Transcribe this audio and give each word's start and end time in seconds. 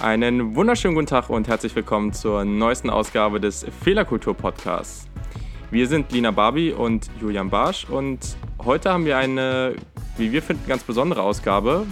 Einen 0.00 0.54
wunderschönen 0.54 0.94
guten 0.94 1.06
Tag 1.06 1.28
und 1.28 1.48
herzlich 1.48 1.74
willkommen 1.76 2.14
zur 2.14 2.44
neuesten 2.46 2.88
Ausgabe 2.88 3.40
des 3.40 3.66
Fehlerkultur-Podcasts. 3.82 5.06
Wir 5.70 5.86
sind 5.86 6.12
Lina 6.12 6.30
Barbie 6.30 6.72
und 6.72 7.10
Julian 7.20 7.50
Barsch 7.50 7.84
und 7.90 8.36
heute 8.64 8.90
haben 8.90 9.04
wir 9.04 9.18
eine, 9.18 9.74
wie 10.16 10.32
wir 10.32 10.40
finden, 10.40 10.66
ganz 10.66 10.82
besondere 10.82 11.22
Ausgabe. 11.22 11.86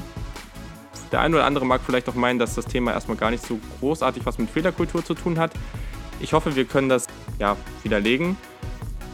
Der 1.13 1.21
eine 1.21 1.37
oder 1.37 1.45
andere 1.45 1.67
mag 1.67 1.83
vielleicht 1.85 2.09
auch 2.09 2.15
meinen, 2.15 2.39
dass 2.39 2.55
das 2.55 2.65
Thema 2.65 2.93
erstmal 2.93 3.19
gar 3.19 3.31
nicht 3.31 3.47
so 3.47 3.61
großartig 3.79 4.25
was 4.25 4.39
mit 4.39 4.51
Fehlerkultur 4.51 5.05
zu 5.05 5.15
tun 5.15 5.39
hat. 5.39 5.53
Ich 6.21 6.33
hoffe, 6.33 6.57
wir 6.57 6.65
können 6.65 6.89
das 6.89 7.07
ja 7.39 7.57
widerlegen. 7.83 8.37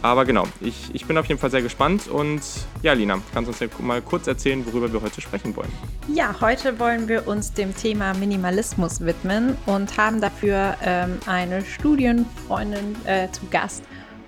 Aber 0.01 0.25
genau, 0.25 0.45
ich, 0.61 0.95
ich 0.95 1.07
bin 1.07 1.19
auf 1.19 1.27
jeden 1.27 1.41
Fall 1.41 1.51
sehr 1.51 1.63
gespannt 1.63 2.07
und 2.07 2.41
ja, 2.83 2.93
Lina, 2.93 3.19
kannst 3.35 3.49
du 3.49 3.51
uns 3.51 3.59
ja 3.59 3.67
mal 3.85 4.01
kurz 4.01 4.29
erzählen, 4.29 4.65
worüber 4.65 4.93
wir 4.93 5.03
heute 5.03 5.21
sprechen 5.21 5.57
wollen? 5.57 5.73
Ja, 6.15 6.37
heute 6.41 6.79
wollen 6.79 7.09
wir 7.09 7.27
uns 7.27 7.53
dem 7.53 7.75
Thema 7.75 8.15
Minimalismus 8.15 9.01
widmen 9.01 9.57
und 9.67 9.99
haben 9.99 10.21
dafür 10.21 10.77
ähm, 10.85 11.19
eine 11.27 11.65
Studienfreundin 11.65 12.95
äh, 13.07 13.29
zu 13.33 13.47
Gast. 13.51 13.83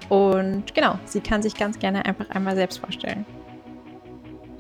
Und 0.09 0.75
genau, 0.75 0.99
sie 1.05 1.21
kann 1.21 1.41
sich 1.41 1.55
ganz 1.55 1.79
gerne 1.79 2.05
einfach 2.05 2.29
einmal 2.31 2.57
selbst 2.57 2.79
vorstellen. 2.79 3.25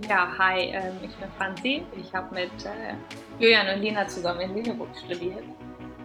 Ja, 0.08 0.28
hi, 0.38 0.72
ähm, 0.72 0.96
ich 1.02 1.14
bin 1.16 1.28
Franzi. 1.36 1.82
Ich 1.96 2.12
habe 2.14 2.34
mit 2.34 2.50
äh, 2.64 2.94
Julian 3.38 3.74
und 3.74 3.82
Lina 3.82 4.06
zusammen 4.08 4.40
in 4.40 4.54
Lüneburg 4.54 4.88
studiert. 5.04 5.44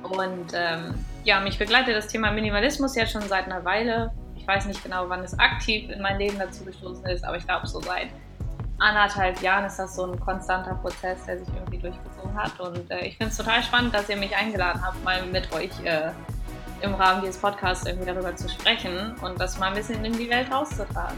Und 0.04 0.54
ähm, 0.54 0.94
ja, 1.24 1.40
mich 1.40 1.58
begleitet 1.58 1.96
das 1.96 2.08
Thema 2.08 2.32
Minimalismus 2.32 2.96
jetzt 2.96 3.12
schon 3.12 3.24
seit 3.24 3.46
einer 3.46 3.64
Weile 3.66 4.12
ich 4.46 4.48
weiß 4.48 4.68
nicht 4.68 4.84
genau, 4.84 5.10
wann 5.10 5.22
es 5.22 5.38
aktiv 5.40 5.90
in 5.90 6.04
mein 6.04 6.20
Leben 6.20 6.38
dazu 6.38 6.64
gestoßen 6.64 7.04
ist, 7.08 7.26
aber 7.26 7.36
ich 7.36 7.48
glaube, 7.48 7.66
so 7.66 7.82
seit 7.82 8.10
anderthalb 8.78 9.42
Jahren 9.42 9.66
ist 9.66 9.78
das 9.78 9.96
so 9.96 10.06
ein 10.06 10.20
konstanter 10.20 10.76
Prozess, 10.76 11.26
der 11.26 11.40
sich 11.40 11.48
irgendwie 11.56 11.80
durchgezogen 11.80 12.36
hat. 12.36 12.60
Und 12.60 12.92
äh, 12.92 13.08
ich 13.08 13.18
finde 13.18 13.32
es 13.32 13.38
total 13.38 13.64
spannend, 13.64 13.96
dass 13.96 14.08
ihr 14.08 14.18
mich 14.18 14.36
eingeladen 14.36 14.86
habt, 14.86 15.04
mal 15.04 15.26
mit 15.26 15.52
euch 15.52 15.72
äh, 15.84 16.12
im 16.82 16.94
Rahmen 16.94 17.22
dieses 17.22 17.38
Podcasts 17.38 17.88
irgendwie 17.88 18.06
darüber 18.06 18.36
zu 18.36 18.48
sprechen 18.48 19.16
und 19.24 19.42
das 19.42 19.58
mal 19.58 19.70
ein 19.70 19.74
bisschen 19.74 20.06
in 20.06 20.14
die 20.14 20.30
Welt 20.30 20.52
rauszutragen. 20.52 21.18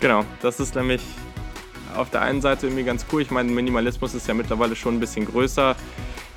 Genau, 0.00 0.24
das 0.42 0.60
ist 0.60 0.74
nämlich 0.74 1.02
auf 1.96 2.10
der 2.10 2.22
einen 2.22 2.42
Seite 2.42 2.66
irgendwie 2.66 2.84
ganz 2.84 3.06
cool. 3.12 3.22
Ich 3.22 3.30
meine, 3.30 3.50
Minimalismus 3.50 4.14
ist 4.14 4.28
ja 4.28 4.34
mittlerweile 4.34 4.76
schon 4.76 4.96
ein 4.96 5.00
bisschen 5.00 5.24
größer 5.24 5.76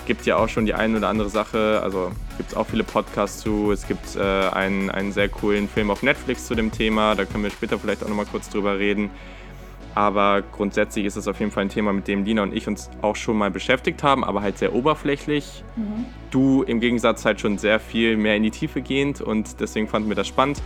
gibt 0.09 0.25
ja 0.25 0.37
auch 0.37 0.49
schon 0.49 0.65
die 0.65 0.73
eine 0.73 0.97
oder 0.97 1.07
andere 1.07 1.29
Sache. 1.29 1.81
Also 1.83 2.11
gibt 2.37 2.49
es 2.49 2.57
auch 2.57 2.65
viele 2.65 2.83
Podcasts 2.83 3.41
zu. 3.41 3.71
Es 3.71 3.87
gibt 3.87 4.15
äh, 4.15 4.21
einen, 4.21 4.89
einen 4.89 5.11
sehr 5.11 5.29
coolen 5.29 5.69
Film 5.69 5.91
auf 5.91 6.01
Netflix 6.01 6.47
zu 6.47 6.55
dem 6.55 6.71
Thema. 6.71 7.13
Da 7.13 7.25
können 7.25 7.43
wir 7.43 7.51
später 7.51 7.77
vielleicht 7.77 8.03
auch 8.03 8.07
nochmal 8.07 8.25
kurz 8.25 8.49
drüber 8.49 8.79
reden. 8.79 9.11
Aber 9.93 10.41
grundsätzlich 10.41 11.05
ist 11.05 11.15
es 11.15 11.27
auf 11.27 11.39
jeden 11.39 11.51
Fall 11.51 11.65
ein 11.65 11.69
Thema, 11.69 11.93
mit 11.93 12.07
dem 12.07 12.25
Lina 12.25 12.41
und 12.41 12.55
ich 12.55 12.67
uns 12.67 12.89
auch 13.03 13.15
schon 13.15 13.37
mal 13.37 13.51
beschäftigt 13.51 14.01
haben, 14.01 14.23
aber 14.23 14.41
halt 14.41 14.57
sehr 14.57 14.73
oberflächlich. 14.73 15.63
Mhm. 15.75 16.05
Du 16.31 16.63
im 16.63 16.79
Gegensatz 16.79 17.23
halt 17.23 17.39
schon 17.39 17.59
sehr 17.59 17.79
viel 17.79 18.17
mehr 18.17 18.35
in 18.35 18.41
die 18.41 18.51
Tiefe 18.51 18.81
gehend 18.81 19.21
und 19.21 19.59
deswegen 19.59 19.87
fanden 19.87 20.09
wir 20.09 20.15
das 20.15 20.27
spannend 20.27 20.59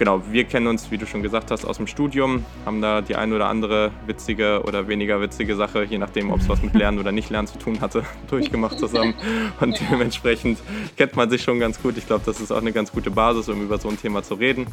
genau, 0.00 0.22
wir 0.30 0.44
kennen 0.44 0.66
uns, 0.66 0.90
wie 0.90 0.96
du 0.96 1.06
schon 1.06 1.22
gesagt 1.22 1.50
hast, 1.50 1.66
aus 1.66 1.76
dem 1.76 1.86
Studium, 1.86 2.46
haben 2.64 2.80
da 2.80 3.02
die 3.02 3.16
eine 3.16 3.36
oder 3.36 3.48
andere 3.48 3.92
witzige 4.06 4.62
oder 4.64 4.88
weniger 4.88 5.20
witzige 5.20 5.54
Sache, 5.56 5.84
je 5.84 5.98
nachdem, 5.98 6.30
ob 6.30 6.40
es 6.40 6.48
was 6.48 6.62
mit 6.62 6.74
Lernen 6.74 6.98
oder 6.98 7.12
nicht 7.12 7.28
Lernen 7.28 7.46
zu 7.46 7.58
tun 7.58 7.82
hatte, 7.82 8.04
durchgemacht 8.30 8.78
zusammen. 8.78 9.14
Und 9.60 9.78
dementsprechend 9.78 10.58
kennt 10.96 11.16
man 11.16 11.28
sich 11.28 11.42
schon 11.42 11.60
ganz 11.60 11.80
gut. 11.82 11.98
Ich 11.98 12.06
glaube, 12.06 12.22
das 12.24 12.40
ist 12.40 12.50
auch 12.50 12.62
eine 12.62 12.72
ganz 12.72 12.90
gute 12.90 13.10
Basis, 13.10 13.50
um 13.50 13.60
über 13.60 13.76
so 13.76 13.90
ein 13.90 14.00
Thema 14.00 14.22
zu 14.22 14.34
reden. 14.34 14.66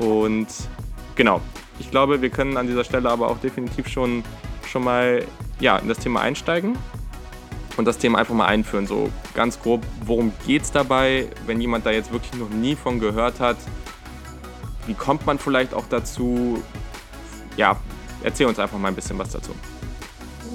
Und 0.00 0.48
genau, 1.14 1.40
ich 1.78 1.92
glaube, 1.92 2.20
wir 2.20 2.30
können 2.30 2.56
an 2.56 2.66
dieser 2.66 2.82
Stelle 2.82 3.10
aber 3.10 3.28
auch 3.28 3.38
definitiv 3.38 3.86
schon, 3.86 4.24
schon 4.66 4.82
mal 4.82 5.24
ja, 5.60 5.78
in 5.78 5.86
das 5.86 6.00
Thema 6.00 6.20
einsteigen 6.20 6.76
und 7.76 7.84
das 7.84 7.98
Thema 7.98 8.18
einfach 8.18 8.34
mal 8.34 8.46
einführen. 8.46 8.88
So 8.88 9.08
ganz 9.34 9.60
grob, 9.60 9.84
worum 10.04 10.32
geht 10.48 10.62
es 10.62 10.72
dabei, 10.72 11.28
wenn 11.46 11.60
jemand 11.60 11.86
da 11.86 11.92
jetzt 11.92 12.12
wirklich 12.12 12.34
noch 12.34 12.50
nie 12.50 12.74
von 12.74 12.98
gehört 12.98 13.38
hat, 13.38 13.56
wie 14.88 14.94
kommt 14.94 15.26
man 15.26 15.38
vielleicht 15.38 15.74
auch 15.74 15.86
dazu? 15.88 16.62
Ja, 17.56 17.76
erzähl 18.24 18.46
uns 18.46 18.58
einfach 18.58 18.78
mal 18.78 18.88
ein 18.88 18.94
bisschen 18.94 19.18
was 19.18 19.30
dazu. 19.30 19.54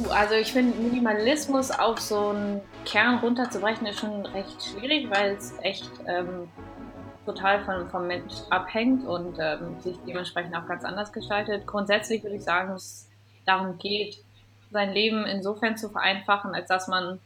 Also 0.10 0.34
ich 0.34 0.52
finde 0.52 0.76
Minimalismus 0.78 1.70
auf 1.70 2.00
so 2.00 2.30
einen 2.30 2.62
Kern 2.84 3.20
runterzubrechen 3.20 3.86
ist 3.86 4.00
schon 4.00 4.26
recht 4.26 4.64
schwierig, 4.64 5.08
weil 5.12 5.36
es 5.36 5.54
echt 5.62 5.90
ähm, 6.08 6.50
total 7.26 7.64
von, 7.64 7.88
vom 7.90 8.08
Mensch 8.08 8.34
abhängt 8.50 9.06
und 9.06 9.38
ähm, 9.40 9.80
sich 9.80 9.98
dementsprechend 10.08 10.56
auch 10.56 10.66
ganz 10.68 10.84
anders 10.84 11.14
gestaltet. 11.14 11.68
Grundsätzlich 11.68 12.24
würde 12.24 12.38
ich 12.38 12.44
sagen, 12.44 12.74
es 12.74 13.08
darum 13.46 13.78
geht, 13.78 14.18
sein 14.72 14.92
Leben 14.92 15.26
insofern 15.26 15.78
zu 15.78 15.90
vereinfachen, 15.90 16.56
als 16.56 16.68
dass 16.68 16.88
man 16.88 17.20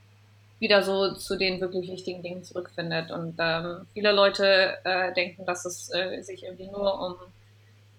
wieder 0.59 0.81
so 0.83 1.13
zu 1.13 1.37
den 1.37 1.61
wirklich 1.61 1.91
wichtigen 1.91 2.23
Dingen 2.23 2.43
zurückfindet. 2.43 3.11
Und 3.11 3.35
ähm, 3.39 3.87
viele 3.93 4.11
Leute 4.11 4.77
äh, 4.83 5.13
denken, 5.13 5.45
dass 5.45 5.65
es 5.65 5.93
äh, 5.93 6.21
sich 6.21 6.43
irgendwie 6.43 6.67
nur 6.67 6.99
um 6.99 7.15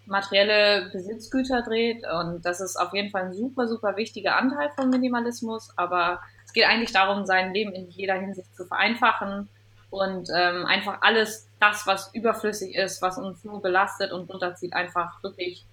materielle 0.06 0.90
Besitzgüter 0.90 1.62
dreht. 1.62 2.04
Und 2.06 2.44
das 2.44 2.60
ist 2.60 2.76
auf 2.76 2.92
jeden 2.94 3.10
Fall 3.10 3.26
ein 3.26 3.34
super, 3.34 3.68
super 3.68 3.96
wichtiger 3.96 4.36
Anteil 4.36 4.70
von 4.74 4.90
Minimalismus. 4.90 5.70
Aber 5.76 6.20
es 6.44 6.52
geht 6.52 6.64
eigentlich 6.64 6.92
darum, 6.92 7.26
sein 7.26 7.54
Leben 7.54 7.72
in 7.72 7.88
jeder 7.90 8.14
Hinsicht 8.14 8.54
zu 8.56 8.64
vereinfachen 8.64 9.48
und 9.90 10.28
ähm, 10.34 10.66
einfach 10.66 10.98
alles 11.00 11.48
das, 11.60 11.86
was 11.86 12.14
überflüssig 12.14 12.74
ist, 12.74 13.00
was 13.02 13.18
uns 13.18 13.44
nur 13.44 13.62
belastet 13.62 14.12
und 14.12 14.28
runterzieht, 14.30 14.74
einfach 14.74 15.22
wirklich 15.22 15.64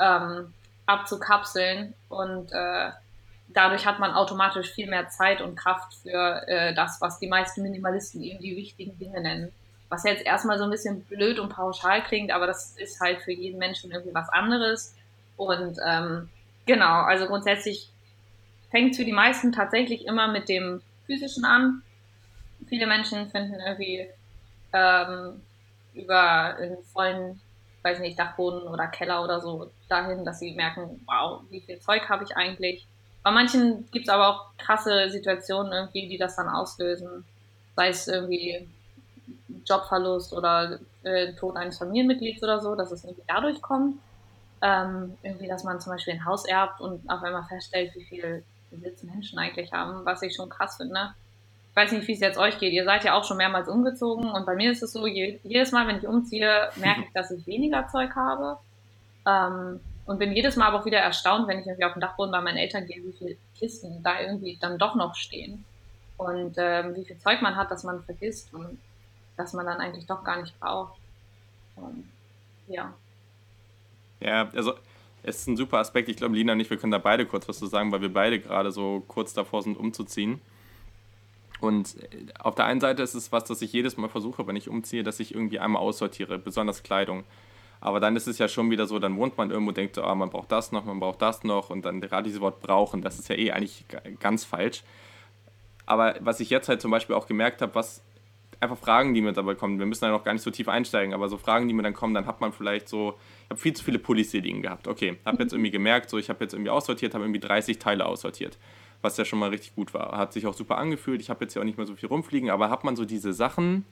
ähm, 0.00 0.52
abzukapseln 0.86 1.94
und 2.08 2.52
äh, 2.52 2.90
dadurch 3.48 3.86
hat 3.86 3.98
man 3.98 4.12
automatisch 4.12 4.72
viel 4.72 4.88
mehr 4.88 5.08
Zeit 5.08 5.40
und 5.40 5.56
Kraft 5.56 5.94
für 6.02 6.46
äh, 6.48 6.74
das, 6.74 7.00
was 7.00 7.18
die 7.18 7.28
meisten 7.28 7.62
Minimalisten 7.62 8.22
eben 8.22 8.40
die 8.40 8.56
wichtigen 8.56 8.98
Dinge 8.98 9.20
nennen. 9.20 9.52
Was 9.88 10.04
jetzt 10.04 10.26
erstmal 10.26 10.58
so 10.58 10.64
ein 10.64 10.70
bisschen 10.70 11.04
blöd 11.04 11.38
und 11.38 11.50
pauschal 11.50 12.02
klingt, 12.02 12.32
aber 12.32 12.46
das 12.46 12.76
ist 12.76 13.00
halt 13.00 13.22
für 13.22 13.32
jeden 13.32 13.58
Menschen 13.58 13.92
irgendwie 13.92 14.14
was 14.14 14.28
anderes. 14.28 14.94
Und 15.36 15.78
ähm, 15.86 16.28
genau, 16.66 17.02
also 17.02 17.26
grundsätzlich 17.26 17.90
fängt 18.70 18.92
es 18.92 18.96
für 18.96 19.04
die 19.04 19.12
meisten 19.12 19.52
tatsächlich 19.52 20.06
immer 20.06 20.28
mit 20.28 20.48
dem 20.48 20.82
Physischen 21.06 21.44
an. 21.44 21.82
Viele 22.68 22.86
Menschen 22.86 23.30
finden 23.30 23.60
irgendwie 23.64 24.08
ähm, 24.72 25.40
über 25.94 26.56
einen 26.56 26.82
vollen, 26.92 27.40
weiß 27.82 28.00
nicht, 28.00 28.18
Dachboden 28.18 28.62
oder 28.62 28.88
Keller 28.88 29.22
oder 29.22 29.40
so 29.40 29.70
dahin, 29.88 30.24
dass 30.24 30.40
sie 30.40 30.52
merken, 30.54 31.00
wow, 31.06 31.42
wie 31.50 31.60
viel 31.60 31.78
Zeug 31.78 32.08
habe 32.08 32.24
ich 32.24 32.36
eigentlich? 32.36 32.86
Bei 33.26 33.32
manchen 33.32 33.90
gibt 33.90 34.06
es 34.06 34.08
aber 34.08 34.28
auch 34.28 34.56
krasse 34.56 35.10
Situationen 35.10 35.72
irgendwie, 35.72 36.06
die 36.06 36.16
das 36.16 36.36
dann 36.36 36.48
auslösen. 36.48 37.24
Sei 37.74 37.88
es 37.88 38.06
irgendwie 38.06 38.68
Jobverlust 39.66 40.32
oder 40.32 40.78
äh, 41.02 41.32
Tod 41.32 41.56
eines 41.56 41.78
Familienmitglieds 41.78 42.40
oder 42.44 42.60
so, 42.60 42.76
dass 42.76 42.92
es 42.92 43.02
irgendwie 43.02 43.24
dadurch 43.26 43.60
kommt. 43.60 43.96
Ähm, 44.62 45.18
irgendwie, 45.24 45.48
dass 45.48 45.64
man 45.64 45.80
zum 45.80 45.90
Beispiel 45.90 46.14
ein 46.14 46.24
Haus 46.24 46.46
erbt 46.46 46.80
und 46.80 47.10
auf 47.10 47.20
einmal 47.20 47.42
feststellt, 47.42 47.96
wie 47.96 48.04
viel 48.04 48.44
Besitz 48.70 49.02
Menschen 49.02 49.40
eigentlich 49.40 49.72
haben, 49.72 50.04
was 50.04 50.22
ich 50.22 50.36
schon 50.36 50.48
krass 50.48 50.76
finde. 50.76 51.12
Ich 51.70 51.76
weiß 51.76 51.90
nicht, 51.90 52.06
wie 52.06 52.12
es 52.12 52.20
jetzt 52.20 52.38
euch 52.38 52.60
geht. 52.60 52.72
Ihr 52.72 52.84
seid 52.84 53.02
ja 53.02 53.14
auch 53.14 53.24
schon 53.24 53.38
mehrmals 53.38 53.68
umgezogen 53.68 54.30
und 54.30 54.46
bei 54.46 54.54
mir 54.54 54.70
ist 54.70 54.84
es 54.84 54.92
so, 54.92 55.04
jedes 55.04 55.72
Mal, 55.72 55.88
wenn 55.88 55.98
ich 55.98 56.06
umziehe, 56.06 56.70
merke 56.76 57.00
ich, 57.00 57.12
dass 57.12 57.32
ich 57.32 57.44
weniger 57.48 57.88
Zeug 57.88 58.14
habe. 58.14 58.58
Ähm, 59.26 59.80
und 60.06 60.18
bin 60.18 60.32
jedes 60.32 60.56
Mal 60.56 60.66
aber 60.66 60.80
auch 60.80 60.86
wieder 60.86 60.98
erstaunt, 60.98 61.48
wenn 61.48 61.58
ich 61.58 61.66
irgendwie 61.66 61.84
auf 61.84 61.92
dem 61.92 62.00
Dachboden 62.00 62.32
bei 62.32 62.40
meinen 62.40 62.56
Eltern 62.58 62.86
gehe, 62.86 63.02
wie 63.02 63.12
viele 63.12 63.36
Kisten 63.58 64.02
da 64.02 64.20
irgendwie 64.20 64.56
dann 64.60 64.78
doch 64.78 64.94
noch 64.94 65.14
stehen. 65.16 65.64
Und 66.16 66.54
ähm, 66.56 66.94
wie 66.94 67.04
viel 67.04 67.18
Zeug 67.18 67.42
man 67.42 67.56
hat, 67.56 67.70
das 67.70 67.84
man 67.84 68.02
vergisst 68.04 68.54
und 68.54 68.78
das 69.36 69.52
man 69.52 69.66
dann 69.66 69.80
eigentlich 69.80 70.06
doch 70.06 70.24
gar 70.24 70.40
nicht 70.40 70.58
braucht. 70.58 70.98
Und, 71.74 72.08
ja. 72.68 72.94
Ja, 74.20 74.48
also 74.54 74.74
es 75.22 75.40
ist 75.40 75.48
ein 75.48 75.56
super 75.56 75.78
Aspekt. 75.78 76.08
Ich 76.08 76.16
glaube, 76.16 76.36
Lina 76.36 76.52
und 76.52 76.60
ich, 76.60 76.70
wir 76.70 76.78
können 76.78 76.92
da 76.92 76.98
beide 76.98 77.26
kurz 77.26 77.48
was 77.48 77.58
zu 77.58 77.66
sagen, 77.66 77.92
weil 77.92 78.00
wir 78.00 78.12
beide 78.12 78.38
gerade 78.40 78.70
so 78.70 79.02
kurz 79.08 79.34
davor 79.34 79.62
sind, 79.62 79.76
umzuziehen. 79.76 80.40
Und 81.60 81.96
äh, 82.00 82.26
auf 82.38 82.54
der 82.54 82.66
einen 82.66 82.80
Seite 82.80 83.02
ist 83.02 83.14
es 83.14 83.32
was, 83.32 83.44
das 83.44 83.60
ich 83.60 83.72
jedes 83.72 83.96
Mal 83.96 84.08
versuche, 84.08 84.46
wenn 84.46 84.56
ich 84.56 84.68
umziehe, 84.68 85.02
dass 85.02 85.20
ich 85.20 85.34
irgendwie 85.34 85.58
einmal 85.58 85.82
aussortiere, 85.82 86.38
besonders 86.38 86.82
Kleidung. 86.82 87.24
Aber 87.80 88.00
dann 88.00 88.16
ist 88.16 88.26
es 88.26 88.38
ja 88.38 88.48
schon 88.48 88.70
wieder 88.70 88.86
so, 88.86 88.98
dann 88.98 89.16
wohnt 89.16 89.36
man 89.36 89.50
irgendwo 89.50 89.68
und 89.68 89.76
denkt 89.76 89.98
ah, 89.98 90.14
man 90.14 90.30
braucht 90.30 90.50
das 90.50 90.72
noch, 90.72 90.84
man 90.84 90.98
braucht 90.98 91.22
das 91.22 91.44
noch 91.44 91.70
und 91.70 91.84
dann 91.84 92.00
gerade 92.00 92.24
dieses 92.24 92.40
Wort 92.40 92.60
brauchen, 92.60 93.02
das 93.02 93.18
ist 93.18 93.28
ja 93.28 93.36
eh 93.36 93.52
eigentlich 93.52 93.84
ganz 94.18 94.44
falsch. 94.44 94.82
Aber 95.84 96.16
was 96.20 96.40
ich 96.40 96.50
jetzt 96.50 96.68
halt 96.68 96.80
zum 96.80 96.90
Beispiel 96.90 97.14
auch 97.14 97.26
gemerkt 97.26 97.62
habe, 97.62 97.74
was 97.74 98.02
einfach 98.58 98.78
Fragen, 98.78 99.14
die 99.14 99.20
mir 99.20 99.32
dabei 99.32 99.54
kommen, 99.54 99.78
wir 99.78 99.86
müssen 99.86 100.04
ja 100.04 100.10
noch 100.10 100.24
gar 100.24 100.32
nicht 100.32 100.42
so 100.42 100.50
tief 100.50 100.68
einsteigen, 100.68 101.14
aber 101.14 101.28
so 101.28 101.36
Fragen, 101.36 101.68
die 101.68 101.74
mir 101.74 101.82
dann 101.82 101.94
kommen, 101.94 102.14
dann 102.14 102.26
hat 102.26 102.40
man 102.40 102.52
vielleicht 102.52 102.88
so, 102.88 103.14
ich 103.44 103.50
habe 103.50 103.60
viel 103.60 103.74
zu 103.74 103.84
viele 103.84 103.98
Pullis 103.98 104.30
hier 104.32 104.42
liegen 104.42 104.62
gehabt. 104.62 104.88
Okay, 104.88 105.18
habe 105.24 105.42
jetzt 105.42 105.52
irgendwie 105.52 105.70
gemerkt, 105.70 106.10
so 106.10 106.18
ich 106.18 106.28
habe 106.30 106.42
jetzt 106.42 106.54
irgendwie 106.54 106.70
aussortiert, 106.70 107.14
habe 107.14 107.24
irgendwie 107.24 107.40
30 107.40 107.78
Teile 107.78 108.06
aussortiert. 108.06 108.58
was 109.02 109.16
ja 109.16 109.24
schon 109.24 109.38
mal 109.38 109.50
richtig 109.50 109.74
gut 109.74 109.94
war. 109.94 110.16
Hat 110.16 110.32
sich 110.32 110.46
auch 110.46 110.54
super 110.54 110.78
angefühlt. 110.78 111.20
Ich 111.20 111.30
habe 111.30 111.44
jetzt 111.44 111.54
ja 111.54 111.60
auch 111.60 111.66
nicht 111.66 111.78
mehr 111.78 111.86
so 111.86 111.94
viel 111.94 112.08
rumfliegen, 112.08 112.50
aber 112.50 112.70
hat 112.70 112.82
man 112.82 112.96
so 112.96 113.04
diese 113.04 113.32
Sachen, 113.32 113.84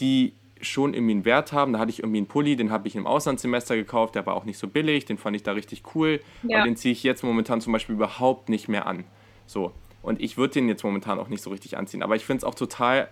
die 0.00 0.32
schon 0.60 0.94
irgendwie 0.94 1.12
einen 1.12 1.24
Wert 1.24 1.52
haben. 1.52 1.72
Da 1.72 1.78
hatte 1.78 1.90
ich 1.90 2.00
irgendwie 2.00 2.18
einen 2.18 2.26
Pulli, 2.26 2.56
den 2.56 2.70
habe 2.70 2.88
ich 2.88 2.96
im 2.96 3.06
Auslandssemester 3.06 3.76
gekauft, 3.76 4.14
der 4.14 4.26
war 4.26 4.34
auch 4.34 4.44
nicht 4.44 4.58
so 4.58 4.68
billig, 4.68 5.04
den 5.04 5.18
fand 5.18 5.36
ich 5.36 5.42
da 5.42 5.52
richtig 5.52 5.82
cool. 5.94 6.20
Ja. 6.42 6.58
Aber 6.58 6.66
den 6.66 6.76
ziehe 6.76 6.92
ich 6.92 7.02
jetzt 7.02 7.22
momentan 7.22 7.60
zum 7.60 7.72
Beispiel 7.72 7.94
überhaupt 7.94 8.48
nicht 8.48 8.68
mehr 8.68 8.86
an. 8.86 9.04
So. 9.46 9.72
Und 10.02 10.20
ich 10.20 10.36
würde 10.36 10.54
den 10.54 10.68
jetzt 10.68 10.84
momentan 10.84 11.18
auch 11.18 11.28
nicht 11.28 11.42
so 11.42 11.50
richtig 11.50 11.78
anziehen. 11.78 12.02
Aber 12.02 12.16
ich 12.16 12.24
finde 12.24 12.38
es 12.38 12.44
auch 12.44 12.54
total 12.54 13.08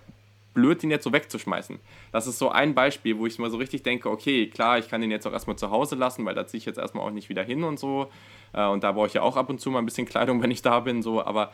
blöd, 0.55 0.83
den 0.83 0.91
jetzt 0.91 1.05
so 1.05 1.13
wegzuschmeißen. 1.13 1.79
Das 2.13 2.27
ist 2.27 2.39
so 2.39 2.51
ein 2.51 2.75
Beispiel, 2.75 3.19
wo 3.19 3.27
ich 3.27 3.39
mal 3.39 3.51
so 3.51 3.57
richtig 3.57 3.83
denke, 3.83 4.11
okay, 4.11 4.47
klar, 4.49 4.79
ich 4.79 4.89
kann 4.89 5.01
den 5.01 5.11
jetzt 5.11 5.27
auch 5.27 5.33
erstmal 5.33 5.57
zu 5.57 5.71
Hause 5.71 5.97
lassen, 5.97 6.25
weil 6.25 6.35
da 6.35 6.47
ziehe 6.47 6.59
ich 6.59 6.67
jetzt 6.67 6.79
erstmal 6.79 7.07
auch 7.07 7.11
nicht 7.11 7.29
wieder 7.29 7.43
hin 7.43 7.65
und 7.65 7.79
so. 7.79 8.11
Äh, 8.53 8.67
und 8.67 8.85
da 8.85 8.93
brauche 8.93 9.07
ich 9.07 9.15
ja 9.15 9.23
auch 9.23 9.37
ab 9.37 9.49
und 9.49 9.61
zu 9.61 9.71
mal 9.71 9.79
ein 9.79 9.87
bisschen 9.87 10.07
Kleidung, 10.07 10.43
wenn 10.43 10.51
ich 10.51 10.63
da 10.63 10.81
bin, 10.81 11.03
so, 11.03 11.25
aber 11.25 11.53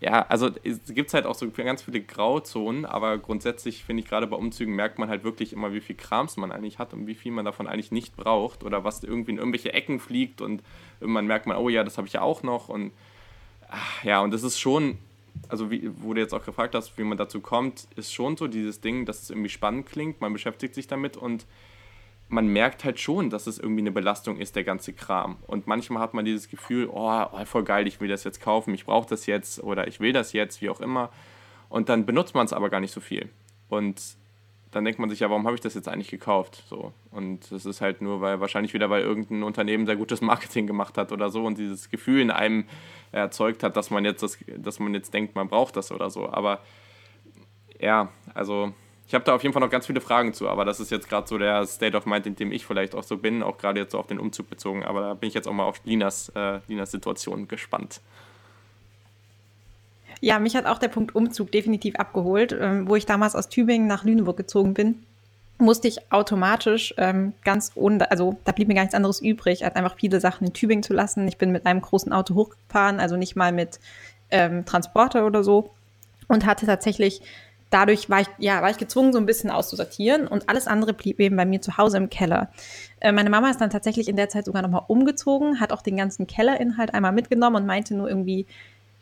ja, 0.00 0.26
also 0.26 0.50
es 0.62 0.94
gibt 0.94 1.12
halt 1.14 1.26
auch 1.26 1.34
so 1.34 1.50
ganz 1.50 1.82
viele 1.82 2.00
Grauzonen, 2.00 2.84
aber 2.84 3.18
grundsätzlich 3.18 3.84
finde 3.84 4.02
ich 4.02 4.08
gerade 4.08 4.26
bei 4.26 4.36
Umzügen 4.36 4.74
merkt 4.74 4.98
man 4.98 5.08
halt 5.08 5.24
wirklich 5.24 5.52
immer, 5.52 5.72
wie 5.72 5.80
viel 5.80 5.96
Krams 5.96 6.36
man 6.36 6.52
eigentlich 6.52 6.78
hat 6.78 6.92
und 6.92 7.06
wie 7.06 7.14
viel 7.14 7.32
man 7.32 7.44
davon 7.44 7.66
eigentlich 7.66 7.92
nicht 7.92 8.16
braucht 8.16 8.64
oder 8.64 8.84
was 8.84 9.02
irgendwie 9.02 9.32
in 9.32 9.38
irgendwelche 9.38 9.72
Ecken 9.72 10.00
fliegt 10.00 10.40
und 10.40 10.62
irgendwann 11.00 11.26
merkt 11.26 11.46
man, 11.46 11.56
oh 11.56 11.68
ja, 11.68 11.84
das 11.84 11.96
habe 11.96 12.06
ich 12.06 12.14
ja 12.14 12.22
auch 12.22 12.42
noch 12.42 12.68
und 12.68 12.92
ja, 14.02 14.20
und 14.20 14.30
das 14.30 14.42
ist 14.42 14.58
schon 14.58 14.98
also 15.48 15.70
wie, 15.70 15.90
wo 15.96 16.14
du 16.14 16.20
jetzt 16.20 16.32
auch 16.32 16.44
gefragt 16.44 16.74
hast, 16.74 16.96
wie 16.98 17.02
man 17.02 17.18
dazu 17.18 17.40
kommt, 17.40 17.88
ist 17.96 18.12
schon 18.12 18.36
so 18.36 18.46
dieses 18.46 18.80
Ding, 18.80 19.04
dass 19.04 19.22
es 19.22 19.30
irgendwie 19.30 19.48
spannend 19.48 19.86
klingt, 19.86 20.20
man 20.20 20.32
beschäftigt 20.32 20.74
sich 20.74 20.86
damit 20.86 21.16
und 21.16 21.46
man 22.34 22.48
merkt 22.48 22.84
halt 22.84 22.98
schon, 22.98 23.30
dass 23.30 23.46
es 23.46 23.58
irgendwie 23.58 23.82
eine 23.82 23.92
Belastung 23.92 24.38
ist, 24.38 24.56
der 24.56 24.64
ganze 24.64 24.92
Kram. 24.92 25.36
Und 25.46 25.66
manchmal 25.66 26.02
hat 26.02 26.14
man 26.14 26.24
dieses 26.24 26.48
Gefühl, 26.48 26.88
oh, 26.92 27.24
oh 27.32 27.44
voll 27.44 27.62
geil, 27.64 27.86
ich 27.86 28.00
will 28.00 28.08
das 28.08 28.24
jetzt 28.24 28.40
kaufen, 28.40 28.74
ich 28.74 28.84
brauche 28.84 29.08
das 29.08 29.26
jetzt 29.26 29.62
oder 29.62 29.86
ich 29.86 30.00
will 30.00 30.12
das 30.12 30.32
jetzt, 30.32 30.60
wie 30.60 30.68
auch 30.68 30.80
immer. 30.80 31.10
Und 31.68 31.88
dann 31.88 32.04
benutzt 32.04 32.34
man 32.34 32.44
es 32.44 32.52
aber 32.52 32.70
gar 32.70 32.80
nicht 32.80 32.92
so 32.92 33.00
viel. 33.00 33.30
Und 33.68 34.02
dann 34.72 34.84
denkt 34.84 34.98
man 34.98 35.08
sich, 35.08 35.20
ja, 35.20 35.30
warum 35.30 35.46
habe 35.46 35.54
ich 35.54 35.60
das 35.60 35.74
jetzt 35.74 35.88
eigentlich 35.88 36.10
gekauft? 36.10 36.64
So. 36.68 36.92
Und 37.12 37.50
das 37.52 37.64
ist 37.64 37.80
halt 37.80 38.02
nur, 38.02 38.20
weil 38.20 38.40
wahrscheinlich 38.40 38.74
wieder, 38.74 38.90
weil 38.90 39.02
irgendein 39.02 39.44
Unternehmen 39.44 39.86
sehr 39.86 39.96
gutes 39.96 40.20
Marketing 40.32 40.66
gemacht 40.66 40.98
hat 40.98 41.12
oder 41.12 41.30
so 41.30 41.44
und 41.44 41.56
dieses 41.56 41.88
Gefühl 41.88 42.20
in 42.20 42.32
einem 42.32 42.64
erzeugt 43.12 43.62
hat, 43.62 43.76
dass 43.76 43.90
man 43.90 44.04
jetzt 44.04 44.24
das, 44.24 44.38
dass 44.56 44.80
man 44.80 44.92
jetzt 44.92 45.14
denkt, 45.14 45.36
man 45.36 45.48
braucht 45.48 45.76
das 45.76 45.92
oder 45.92 46.10
so. 46.10 46.28
Aber 46.28 46.60
ja, 47.78 48.08
also 48.34 48.72
ich 49.06 49.14
habe 49.14 49.24
da 49.24 49.34
auf 49.34 49.42
jeden 49.42 49.52
Fall 49.52 49.60
noch 49.60 49.70
ganz 49.70 49.86
viele 49.86 50.00
Fragen 50.00 50.32
zu, 50.32 50.48
aber 50.48 50.64
das 50.64 50.80
ist 50.80 50.90
jetzt 50.90 51.08
gerade 51.08 51.26
so 51.28 51.36
der 51.36 51.66
State 51.66 51.96
of 51.96 52.06
Mind, 52.06 52.26
in 52.26 52.36
dem 52.36 52.52
ich 52.52 52.64
vielleicht 52.64 52.94
auch 52.94 53.02
so 53.02 53.18
bin, 53.18 53.42
auch 53.42 53.58
gerade 53.58 53.80
jetzt 53.80 53.92
so 53.92 53.98
auf 53.98 54.06
den 54.06 54.18
Umzug 54.18 54.48
bezogen. 54.48 54.82
Aber 54.84 55.00
da 55.00 55.14
bin 55.14 55.28
ich 55.28 55.34
jetzt 55.34 55.46
auch 55.46 55.52
mal 55.52 55.64
auf 55.64 55.80
Linas, 55.84 56.30
äh, 56.34 56.60
Linas 56.68 56.90
Situation 56.90 57.46
gespannt. 57.46 58.00
Ja, 60.20 60.38
mich 60.38 60.56
hat 60.56 60.64
auch 60.64 60.78
der 60.78 60.88
Punkt 60.88 61.14
Umzug 61.14 61.52
definitiv 61.52 61.96
abgeholt. 61.96 62.56
Ähm, 62.58 62.88
wo 62.88 62.96
ich 62.96 63.04
damals 63.04 63.34
aus 63.34 63.50
Tübingen 63.50 63.86
nach 63.86 64.04
Lüneburg 64.04 64.38
gezogen 64.38 64.72
bin, 64.72 65.02
musste 65.58 65.86
ich 65.86 66.10
automatisch 66.10 66.94
ähm, 66.96 67.34
ganz 67.44 67.72
ohne, 67.74 68.10
also 68.10 68.38
da 68.44 68.52
blieb 68.52 68.68
mir 68.68 68.74
gar 68.74 68.82
nichts 68.82 68.94
anderes 68.94 69.20
übrig, 69.20 69.64
als 69.64 69.76
einfach 69.76 69.96
viele 69.96 70.18
Sachen 70.20 70.46
in 70.46 70.52
Tübingen 70.54 70.82
zu 70.82 70.94
lassen. 70.94 71.28
Ich 71.28 71.36
bin 71.36 71.52
mit 71.52 71.66
einem 71.66 71.82
großen 71.82 72.12
Auto 72.12 72.34
hochgefahren, 72.34 73.00
also 73.00 73.16
nicht 73.16 73.36
mal 73.36 73.52
mit 73.52 73.78
ähm, 74.30 74.64
Transporter 74.64 75.26
oder 75.26 75.44
so 75.44 75.70
und 76.26 76.46
hatte 76.46 76.66
tatsächlich 76.66 77.20
dadurch 77.74 78.08
war 78.08 78.20
ich, 78.20 78.28
ja, 78.38 78.62
war 78.62 78.70
ich 78.70 78.78
gezwungen, 78.78 79.12
so 79.12 79.18
ein 79.18 79.26
bisschen 79.26 79.50
auszusortieren 79.50 80.28
und 80.28 80.48
alles 80.48 80.68
andere 80.68 80.92
blieb 80.92 81.18
eben 81.18 81.36
bei 81.36 81.44
mir 81.44 81.60
zu 81.60 81.76
Hause 81.76 81.96
im 81.96 82.08
Keller. 82.08 82.50
Äh, 83.00 83.10
meine 83.10 83.30
Mama 83.30 83.50
ist 83.50 83.60
dann 83.60 83.70
tatsächlich 83.70 84.06
in 84.08 84.14
der 84.14 84.28
Zeit 84.28 84.44
sogar 84.44 84.62
nochmal 84.62 84.84
umgezogen, 84.86 85.58
hat 85.58 85.72
auch 85.72 85.82
den 85.82 85.96
ganzen 85.96 86.28
Kellerinhalt 86.28 86.94
einmal 86.94 87.10
mitgenommen 87.10 87.56
und 87.56 87.66
meinte 87.66 87.96
nur 87.96 88.08
irgendwie, 88.08 88.46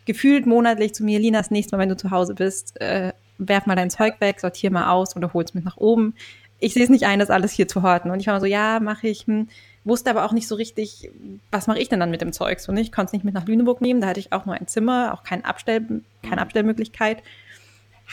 gefühlt 0.06 0.46
monatlich 0.46 0.94
zu 0.94 1.04
mir, 1.04 1.18
Lina, 1.20 1.38
das 1.38 1.50
nächste 1.50 1.76
Mal, 1.76 1.82
wenn 1.82 1.90
du 1.90 1.96
zu 1.98 2.10
Hause 2.10 2.34
bist, 2.34 2.80
äh, 2.80 3.12
werf 3.36 3.66
mal 3.66 3.76
dein 3.76 3.90
Zeug 3.90 4.14
weg, 4.20 4.40
sortier 4.40 4.70
mal 4.70 4.90
aus 4.90 5.14
oder 5.16 5.32
hol 5.34 5.44
es 5.44 5.52
mit 5.52 5.64
nach 5.66 5.76
oben. 5.76 6.14
Ich 6.58 6.72
sehe 6.72 6.84
es 6.84 6.90
nicht 6.90 7.04
ein, 7.04 7.18
das 7.18 7.30
alles 7.30 7.52
hier 7.52 7.68
zu 7.68 7.82
horten. 7.82 8.10
Und 8.10 8.20
ich 8.20 8.26
war 8.26 8.40
so, 8.40 8.46
ja, 8.46 8.80
mache 8.80 9.08
ich. 9.08 9.26
Hm. 9.26 9.48
Wusste 9.84 10.10
aber 10.10 10.24
auch 10.24 10.32
nicht 10.32 10.46
so 10.46 10.54
richtig, 10.54 11.10
was 11.50 11.66
mache 11.66 11.80
ich 11.80 11.88
denn 11.88 11.98
dann 11.98 12.10
mit 12.10 12.20
dem 12.20 12.32
Zeug? 12.32 12.60
So, 12.60 12.72
ne? 12.72 12.80
Ich 12.80 12.92
konnte 12.92 13.08
es 13.08 13.12
nicht 13.12 13.24
mit 13.24 13.34
nach 13.34 13.46
Lüneburg 13.46 13.80
nehmen, 13.80 14.00
da 14.00 14.08
hatte 14.08 14.20
ich 14.20 14.32
auch 14.32 14.46
nur 14.46 14.54
ein 14.54 14.68
Zimmer, 14.68 15.12
auch 15.12 15.24
kein 15.24 15.44
Abstell, 15.44 16.02
keine 16.22 16.40
Abstellmöglichkeit. 16.40 17.22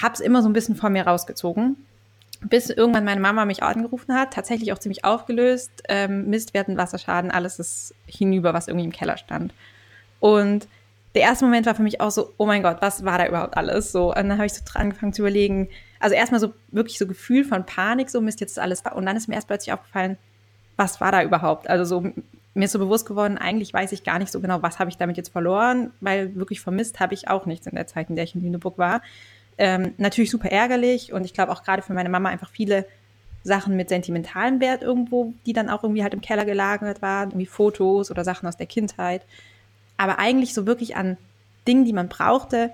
Hab's 0.01 0.19
immer 0.19 0.42
so 0.42 0.50
ein 0.50 0.54
bisschen 0.54 0.75
vor 0.75 0.90
mir 0.90 1.06
rausgezogen 1.06 1.78
bis 2.42 2.69
irgendwann 2.69 3.04
meine 3.04 3.19
Mama 3.19 3.46
mich 3.46 3.63
angerufen 3.63 4.13
hat, 4.13 4.34
tatsächlich 4.34 4.72
auch 4.72 4.80
ziemlich 4.80 5.04
aufgelöst, 5.04 5.72
ähm, 5.90 6.30
Mistwerten, 6.30 6.78
Wasserschaden, 6.78 7.31
alles 7.31 7.60
ist 7.60 7.94
hinüber, 8.07 8.54
was 8.54 8.68
irgendwie 8.68 8.86
im 8.86 8.94
Keller 8.94 9.18
stand. 9.18 9.54
Und 10.19 10.68
der 11.16 11.24
erste 11.24 11.46
Moment 11.46 11.66
war 11.66 11.75
für 11.75 11.84
mich 11.84 12.00
auch 12.01 12.12
so, 12.12 12.34
oh 12.38 12.46
mein 12.46 12.62
Gott, 12.63 12.78
was 12.81 13.04
war 13.04 13.18
da 13.18 13.28
überhaupt 13.28 13.57
alles? 13.57 13.92
So, 13.92 14.10
und 14.10 14.16
dann 14.16 14.34
habe 14.34 14.46
ich 14.46 14.54
so 14.54 14.62
angefangen 14.75 15.12
zu 15.12 15.22
überlegen, 15.22 15.68
also 16.00 16.16
erstmal 16.16 16.40
so 16.40 16.54
wirklich 16.69 16.98
so 16.98 17.07
Gefühl 17.07 17.44
von 17.44 17.66
Panik, 17.66 18.10
so 18.10 18.22
Mist, 18.22 18.40
jetzt 18.40 18.51
ist 18.51 18.60
alles. 18.60 18.84
Und 18.94 19.06
dann 19.06 19.18
ist 19.18 19.28
mir 19.28 19.36
erst 19.36 19.48
plötzlich 19.48 19.74
aufgefallen, 19.74 20.18
was 20.78 21.01
war 21.01 21.12
da 21.12 21.24
überhaupt? 21.24 21.69
Also 21.69 21.84
so, 21.84 22.13
mir 22.54 22.66
ist 22.66 22.72
so 22.72 22.80
bewusst 22.80 23.06
geworden, 23.06 23.38
eigentlich 23.38 23.74
weiß 23.74 23.92
ich 23.92 24.04
gar 24.04 24.19
nicht 24.19 24.31
so 24.31 24.40
genau, 24.40 24.62
was 24.62 24.80
habe 24.80 24.90
ich 24.90 24.98
damit 24.98 25.18
jetzt 25.18 25.30
verloren, 25.30 25.92
weil 26.00 26.36
wirklich 26.36 26.62
vermisst 26.62 27.01
habe 27.01 27.13
ich 27.13 27.28
auch 27.28 27.46
nichts 27.46 27.68
in 27.68 27.75
der 27.75 27.88
Zeit, 27.88 28.10
in 28.10 28.16
der 28.16 28.24
ich 28.24 28.36
in 28.36 28.42
Lüneburg 28.42 28.78
war. 28.78 29.01
Ähm, 29.62 29.94
natürlich 29.98 30.32
super 30.32 30.50
ärgerlich 30.50 31.12
und 31.12 31.26
ich 31.26 31.34
glaube 31.34 31.52
auch 31.52 31.64
gerade 31.64 31.82
für 31.82 31.94
meine 31.94 32.08
Mama 32.08 32.30
einfach 32.30 32.50
viele 32.50 32.86
Sachen 33.44 33.76
mit 33.76 33.90
sentimentalem 33.90 34.62
Wert 34.62 34.82
irgendwo, 34.82 35.34
die 35.46 35.52
dann 35.52 35.70
auch 35.70 35.84
irgendwie 35.84 36.02
halt 36.02 36.14
im 36.14 36.22
Keller 36.22 36.46
gelagert 36.46 37.02
waren, 37.02 37.30
irgendwie 37.30 37.46
Fotos 37.46 38.10
oder 38.10 38.24
Sachen 38.24 38.48
aus 38.48 38.56
der 38.56 38.68
Kindheit. 38.68 39.22
Aber 39.98 40.18
eigentlich 40.18 40.54
so 40.54 40.66
wirklich 40.66 40.96
an 40.96 41.18
Dingen, 41.68 41.84
die 41.84 41.92
man 41.92 42.08
brauchte, 42.08 42.72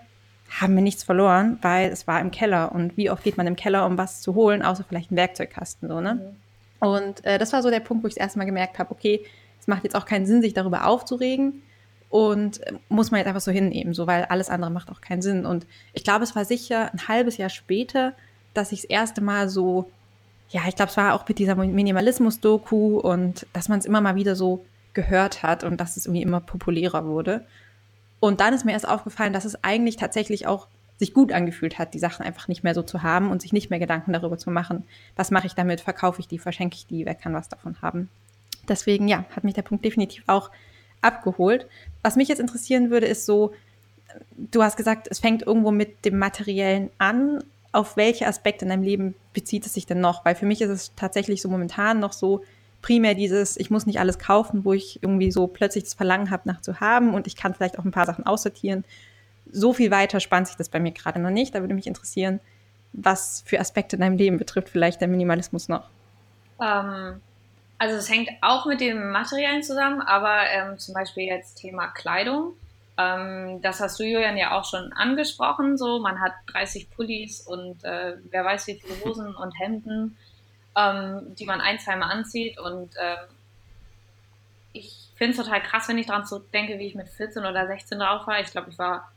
haben 0.50 0.76
wir 0.76 0.84
nichts 0.84 1.04
verloren, 1.04 1.58
weil 1.64 1.90
es 1.90 2.06
war 2.06 2.22
im 2.22 2.30
Keller. 2.30 2.72
Und 2.72 2.98
wie 2.98 3.10
oft 3.10 3.24
geht 3.24 3.38
man 3.38 3.48
im 3.48 3.56
Keller, 3.56 3.86
um 3.88 3.98
was 3.98 4.22
zu 4.22 4.36
holen, 4.36 4.62
außer 4.62 4.86
vielleicht 4.88 5.10
einen 5.10 5.18
Werkzeugkasten, 5.18 5.90
so, 5.90 6.02
ne? 6.02 6.16
Mhm. 6.16 6.88
Und 6.88 7.26
äh, 7.26 7.40
das 7.40 7.52
war 7.52 7.64
so 7.64 7.72
der 7.72 7.80
Punkt, 7.80 8.04
wo 8.04 8.08
ich 8.08 8.14
das 8.14 8.22
erste 8.22 8.38
Mal 8.38 8.46
gemerkt 8.46 8.78
habe, 8.78 8.92
okay, 8.92 9.26
es 9.60 9.68
macht 9.68 9.84
jetzt 9.84 9.96
auch 9.96 10.06
keinen 10.06 10.28
Sinn, 10.28 10.44
sich 10.44 10.54
darüber 10.54 10.86
aufzuregen. 10.86 11.64
Und 12.10 12.62
äh, 12.63 12.74
muss 12.90 13.12
man 13.12 13.19
jetzt 13.19 13.28
einfach 13.28 13.42
so 13.42 13.52
hinnehmen, 13.52 13.94
so, 13.94 14.07
weil 14.07 14.25
alles 14.25 14.50
andere 14.50 14.72
macht 14.72 14.90
auch 14.90 15.02
keinen 15.02 15.22
Sinn. 15.22 15.46
Und 15.46 15.66
ich 15.94 16.04
glaube, 16.04 16.24
es 16.24 16.36
war 16.36 16.46
sicher 16.46 16.92
ein 16.94 17.07
halbes 17.07 17.38
Jahr 17.38 17.50
später, 17.50 18.13
dass 18.54 18.72
ich 18.72 18.81
das 18.81 18.90
erste 18.90 19.22
Mal 19.22 19.50
so, 19.50 19.90
ja, 20.50 20.62
ich 20.68 20.75
glaube, 20.75 20.92
es 20.92 20.98
war 20.98 21.13
auch 21.13 21.28
mit 21.28 21.40
dieser 21.40 21.56
Minimalismus-Doku 21.56 23.00
und 23.00 23.46
dass 23.54 23.69
man 23.69 23.80
es 23.80 23.86
immer 23.86 24.02
mal 24.02 24.16
wieder 24.16 24.36
so 24.36 24.66
gehört 24.94 25.44
hat 25.44 25.63
und 25.63 25.78
dass 25.81 25.98
es 25.98 26.06
irgendwie 26.06 26.22
immer 26.22 26.40
populärer 26.40 27.06
wurde. 27.06 27.46
Und 28.19 28.40
dann 28.40 28.54
ist 28.54 28.66
mir 28.66 28.72
erst 28.72 28.88
aufgefallen, 28.88 29.34
dass 29.34 29.46
es 29.46 29.63
eigentlich 29.63 29.98
tatsächlich 29.98 30.48
auch 30.48 30.68
sich 30.98 31.13
gut 31.13 31.34
angefühlt 31.34 31.78
hat, 31.78 31.94
die 31.94 32.00
Sachen 32.00 32.25
einfach 32.25 32.48
nicht 32.48 32.63
mehr 32.63 32.74
so 32.74 32.82
zu 32.82 33.03
haben 33.03 33.29
und 33.29 33.41
sich 33.41 33.51
nicht 33.51 33.70
mehr 33.70 33.79
Gedanken 33.79 34.13
darüber 34.13 34.38
zu 34.38 34.50
machen, 34.50 34.86
was 35.15 35.29
mache 35.29 35.48
ich 35.48 35.53
damit, 35.53 35.82
verkaufe 35.82 36.22
ich 36.22 36.27
die, 36.27 36.39
verschenke 36.39 36.77
ich 36.77 36.88
die, 36.88 37.06
wer 37.06 37.15
kann 37.15 37.34
was 37.34 37.50
davon 37.50 37.82
haben. 37.82 38.10
Deswegen, 38.68 39.08
ja, 39.08 39.25
hat 39.36 39.44
mich 39.44 39.53
der 39.53 39.62
Punkt 39.62 39.84
definitiv 39.84 40.24
auch 40.27 40.50
abgeholt. 41.05 41.67
Was 42.01 42.15
mich 42.15 42.27
jetzt 42.27 42.39
interessieren 42.39 42.89
würde, 42.89 43.05
ist 43.05 43.25
so, 43.25 43.53
du 44.38 44.63
hast 44.63 44.77
gesagt, 44.77 45.07
es 45.09 45.19
fängt 45.19 45.43
irgendwo 45.43 45.71
mit 45.71 46.05
dem 46.05 46.17
Materiellen 46.17 46.89
an. 46.97 47.43
Auf 47.71 47.97
welche 47.97 48.27
Aspekte 48.27 48.65
in 48.65 48.69
deinem 48.69 48.83
Leben 48.83 49.15
bezieht 49.33 49.65
es 49.65 49.74
sich 49.74 49.85
denn 49.85 50.00
noch? 50.00 50.25
Weil 50.25 50.35
für 50.35 50.45
mich 50.45 50.62
ist 50.62 50.69
es 50.69 50.91
tatsächlich 50.95 51.41
so 51.41 51.50
momentan 51.50 52.00
noch 52.00 52.13
so, 52.13 52.43
primär 52.81 53.15
dieses, 53.15 53.57
ich 53.57 53.71
muss 53.71 53.88
nicht 53.88 54.00
alles 54.00 54.19
kaufen, 54.19 54.63
wo 54.63 54.71
ich 54.71 55.01
irgendwie 55.01 55.31
so 55.31 55.47
plötzlich 55.47 55.85
das 55.85 55.95
Verlangen 55.95 56.29
habe, 56.29 56.43
nach 56.45 56.62
zu 56.62 56.79
haben 56.79 57.15
und 57.15 57.25
ich 57.25 57.35
kann 57.35 57.55
vielleicht 57.55 57.79
auch 57.79 57.83
ein 57.83 57.91
paar 57.91 58.05
Sachen 58.05 58.27
aussortieren. 58.27 58.85
So 59.51 59.74
viel 59.74 59.89
weiter 59.89 60.19
spannt 60.19 60.47
sich 60.47 60.55
das 60.55 60.69
bei 60.69 60.79
mir 60.79 60.91
gerade 60.91 61.19
noch 61.19 61.31
nicht. 61.31 61.55
Da 61.55 61.62
würde 61.62 61.74
mich 61.74 61.88
interessieren, 61.88 62.39
was 62.93 63.43
für 63.45 63.59
Aspekte 63.59 63.95
in 63.95 64.01
deinem 64.01 64.17
Leben 64.17 64.38
betrifft 64.38 64.69
vielleicht 64.69 65.01
der 65.01 65.07
Minimalismus 65.07 65.67
noch. 65.67 65.89
Ähm, 66.62 67.21
also 67.77 67.96
es 67.96 68.10
hängt 68.10 68.29
auch 68.41 68.65
mit 68.65 68.82
dem 68.82 69.12
Materiellen 69.12 69.63
zusammen, 69.63 70.01
aber 70.01 70.50
ähm, 70.50 70.77
zum 70.77 70.94
Beispiel 70.94 71.25
jetzt 71.25 71.55
Thema 71.55 71.88
Kleidung. 71.88 72.53
Ähm, 72.98 73.62
das 73.62 73.82
hast 73.82 74.00
du, 74.00 74.03
Julian, 74.03 74.38
ja 74.38 74.58
auch 74.58 74.65
schon 74.65 74.94
angesprochen. 74.94 75.77
So, 75.77 76.00
man 76.00 76.22
hat 76.22 76.34
30 76.48 76.89
Pullis 76.91 77.41
und 77.41 77.84
äh, 77.84 78.17
wer 78.32 78.46
weiß 78.46 78.67
wie 78.67 78.79
viele 78.79 79.03
Hosen 79.03 79.36
und 79.36 79.60
Hemden 79.60 80.17
ähm, 80.75 81.36
die 81.36 81.46
man 81.46 81.62
ein, 81.62 81.79
zweimal 81.79 82.12
anzieht. 82.12 82.60
Und 82.60 82.94
ähm, 83.00 83.27
ich 84.74 85.10
finde 85.15 85.32
es 85.32 85.44
total 85.44 85.62
krass, 85.62 85.88
wenn 85.88 85.98
ich 85.98 86.08
daran 86.08 86.27
denke, 86.53 86.77
wie 86.79 86.88
ich 86.88 86.96
mit 86.96 87.10
14 87.10 87.46
oder 87.46 87.67
16 87.67 88.00
drauf 88.00 88.27
war. 88.27 88.39
Ich 88.39 88.51
glaube, 88.51 88.70
ich 88.70 88.77
war 88.77 89.12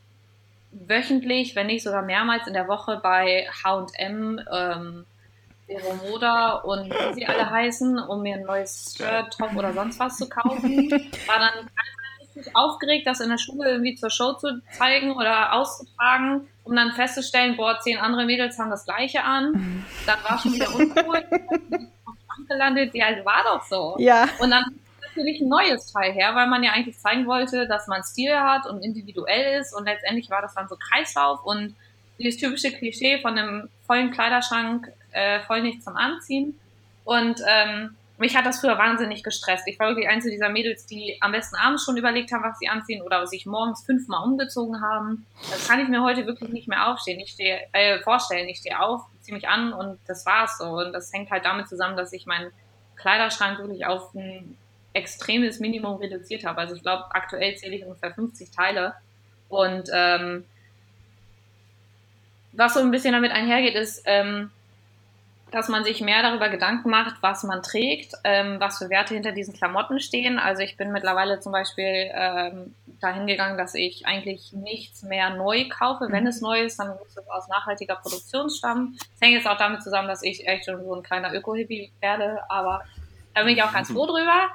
wöchentlich, 0.70 1.56
wenn 1.56 1.66
nicht 1.66 1.82
sogar 1.82 2.02
mehrmals 2.02 2.46
in 2.46 2.52
der 2.52 2.68
Woche 2.68 3.00
bei 3.02 3.48
H&M, 3.64 4.40
ähm, 4.52 5.06
Vero 5.68 5.94
Moda 5.94 6.54
und 6.56 6.90
wie 6.90 7.14
sie 7.14 7.26
alle 7.26 7.48
heißen, 7.48 7.98
um 7.98 8.22
mir 8.22 8.36
ein 8.36 8.42
neues 8.42 8.94
Shirt, 8.96 9.36
Top 9.36 9.54
oder 9.54 9.72
sonst 9.72 10.00
was 10.00 10.16
zu 10.16 10.28
kaufen. 10.28 10.90
War 11.26 11.38
dann 11.38 11.68
richtig 12.34 12.56
aufgeregt, 12.56 13.06
das 13.06 13.20
in 13.20 13.28
der 13.28 13.38
Schule 13.38 13.70
irgendwie 13.72 13.94
zur 13.94 14.10
Show 14.10 14.32
zu 14.32 14.60
zeigen 14.72 15.12
oder 15.12 15.52
auszutragen, 15.52 16.48
um 16.64 16.74
dann 16.74 16.92
festzustellen, 16.92 17.56
boah, 17.56 17.78
zehn 17.80 17.98
andere 17.98 18.24
Mädels 18.24 18.58
haben 18.58 18.70
das 18.70 18.84
gleiche 18.84 19.22
an. 19.22 19.84
Dann 20.06 20.18
war 20.24 20.38
schon 20.38 20.54
wieder 20.54 20.74
uncool. 20.74 21.22
gelandet, 22.48 22.94
ja, 22.94 23.06
war 23.24 23.44
doch 23.44 23.64
so. 23.64 23.96
Ja. 23.98 24.28
Und 24.40 24.50
dann 24.50 24.64
natürlich 25.02 25.40
ein 25.40 25.48
neues 25.48 25.92
Teil 25.92 26.12
her, 26.12 26.34
weil 26.34 26.46
man 26.46 26.62
ja 26.62 26.72
eigentlich 26.72 26.98
zeigen 26.98 27.26
wollte, 27.26 27.66
dass 27.68 27.86
man 27.86 28.02
Stil 28.02 28.34
hat 28.34 28.66
und 28.66 28.82
individuell 28.82 29.60
ist 29.60 29.74
und 29.74 29.84
letztendlich 29.84 30.30
war 30.30 30.42
das 30.42 30.54
dann 30.54 30.68
so 30.68 30.76
Kreislauf 30.76 31.44
und 31.44 31.76
dieses 32.18 32.40
typische 32.40 32.72
Klischee 32.72 33.20
von 33.20 33.38
einem 33.38 33.68
vollen 33.86 34.10
Kleiderschrank 34.10 34.90
äh, 35.18 35.40
voll 35.40 35.62
nicht 35.62 35.82
zum 35.82 35.96
Anziehen. 35.96 36.58
Und 37.04 37.40
ähm, 37.46 37.96
mich 38.18 38.36
hat 38.36 38.46
das 38.46 38.60
früher 38.60 38.76
wahnsinnig 38.78 39.22
gestresst. 39.22 39.66
Ich 39.66 39.78
war 39.78 39.88
wirklich 39.88 40.08
eins 40.08 40.24
dieser 40.24 40.48
Mädels, 40.48 40.86
die 40.86 41.18
am 41.20 41.32
besten 41.32 41.56
abends 41.56 41.84
schon 41.84 41.96
überlegt 41.96 42.32
haben, 42.32 42.42
was 42.42 42.58
sie 42.58 42.68
anziehen 42.68 43.02
oder 43.02 43.26
sich 43.26 43.46
morgens 43.46 43.84
fünfmal 43.84 44.24
umgezogen 44.24 44.80
haben. 44.82 45.24
Das 45.50 45.68
kann 45.68 45.80
ich 45.80 45.88
mir 45.88 46.02
heute 46.02 46.26
wirklich 46.26 46.50
nicht 46.50 46.68
mehr 46.68 46.88
aufstehen. 46.88 47.20
Ich 47.20 47.30
stehe, 47.30 47.60
äh, 47.72 48.00
vorstellen. 48.00 48.48
Ich 48.48 48.58
stehe 48.58 48.80
auf, 48.80 49.02
ziehe 49.20 49.36
mich 49.36 49.48
an 49.48 49.72
und 49.72 49.98
das 50.06 50.26
war's 50.26 50.58
so. 50.58 50.64
Und 50.64 50.92
das 50.92 51.12
hängt 51.12 51.30
halt 51.30 51.44
damit 51.44 51.68
zusammen, 51.68 51.96
dass 51.96 52.12
ich 52.12 52.26
meinen 52.26 52.50
Kleiderschrank 52.96 53.58
wirklich 53.58 53.86
auf 53.86 54.12
ein 54.14 54.56
extremes 54.92 55.60
Minimum 55.60 55.96
reduziert 55.96 56.44
habe. 56.44 56.58
Also 56.58 56.74
ich 56.74 56.82
glaube, 56.82 57.04
aktuell 57.10 57.56
zähle 57.56 57.76
ich 57.76 57.84
ungefähr 57.84 58.12
50 58.12 58.50
Teile. 58.50 58.94
Und 59.48 59.88
ähm, 59.92 60.44
was 62.52 62.74
so 62.74 62.80
ein 62.80 62.90
bisschen 62.90 63.12
damit 63.12 63.30
einhergeht, 63.30 63.76
ist, 63.76 64.02
ähm, 64.06 64.50
dass 65.50 65.68
man 65.68 65.84
sich 65.84 66.00
mehr 66.00 66.22
darüber 66.22 66.48
Gedanken 66.48 66.90
macht, 66.90 67.16
was 67.22 67.42
man 67.42 67.62
trägt, 67.62 68.14
ähm, 68.24 68.56
was 68.60 68.78
für 68.78 68.90
Werte 68.90 69.14
hinter 69.14 69.32
diesen 69.32 69.54
Klamotten 69.54 70.00
stehen. 70.00 70.38
Also 70.38 70.62
ich 70.62 70.76
bin 70.76 70.92
mittlerweile 70.92 71.40
zum 71.40 71.52
Beispiel 71.52 72.10
ähm, 72.12 72.74
dahin 73.00 73.26
gegangen, 73.26 73.56
dass 73.56 73.74
ich 73.74 74.06
eigentlich 74.06 74.52
nichts 74.52 75.02
mehr 75.02 75.30
neu 75.30 75.68
kaufe. 75.68 76.06
Wenn 76.10 76.24
mhm. 76.24 76.30
es 76.30 76.40
neu 76.40 76.62
ist, 76.62 76.78
dann 76.78 76.88
muss 76.88 77.16
es 77.16 77.28
aus 77.28 77.48
nachhaltiger 77.48 77.96
Produktion 77.96 78.50
stammen. 78.50 78.96
Das 78.98 79.20
hängt 79.20 79.34
jetzt 79.34 79.48
auch 79.48 79.56
damit 79.56 79.82
zusammen, 79.82 80.08
dass 80.08 80.22
ich 80.22 80.46
echt 80.46 80.66
schon 80.66 80.84
so 80.84 80.94
ein 80.94 81.02
kleiner 81.02 81.32
Öko-Hippie 81.32 81.92
werde, 82.00 82.40
aber 82.48 82.82
da 83.34 83.42
bin 83.44 83.56
ich 83.56 83.62
auch 83.62 83.72
ganz 83.72 83.90
froh 83.90 84.06
drüber. 84.06 84.48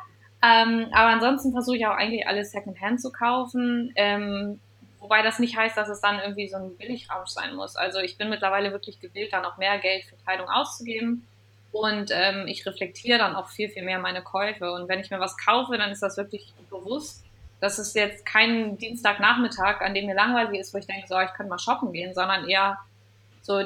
Ähm, 0.43 0.87
aber 0.91 1.09
ansonsten 1.09 1.53
versuche 1.53 1.77
ich 1.77 1.87
auch 1.87 1.95
eigentlich 1.95 2.27
alles 2.27 2.51
Secondhand 2.51 3.01
zu 3.01 3.11
kaufen. 3.11 3.93
Ähm, 3.95 4.59
Wobei 5.03 5.21
das 5.21 5.37
nicht 5.37 5.57
heißt, 5.57 5.75
dass 5.75 5.89
es 5.89 5.99
dann 5.99 6.19
irgendwie 6.19 6.47
so 6.47 6.55
ein 6.55 6.77
Billigrausch 6.77 7.27
sein 7.27 7.55
muss. 7.55 7.75
Also 7.75 7.99
ich 7.99 8.17
bin 8.17 8.29
mittlerweile 8.29 8.71
wirklich 8.71 9.01
gewillt, 9.01 9.33
dann 9.33 9.43
auch 9.43 9.57
mehr 9.57 9.77
Geld 9.79 10.05
für 10.05 10.15
Kleidung 10.15 10.47
auszugeben. 10.47 11.27
Und 11.73 12.09
ähm, 12.13 12.47
ich 12.47 12.65
reflektiere 12.65 13.17
dann 13.17 13.35
auch 13.35 13.49
viel, 13.49 13.67
viel 13.67 13.83
mehr 13.83 13.99
meine 13.99 14.21
Käufe. 14.21 14.71
Und 14.71 14.87
wenn 14.87 15.01
ich 15.01 15.11
mir 15.11 15.19
was 15.19 15.35
kaufe, 15.37 15.77
dann 15.77 15.91
ist 15.91 16.01
das 16.01 16.15
wirklich 16.15 16.53
bewusst. 16.69 17.25
Das 17.59 17.79
ist 17.79 17.93
jetzt 17.95 18.25
kein 18.25 18.77
Dienstagnachmittag, 18.77 19.81
an 19.81 19.93
dem 19.93 20.05
mir 20.05 20.15
langweilig 20.15 20.61
ist, 20.61 20.73
wo 20.73 20.77
ich 20.77 20.87
denke, 20.87 21.05
so, 21.05 21.19
ich 21.19 21.33
könnte 21.33 21.49
mal 21.49 21.59
shoppen 21.59 21.91
gehen, 21.91 22.13
sondern 22.13 22.47
eher 22.47 22.79
so 23.41 23.61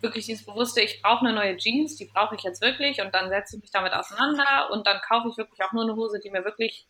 wirklich 0.00 0.26
dieses 0.26 0.46
bewusste, 0.46 0.82
ich 0.82 1.02
brauche 1.02 1.26
eine 1.26 1.34
neue 1.34 1.56
Jeans, 1.56 1.96
die 1.96 2.04
brauche 2.04 2.36
ich 2.36 2.42
jetzt 2.42 2.62
wirklich 2.62 3.00
und 3.02 3.12
dann 3.12 3.28
setze 3.28 3.56
ich 3.56 3.62
mich 3.62 3.72
damit 3.72 3.92
auseinander 3.92 4.70
und 4.70 4.86
dann 4.86 5.00
kaufe 5.00 5.30
ich 5.30 5.36
wirklich 5.36 5.60
auch 5.64 5.72
nur 5.72 5.82
eine 5.82 5.96
Hose, 5.96 6.20
die 6.20 6.30
mir 6.30 6.44
wirklich 6.44 6.86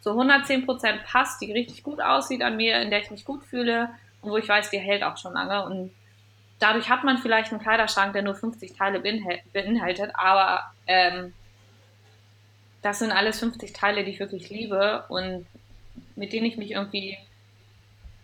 so 0.00 0.10
110 0.10 0.64
Prozent 0.64 1.04
passt, 1.04 1.40
die 1.42 1.52
richtig 1.52 1.82
gut 1.82 2.00
aussieht 2.00 2.42
an 2.42 2.56
mir, 2.56 2.80
in 2.80 2.90
der 2.90 3.00
ich 3.00 3.10
mich 3.10 3.24
gut 3.24 3.44
fühle 3.44 3.90
und 4.22 4.30
wo 4.30 4.36
ich 4.36 4.48
weiß, 4.48 4.70
die 4.70 4.78
hält 4.78 5.02
auch 5.02 5.16
schon 5.16 5.34
lange. 5.34 5.64
Und 5.64 5.92
dadurch 6.58 6.88
hat 6.88 7.04
man 7.04 7.18
vielleicht 7.18 7.52
einen 7.52 7.60
Kleiderschrank, 7.60 8.12
der 8.12 8.22
nur 8.22 8.34
50 8.34 8.76
Teile 8.76 9.00
beinhaltet, 9.52 10.12
aber 10.14 10.72
ähm, 10.86 11.32
das 12.82 12.98
sind 12.98 13.12
alles 13.12 13.38
50 13.40 13.72
Teile, 13.72 14.04
die 14.04 14.12
ich 14.12 14.20
wirklich 14.20 14.48
liebe 14.48 15.04
und 15.08 15.46
mit 16.16 16.32
denen 16.32 16.46
ich 16.46 16.56
mich 16.56 16.72
irgendwie 16.72 17.18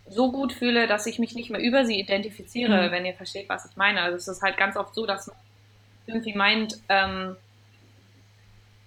so 0.09 0.31
gut 0.31 0.53
fühle, 0.53 0.87
dass 0.87 1.05
ich 1.05 1.19
mich 1.19 1.35
nicht 1.35 1.49
mehr 1.49 1.61
über 1.61 1.85
sie 1.85 1.99
identifiziere, 1.99 2.87
mhm. 2.87 2.91
wenn 2.91 3.05
ihr 3.05 3.13
versteht, 3.13 3.49
was 3.49 3.69
ich 3.69 3.75
meine. 3.75 4.01
Also 4.01 4.17
es 4.17 4.27
ist 4.27 4.41
halt 4.41 4.57
ganz 4.57 4.77
oft 4.77 4.95
so, 4.95 5.05
dass 5.05 5.27
man 5.27 5.35
irgendwie 6.05 6.33
meint, 6.33 6.79
ähm, 6.89 7.35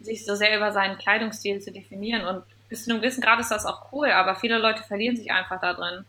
sich 0.00 0.24
so 0.24 0.34
sehr 0.34 0.56
über 0.56 0.72
seinen 0.72 0.96
Kleidungsstil 0.96 1.60
zu 1.60 1.72
definieren 1.72 2.24
und 2.24 2.42
bis 2.70 2.84
zu 2.84 2.90
einem 2.90 3.02
gewissen 3.02 3.20
Grad 3.20 3.40
ist 3.40 3.50
das 3.50 3.66
auch 3.66 3.92
cool, 3.92 4.10
aber 4.10 4.34
viele 4.36 4.56
Leute 4.56 4.82
verlieren 4.82 5.16
sich 5.16 5.30
einfach 5.30 5.60
da 5.60 5.74
drin. 5.74 6.06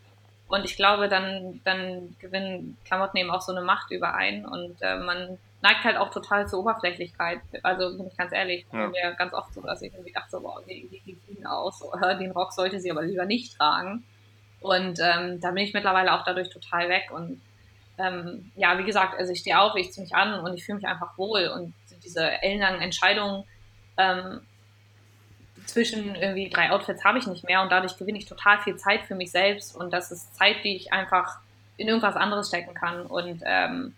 Und 0.48 0.64
ich 0.64 0.76
glaube, 0.76 1.10
dann, 1.10 1.60
dann 1.64 2.16
gewinnen 2.20 2.78
Klamotten 2.86 3.18
eben 3.18 3.32
auch 3.32 3.42
so 3.42 3.52
eine 3.52 3.62
Macht 3.62 3.92
über 3.92 4.14
einen 4.14 4.46
und 4.46 4.78
äh, 4.82 4.98
man 4.98 5.38
neigt 5.62 5.84
halt 5.84 5.98
auch 5.98 6.12
total 6.12 6.48
zur 6.48 6.60
Oberflächlichkeit. 6.60 7.40
Also 7.64 7.98
bin 7.98 8.08
ich 8.08 8.18
ganz 8.18 8.32
ehrlich, 8.32 8.66
ja. 8.72 8.88
mir 8.88 9.14
ganz 9.18 9.34
oft 9.34 9.54
so, 9.54 9.62
dass 9.62 9.82
ich 9.82 9.94
irgendwie 9.94 10.12
dachte, 10.12 10.32
so, 10.32 10.42
boah, 10.42 10.62
wie 10.66 10.88
sieht 10.88 11.20
die 11.28 11.46
aus? 11.46 11.82
Oder 11.94 12.16
den 12.16 12.32
Rock 12.32 12.54
sollte 12.54 12.80
sie 12.80 12.92
aber 12.92 13.04
lieber 13.04 13.26
nicht 13.26 13.58
tragen. 13.58 14.04
Und 14.60 15.00
ähm, 15.00 15.40
da 15.40 15.52
bin 15.52 15.64
ich 15.64 15.74
mittlerweile 15.74 16.14
auch 16.14 16.24
dadurch 16.24 16.50
total 16.50 16.90
weg. 16.90 17.10
Und 17.12 17.42
ähm, 17.98 18.52
ja, 18.56 18.78
wie 18.78 18.84
gesagt, 18.84 19.18
also 19.18 19.32
ich 19.32 19.40
stehe 19.40 19.60
auf, 19.60 19.76
ich 19.76 19.92
ziehe 19.92 20.04
mich 20.04 20.16
an 20.16 20.40
und 20.40 20.56
ich 20.56 20.64
fühle 20.64 20.78
mich 20.78 20.88
einfach 20.88 21.18
wohl. 21.18 21.48
Und 21.48 21.74
diese 22.04 22.42
ellenlangen 22.42 22.82
Entscheidungen, 22.82 23.44
ähm, 23.98 24.42
zwischen 25.72 26.16
irgendwie 26.16 26.50
drei 26.50 26.72
Outfits 26.72 27.04
habe 27.04 27.18
ich 27.18 27.28
nicht 27.28 27.44
mehr 27.44 27.62
und 27.62 27.72
dadurch 27.72 27.98
gewinne 27.98 28.18
ich 28.18 28.26
total 28.26 28.60
viel 28.60 28.78
Zeit 28.78 29.02
für 29.04 29.16
mich 29.16 29.32
selbst 29.32 29.76
und 29.76 29.92
das 29.92 30.12
ist 30.12 30.36
Zeit, 30.36 30.64
die 30.64 30.76
ich 30.76 30.94
einfach 30.94 31.40
in 31.78 31.88
irgendwas 31.88 32.16
anderes 32.16 32.50
stecken 32.50 32.74
kann 32.74 33.06
und 33.06 33.42
ähm, 33.46 33.96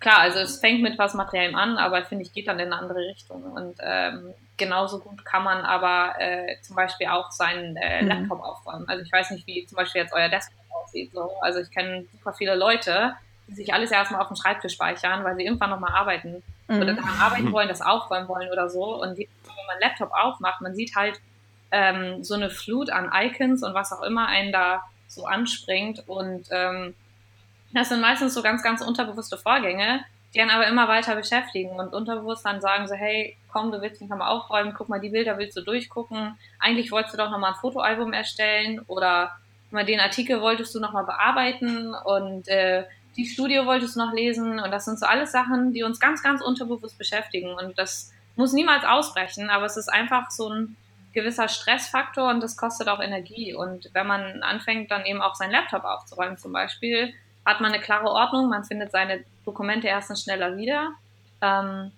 klar, 0.00 0.18
also 0.18 0.38
es 0.38 0.60
fängt 0.60 0.82
mit 0.82 0.98
was 0.98 1.14
Materiellem 1.14 1.56
an, 1.56 1.78
aber 1.78 2.04
finde 2.04 2.24
ich 2.24 2.32
geht 2.32 2.48
dann 2.48 2.58
in 2.58 2.72
eine 2.72 2.80
andere 2.80 3.00
Richtung 3.00 3.42
und 3.42 3.76
ähm, 3.80 4.34
genauso 4.56 4.98
gut 4.98 5.24
kann 5.24 5.44
man 5.44 5.62
aber 5.62 6.20
äh, 6.20 6.56
zum 6.62 6.76
Beispiel 6.76 7.06
auch 7.06 7.30
seinen 7.30 7.76
äh, 7.76 8.02
mhm. 8.02 8.08
Laptop 8.08 8.42
aufräumen. 8.42 8.88
Also 8.88 9.02
ich 9.02 9.12
weiß 9.12 9.30
nicht, 9.30 9.46
wie 9.46 9.64
zum 9.66 9.76
Beispiel 9.76 10.02
jetzt 10.02 10.12
euer 10.12 10.28
Desktop 10.28 10.58
aussieht. 10.70 11.12
So. 11.12 11.30
Also 11.40 11.60
ich 11.60 11.70
kenne 11.70 12.04
super 12.12 12.34
viele 12.34 12.54
Leute, 12.54 13.14
die 13.46 13.54
sich 13.54 13.72
alles 13.72 13.90
erstmal 13.90 14.20
auf 14.20 14.28
dem 14.28 14.36
Schreibtisch 14.36 14.74
speichern, 14.74 15.24
weil 15.24 15.36
sie 15.36 15.44
irgendwann 15.44 15.70
nochmal 15.70 15.92
arbeiten 15.92 16.42
mhm. 16.66 16.82
oder 16.82 16.94
daran 16.94 17.18
arbeiten 17.20 17.52
wollen, 17.52 17.68
das 17.68 17.80
aufräumen 17.80 18.28
wollen 18.28 18.50
oder 18.50 18.68
so. 18.68 19.00
Und 19.00 19.16
die, 19.16 19.28
man 19.68 19.80
Laptop 19.80 20.10
aufmacht, 20.12 20.60
man 20.60 20.74
sieht 20.74 20.96
halt 20.96 21.20
ähm, 21.70 22.24
so 22.24 22.34
eine 22.34 22.50
Flut 22.50 22.90
an 22.90 23.10
Icons 23.14 23.62
und 23.62 23.74
was 23.74 23.92
auch 23.92 24.02
immer 24.02 24.26
einen 24.26 24.52
da 24.52 24.82
so 25.06 25.26
anspringt. 25.26 26.02
Und 26.06 26.46
ähm, 26.50 26.94
das 27.72 27.88
sind 27.90 28.00
meistens 28.00 28.34
so 28.34 28.42
ganz, 28.42 28.62
ganz 28.62 28.80
unterbewusste 28.80 29.38
Vorgänge, 29.38 30.04
die 30.34 30.40
einen 30.40 30.50
aber 30.50 30.66
immer 30.66 30.88
weiter 30.88 31.14
beschäftigen 31.16 31.78
und 31.78 31.92
unterbewusst 31.92 32.44
dann 32.44 32.60
sagen 32.60 32.86
so, 32.86 32.94
hey, 32.94 33.36
komm, 33.50 33.72
du 33.72 33.80
willst 33.80 34.00
mich 34.00 34.10
nochmal 34.10 34.30
aufräumen, 34.30 34.74
guck 34.76 34.88
mal, 34.88 35.00
die 35.00 35.10
Bilder 35.10 35.38
willst 35.38 35.56
du 35.56 35.62
durchgucken. 35.62 36.38
Eigentlich 36.58 36.90
wolltest 36.92 37.14
du 37.14 37.18
doch 37.18 37.30
nochmal 37.30 37.52
ein 37.52 37.60
Fotoalbum 37.60 38.12
erstellen 38.12 38.80
oder 38.86 39.32
mal 39.70 39.84
den 39.84 40.00
Artikel 40.00 40.40
wolltest 40.40 40.74
du 40.74 40.80
nochmal 40.80 41.04
bearbeiten 41.04 41.94
und 41.94 42.48
äh, 42.48 42.84
die 43.16 43.26
Studie 43.26 43.60
wolltest 43.64 43.96
du 43.96 44.00
noch 44.00 44.12
lesen 44.12 44.60
und 44.60 44.70
das 44.70 44.84
sind 44.84 44.98
so 44.98 45.04
alles 45.04 45.32
Sachen, 45.32 45.72
die 45.72 45.82
uns 45.82 45.98
ganz, 45.98 46.22
ganz 46.22 46.40
unterbewusst 46.40 46.96
beschäftigen 46.96 47.52
und 47.52 47.78
das 47.78 48.12
muss 48.38 48.52
niemals 48.52 48.84
ausbrechen, 48.84 49.50
aber 49.50 49.66
es 49.66 49.76
ist 49.76 49.88
einfach 49.88 50.30
so 50.30 50.48
ein 50.48 50.76
gewisser 51.12 51.48
Stressfaktor 51.48 52.30
und 52.30 52.42
das 52.42 52.56
kostet 52.56 52.88
auch 52.88 53.00
Energie 53.00 53.54
und 53.54 53.90
wenn 53.92 54.06
man 54.06 54.42
anfängt, 54.42 54.90
dann 54.90 55.04
eben 55.04 55.20
auch 55.20 55.34
seinen 55.34 55.50
Laptop 55.50 55.84
aufzuräumen 55.84 56.38
zum 56.38 56.52
Beispiel, 56.52 57.12
hat 57.44 57.60
man 57.60 57.72
eine 57.72 57.82
klare 57.82 58.06
Ordnung, 58.06 58.48
man 58.48 58.64
findet 58.64 58.92
seine 58.92 59.24
Dokumente 59.44 59.88
erstens 59.88 60.22
schneller 60.22 60.56
wieder. 60.56 60.92
Ähm, 61.40 61.92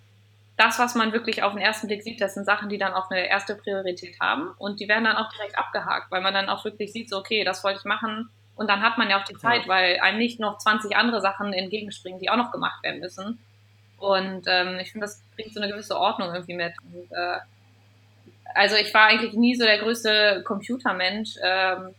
das, 0.57 0.79
was 0.79 0.95
man 0.95 1.13
wirklich 1.13 1.43
auf 1.43 1.53
den 1.53 1.63
ersten 1.63 1.87
Blick 1.87 2.03
sieht, 2.03 2.21
das 2.21 2.35
sind 2.35 2.45
Sachen, 2.45 2.69
die 2.69 2.79
dann 2.79 2.93
auch 2.93 3.11
eine 3.11 3.27
erste 3.27 3.55
Priorität 3.55 4.19
haben 4.21 4.51
und 4.59 4.81
die 4.81 4.89
werden 4.89 5.05
dann 5.05 5.17
auch 5.17 5.31
direkt 5.31 5.59
abgehakt, 5.59 6.11
weil 6.11 6.21
man 6.21 6.35
dann 6.35 6.49
auch 6.49 6.65
wirklich 6.65 6.93
sieht, 6.93 7.09
so 7.09 7.19
okay, 7.19 7.45
das 7.45 7.65
wollte 7.65 7.81
ich 7.81 7.85
machen, 7.85 8.31
und 8.61 8.69
dann 8.69 8.83
hat 8.83 8.99
man 8.99 9.09
ja 9.09 9.19
auch 9.19 9.25
die 9.25 9.39
Zeit, 9.39 9.69
weil 9.69 9.99
einem 10.01 10.19
nicht 10.19 10.39
noch 10.39 10.59
20 10.59 10.95
andere 10.95 11.23
Sachen 11.23 11.55
entgegenspringen, 11.55 12.21
die 12.21 12.29
auch 12.29 12.37
noch 12.37 12.53
gemacht 12.53 12.83
werden 12.83 13.01
müssen. 13.01 13.39
Und 14.01 14.45
ähm, 14.47 14.79
ich 14.81 14.91
finde, 14.91 15.07
das 15.07 15.23
bringt 15.37 15.53
so 15.53 15.61
eine 15.61 15.71
gewisse 15.71 15.97
Ordnung 15.97 16.33
irgendwie 16.33 16.55
mit. 16.55 16.73
Und, 16.83 17.13
äh, 17.13 17.39
also 18.55 18.77
ich 18.77 18.93
war 18.93 19.07
eigentlich 19.07 19.35
nie 19.35 19.55
so 19.55 19.65
der 19.65 19.79
größte 19.79 20.43
Computermensch. 20.45 21.37
Ähm, 21.45 21.95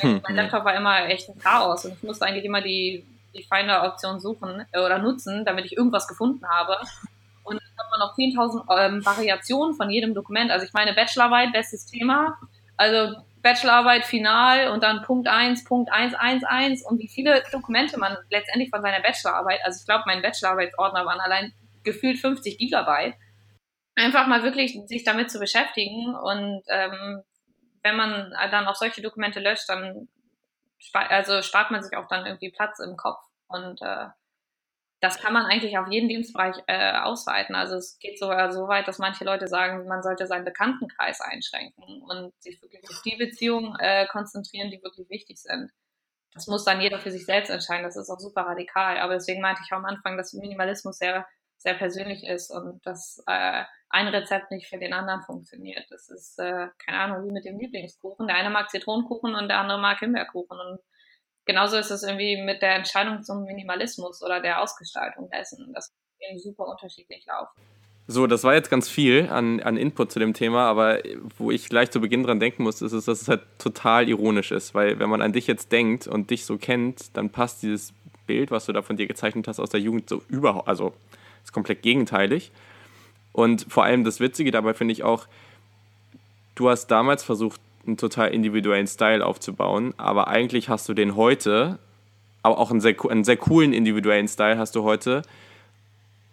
hm, 0.00 0.20
mein 0.26 0.36
Laptop 0.36 0.64
war 0.64 0.74
immer 0.74 1.08
echt 1.08 1.28
ein 1.28 1.38
Chaos 1.38 1.84
und 1.84 1.92
ich 1.92 2.02
musste 2.02 2.26
eigentlich 2.26 2.44
immer 2.44 2.60
die, 2.60 3.06
die 3.34 3.44
feine 3.44 3.82
Option 3.82 4.20
suchen 4.20 4.66
äh, 4.72 4.80
oder 4.80 4.98
nutzen, 4.98 5.44
damit 5.44 5.66
ich 5.66 5.76
irgendwas 5.76 6.08
gefunden 6.08 6.46
habe. 6.48 6.76
Und 7.44 7.60
dann 7.60 7.78
hat 7.78 7.90
man 7.90 8.00
noch 8.00 8.16
10.000 8.16 8.86
ähm, 8.86 9.06
Variationen 9.06 9.76
von 9.76 9.88
jedem 9.88 10.14
Dokument. 10.14 10.50
Also 10.50 10.66
ich 10.66 10.72
meine, 10.72 10.94
Bachelorarbeit, 10.94 11.52
bestes 11.52 11.86
Thema. 11.86 12.36
Also 12.76 13.14
Bachelorarbeit 13.46 14.04
final 14.04 14.70
und 14.72 14.82
dann 14.82 15.02
Punkt 15.02 15.28
1, 15.28 15.62
Punkt 15.62 15.92
111 15.92 16.80
und 16.84 16.98
wie 16.98 17.06
viele 17.06 17.44
Dokumente 17.52 17.96
man 17.96 18.16
letztendlich 18.28 18.70
von 18.70 18.82
seiner 18.82 19.00
Bachelorarbeit, 19.00 19.60
also 19.64 19.78
ich 19.80 19.86
glaube, 19.86 20.02
mein 20.06 20.20
Bachelorarbeitsordner 20.20 21.06
waren 21.06 21.20
allein 21.20 21.52
gefühlt 21.84 22.18
50 22.18 22.58
Gigabyte. 22.58 23.14
Einfach 23.94 24.26
mal 24.26 24.42
wirklich 24.42 24.76
sich 24.86 25.04
damit 25.04 25.30
zu 25.30 25.38
beschäftigen 25.38 26.16
und 26.16 26.64
ähm, 26.66 27.22
wenn 27.84 27.96
man 27.96 28.34
dann 28.50 28.66
auch 28.66 28.74
solche 28.74 29.00
Dokumente 29.00 29.38
löscht, 29.38 29.68
dann 29.68 30.08
spart, 30.78 31.12
also 31.12 31.40
spart 31.40 31.70
man 31.70 31.84
sich 31.84 31.96
auch 31.96 32.08
dann 32.08 32.26
irgendwie 32.26 32.50
Platz 32.50 32.80
im 32.80 32.96
Kopf 32.96 33.22
und 33.46 33.80
äh, 33.80 34.06
das 35.00 35.18
kann 35.18 35.32
man 35.32 35.44
eigentlich 35.44 35.76
auf 35.78 35.88
jeden 35.88 36.08
Dienstbereich 36.08 36.56
äh, 36.66 36.92
ausweiten. 36.92 37.54
Also 37.54 37.76
es 37.76 37.98
geht 37.98 38.18
sogar 38.18 38.50
so 38.52 38.66
weit, 38.66 38.88
dass 38.88 38.98
manche 38.98 39.24
Leute 39.24 39.46
sagen, 39.46 39.86
man 39.86 40.02
sollte 40.02 40.26
seinen 40.26 40.44
Bekanntenkreis 40.44 41.20
einschränken 41.20 42.02
und 42.02 42.32
sich 42.40 42.60
wirklich 42.62 42.82
auf 42.88 43.02
die 43.02 43.16
Beziehungen 43.16 43.76
äh, 43.78 44.06
konzentrieren, 44.06 44.70
die 44.70 44.82
wirklich 44.82 45.10
wichtig 45.10 45.38
sind. 45.38 45.70
Das 46.32 46.46
muss 46.46 46.64
dann 46.64 46.80
jeder 46.80 46.98
für 46.98 47.10
sich 47.10 47.24
selbst 47.26 47.50
entscheiden. 47.50 47.84
Das 47.84 47.96
ist 47.96 48.10
auch 48.10 48.18
super 48.18 48.42
radikal. 48.42 48.98
Aber 48.98 49.14
deswegen 49.14 49.40
meinte 49.40 49.62
ich 49.64 49.72
auch 49.72 49.78
am 49.78 49.84
Anfang, 49.86 50.16
dass 50.16 50.32
Minimalismus 50.32 50.98
sehr, 50.98 51.26
sehr 51.56 51.74
persönlich 51.74 52.24
ist 52.26 52.50
und 52.50 52.84
dass 52.86 53.22
äh, 53.26 53.64
ein 53.88 54.08
Rezept 54.08 54.50
nicht 54.50 54.68
für 54.68 54.78
den 54.78 54.92
anderen 54.92 55.22
funktioniert. 55.22 55.86
Das 55.90 56.08
ist, 56.08 56.38
äh, 56.38 56.68
keine 56.84 56.98
Ahnung, 56.98 57.26
wie 57.26 57.32
mit 57.32 57.44
dem 57.44 57.58
Lieblingskuchen. 57.58 58.26
Der 58.26 58.36
eine 58.36 58.50
mag 58.50 58.70
Zitronenkuchen 58.70 59.34
und 59.34 59.48
der 59.48 59.58
andere 59.58 59.78
mag 59.78 59.98
Himbeerkuchen. 59.98 60.58
Und 60.58 60.80
genauso 61.46 61.76
ist 61.76 61.90
es 61.90 62.02
irgendwie 62.02 62.42
mit 62.42 62.60
der 62.60 62.74
Entscheidung 62.74 63.22
zum 63.22 63.44
Minimalismus 63.44 64.22
oder 64.22 64.40
der 64.40 64.60
Ausgestaltung 64.60 65.30
dessen. 65.30 65.72
Das 65.72 65.94
kann 66.20 66.38
super 66.38 66.66
unterschiedlich 66.66 67.24
laufen. 67.26 67.60
So, 68.08 68.28
das 68.28 68.44
war 68.44 68.54
jetzt 68.54 68.70
ganz 68.70 68.88
viel 68.88 69.28
an, 69.30 69.60
an 69.60 69.76
Input 69.76 70.12
zu 70.12 70.20
dem 70.20 70.32
Thema, 70.32 70.68
aber 70.68 71.00
wo 71.38 71.50
ich 71.50 71.68
gleich 71.68 71.90
zu 71.90 72.00
Beginn 72.00 72.22
dran 72.22 72.38
denken 72.38 72.62
muss, 72.62 72.80
ist, 72.80 72.92
dass 72.92 73.08
es 73.08 73.26
halt 73.26 73.42
total 73.58 74.08
ironisch 74.08 74.52
ist, 74.52 74.74
weil 74.74 75.00
wenn 75.00 75.10
man 75.10 75.22
an 75.22 75.32
dich 75.32 75.48
jetzt 75.48 75.72
denkt 75.72 76.06
und 76.06 76.30
dich 76.30 76.44
so 76.44 76.56
kennt, 76.56 77.16
dann 77.16 77.30
passt 77.30 77.64
dieses 77.64 77.92
Bild, 78.26 78.52
was 78.52 78.66
du 78.66 78.72
da 78.72 78.82
von 78.82 78.96
dir 78.96 79.08
gezeichnet 79.08 79.48
hast 79.48 79.58
aus 79.58 79.70
der 79.70 79.80
Jugend, 79.80 80.08
so 80.08 80.22
überhaupt, 80.28 80.68
also 80.68 80.94
ist 81.42 81.52
komplett 81.52 81.82
gegenteilig. 81.82 82.52
Und 83.32 83.66
vor 83.68 83.84
allem 83.84 84.04
das 84.04 84.20
Witzige 84.20 84.52
dabei 84.52 84.72
finde 84.72 84.92
ich 84.92 85.02
auch, 85.02 85.26
du 86.54 86.70
hast 86.70 86.86
damals 86.86 87.24
versucht, 87.24 87.60
einen 87.86 87.96
total 87.96 88.28
individuellen 88.28 88.86
Style 88.86 89.24
aufzubauen, 89.24 89.94
aber 89.96 90.28
eigentlich 90.28 90.68
hast 90.68 90.88
du 90.88 90.94
den 90.94 91.16
heute, 91.16 91.78
aber 92.42 92.58
auch 92.58 92.70
einen 92.70 92.80
sehr, 92.80 92.94
einen 93.08 93.24
sehr 93.24 93.36
coolen 93.36 93.72
individuellen 93.72 94.28
Style 94.28 94.58
hast 94.58 94.74
du 94.74 94.82
heute, 94.82 95.22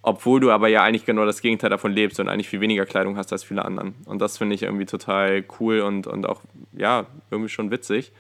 obwohl 0.02 0.40
du 0.40 0.52
aber 0.52 0.68
ja 0.68 0.84
eigentlich 0.84 1.06
genau 1.06 1.26
das 1.26 1.42
Gegenteil 1.42 1.70
davon 1.70 1.94
lebst 1.94 2.20
und 2.20 2.28
eigentlich 2.28 2.50
viel 2.50 2.62
weniger 2.62 2.86
Kleidung 2.86 3.18
hast 3.18 3.32
als 3.32 3.44
viele 3.44 3.64
anderen. 3.64 3.96
Und 4.06 4.22
das 4.22 4.38
finde 4.38 4.56
ich 4.56 4.64
irgendwie 4.64 4.86
total 4.86 5.44
cool 5.60 5.80
und, 5.80 6.08
und 6.08 6.28
auch, 6.28 6.42
ja, 6.74 7.06
irgendwie 7.32 7.50
schon 7.50 7.72
witzig. 7.72 8.12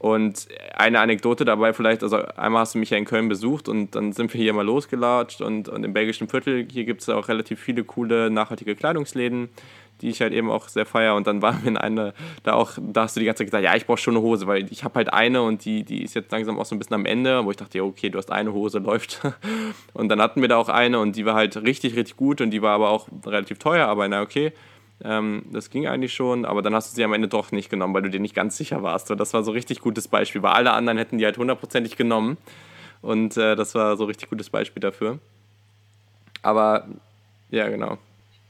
Und 0.00 0.48
eine 0.74 0.98
Anekdote 0.98 1.44
dabei 1.44 1.74
vielleicht, 1.74 2.02
also 2.02 2.16
einmal 2.16 2.62
hast 2.62 2.74
du 2.74 2.78
mich 2.78 2.88
ja 2.88 2.96
in 2.96 3.04
Köln 3.04 3.28
besucht 3.28 3.68
und 3.68 3.94
dann 3.94 4.12
sind 4.12 4.32
wir 4.32 4.40
hier 4.40 4.54
mal 4.54 4.64
losgelatscht 4.64 5.42
und, 5.42 5.68
und 5.68 5.84
im 5.84 5.92
belgischen 5.92 6.26
Viertel, 6.26 6.66
hier 6.72 6.84
gibt 6.84 7.02
es 7.02 7.08
auch 7.10 7.28
relativ 7.28 7.60
viele 7.60 7.84
coole, 7.84 8.30
nachhaltige 8.30 8.74
Kleidungsläden 8.74 9.50
die 10.00 10.08
ich 10.08 10.20
halt 10.20 10.32
eben 10.32 10.50
auch 10.50 10.68
sehr 10.68 10.86
feier. 10.86 11.14
Und 11.14 11.26
dann 11.26 11.42
waren 11.42 11.62
wir 11.62 11.68
in 11.68 11.76
einer, 11.76 12.14
da 12.42 12.54
auch, 12.54 12.72
da 12.80 13.02
hast 13.02 13.16
du 13.16 13.20
die 13.20 13.26
ganze 13.26 13.40
Zeit 13.40 13.48
gesagt, 13.48 13.64
ja, 13.64 13.74
ich 13.76 13.86
brauche 13.86 13.98
schon 13.98 14.16
eine 14.16 14.22
Hose, 14.22 14.46
weil 14.46 14.70
ich 14.70 14.84
habe 14.84 14.94
halt 14.94 15.12
eine 15.12 15.42
und 15.42 15.64
die, 15.64 15.84
die 15.84 16.02
ist 16.02 16.14
jetzt 16.14 16.32
langsam 16.32 16.58
auch 16.58 16.64
so 16.64 16.74
ein 16.74 16.78
bisschen 16.78 16.94
am 16.94 17.06
Ende, 17.06 17.44
wo 17.44 17.50
ich 17.50 17.56
dachte, 17.56 17.78
ja, 17.78 17.84
okay, 17.84 18.08
du 18.08 18.18
hast 18.18 18.30
eine 18.30 18.52
Hose, 18.52 18.78
läuft. 18.90 19.20
Und 19.92 20.08
dann 20.08 20.20
hatten 20.20 20.40
wir 20.40 20.48
da 20.48 20.56
auch 20.56 20.68
eine 20.68 20.98
und 21.00 21.16
die 21.16 21.26
war 21.26 21.34
halt 21.34 21.56
richtig, 21.56 21.96
richtig 21.96 22.16
gut 22.16 22.40
und 22.40 22.50
die 22.50 22.62
war 22.62 22.74
aber 22.74 22.90
auch 22.90 23.08
relativ 23.26 23.58
teuer, 23.58 23.86
aber 23.86 24.08
na 24.08 24.22
okay. 24.22 24.52
Ähm, 25.02 25.46
das 25.52 25.70
ging 25.70 25.86
eigentlich 25.86 26.12
schon, 26.12 26.44
aber 26.44 26.62
dann 26.62 26.74
hast 26.74 26.92
du 26.92 26.96
sie 26.96 27.04
am 27.04 27.12
Ende 27.12 27.28
doch 27.28 27.52
nicht 27.52 27.70
genommen, 27.70 27.94
weil 27.94 28.02
du 28.02 28.10
dir 28.10 28.20
nicht 28.20 28.34
ganz 28.34 28.56
sicher 28.56 28.82
warst. 28.82 29.10
Und 29.10 29.18
das 29.18 29.32
war 29.32 29.42
so 29.42 29.50
ein 29.50 29.54
richtig 29.54 29.80
gutes 29.80 30.08
Beispiel, 30.08 30.42
weil 30.42 30.52
alle 30.52 30.72
anderen 30.72 30.98
hätten 30.98 31.18
die 31.18 31.24
halt 31.24 31.38
hundertprozentig 31.38 31.96
genommen. 31.96 32.36
Und 33.02 33.36
äh, 33.36 33.56
das 33.56 33.74
war 33.74 33.96
so 33.96 34.04
ein 34.04 34.08
richtig 34.08 34.28
gutes 34.28 34.50
Beispiel 34.50 34.80
dafür. 34.80 35.18
Aber 36.42 36.86
ja, 37.50 37.68
genau. 37.68 37.98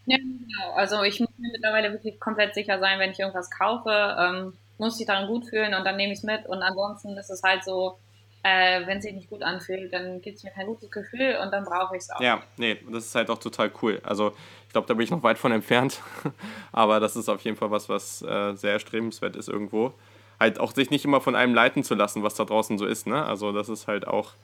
Ja, 0.07 0.16
genau. 0.19 0.73
Also 0.75 1.02
ich 1.02 1.21
muss 1.21 1.30
mir 1.38 1.50
mittlerweile 1.52 1.92
wirklich 1.92 2.19
komplett 2.19 2.54
sicher 2.54 2.80
sein, 2.80 2.99
wenn 2.99 3.11
ich 3.11 3.21
irgendwas 3.21 3.50
kaufe, 3.50 4.16
ähm, 4.19 4.52
muss 4.78 4.99
ich 4.99 5.07
daran 5.07 5.28
gut 5.28 5.47
fühlen 5.47 5.75
und 5.75 5.85
dann 5.85 5.97
nehme 5.97 6.12
ich 6.12 6.19
es 6.19 6.25
mit. 6.25 6.47
Und 6.47 6.62
ansonsten 6.62 7.16
ist 7.16 7.30
es 7.30 7.42
halt 7.42 7.62
so, 7.62 7.99
äh, 8.42 8.87
wenn 8.87 8.99
es 8.99 9.04
sich 9.04 9.14
nicht 9.14 9.28
gut 9.28 9.42
anfühlt, 9.42 9.92
dann 9.92 10.21
gibt 10.23 10.38
es 10.38 10.45
mir 10.45 10.50
kein 10.50 10.66
gutes 10.66 10.90
Gefühl 10.90 11.37
und 11.42 11.52
dann 11.52 11.64
brauche 11.64 11.97
ich 11.97 12.02
es 12.02 12.11
auch. 12.11 12.21
Ja, 12.21 12.42
nee, 12.57 12.78
das 12.90 13.07
ist 13.07 13.14
halt 13.14 13.28
auch 13.30 13.38
total 13.38 13.71
cool. 13.83 14.00
Also 14.02 14.35
ich 14.71 14.73
glaube, 14.73 14.87
da 14.87 14.95
bin 14.95 15.03
ich 15.03 15.11
noch 15.11 15.25
weit 15.25 15.37
von 15.37 15.50
entfernt. 15.50 16.00
Aber 16.71 17.00
das 17.00 17.17
ist 17.17 17.29
auf 17.29 17.41
jeden 17.41 17.57
Fall 17.57 17.73
was, 17.73 17.89
was 17.89 18.23
äh, 18.23 18.55
sehr 18.55 18.75
erstrebenswert 18.75 19.35
ist 19.35 19.49
irgendwo. 19.49 19.93
Halt 20.39 20.61
auch 20.61 20.73
sich 20.73 20.91
nicht 20.91 21.05
immer 21.05 21.21
von 21.21 21.35
einem 21.35 21.55
leiten 21.55 21.83
zu 21.83 21.97
lassen, 21.97 22.23
was 22.23 22.37
da 22.37 22.45
draußen 22.45 22.79
so 22.79 22.87
ist. 22.87 23.09
Ne? 23.09 23.21
Also 23.21 23.50
das 23.50 23.69
ist 23.69 23.89
halt 23.89 24.07
auch 24.07 24.35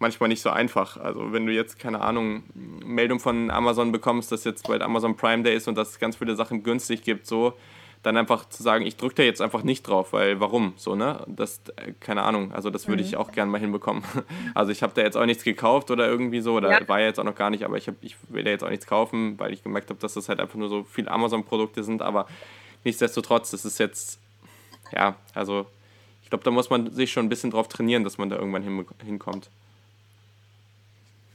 manchmal 0.00 0.28
nicht 0.28 0.42
so 0.42 0.50
einfach. 0.50 0.96
Also 0.96 1.32
wenn 1.32 1.46
du 1.46 1.52
jetzt, 1.52 1.78
keine 1.78 2.00
Ahnung, 2.00 2.42
Meldung 2.84 3.20
von 3.20 3.48
Amazon 3.52 3.92
bekommst, 3.92 4.32
dass 4.32 4.42
jetzt 4.42 4.66
bald 4.66 4.82
Amazon 4.82 5.16
Prime 5.16 5.44
Day 5.44 5.54
ist 5.54 5.68
und 5.68 5.78
dass 5.78 5.90
es 5.90 5.98
ganz 6.00 6.16
viele 6.16 6.34
Sachen 6.34 6.64
günstig 6.64 7.02
gibt, 7.02 7.28
so, 7.28 7.54
dann 8.02 8.16
einfach 8.16 8.48
zu 8.48 8.62
sagen, 8.62 8.86
ich 8.86 8.96
drücke 8.96 9.16
da 9.16 9.22
jetzt 9.22 9.42
einfach 9.42 9.62
nicht 9.62 9.82
drauf, 9.82 10.12
weil 10.12 10.40
warum? 10.40 10.72
So, 10.76 10.94
ne? 10.94 11.22
Das, 11.26 11.60
äh, 11.76 11.92
keine 12.00 12.22
Ahnung, 12.22 12.52
also 12.52 12.70
das 12.70 12.88
würde 12.88 13.02
mhm. 13.02 13.08
ich 13.08 13.16
auch 13.16 13.30
gerne 13.32 13.50
mal 13.50 13.60
hinbekommen. 13.60 14.02
Also 14.54 14.72
ich 14.72 14.82
habe 14.82 14.92
da 14.94 15.02
jetzt 15.02 15.16
auch 15.16 15.26
nichts 15.26 15.44
gekauft 15.44 15.90
oder 15.90 16.06
irgendwie 16.08 16.40
so, 16.40 16.54
oder 16.54 16.70
ja. 16.70 16.88
war 16.88 17.00
ja 17.00 17.06
jetzt 17.06 17.20
auch 17.20 17.24
noch 17.24 17.34
gar 17.34 17.50
nicht, 17.50 17.64
aber 17.64 17.76
ich, 17.76 17.88
hab, 17.88 17.94
ich 18.00 18.16
will 18.28 18.42
da 18.42 18.50
jetzt 18.50 18.64
auch 18.64 18.70
nichts 18.70 18.86
kaufen, 18.86 19.38
weil 19.38 19.52
ich 19.52 19.62
gemerkt 19.62 19.90
habe, 19.90 20.00
dass 20.00 20.14
das 20.14 20.28
halt 20.28 20.40
einfach 20.40 20.56
nur 20.56 20.68
so 20.68 20.84
viele 20.84 21.10
Amazon-Produkte 21.10 21.84
sind, 21.84 22.02
aber 22.02 22.26
nichtsdestotrotz, 22.84 23.50
das 23.50 23.64
ist 23.64 23.78
jetzt, 23.78 24.18
ja, 24.92 25.14
also 25.34 25.66
ich 26.22 26.30
glaube, 26.30 26.44
da 26.44 26.50
muss 26.50 26.70
man 26.70 26.92
sich 26.92 27.12
schon 27.12 27.26
ein 27.26 27.28
bisschen 27.28 27.50
drauf 27.50 27.68
trainieren, 27.68 28.04
dass 28.04 28.18
man 28.18 28.30
da 28.30 28.36
irgendwann 28.36 28.62
hin, 28.62 28.86
hinkommt. 29.04 29.50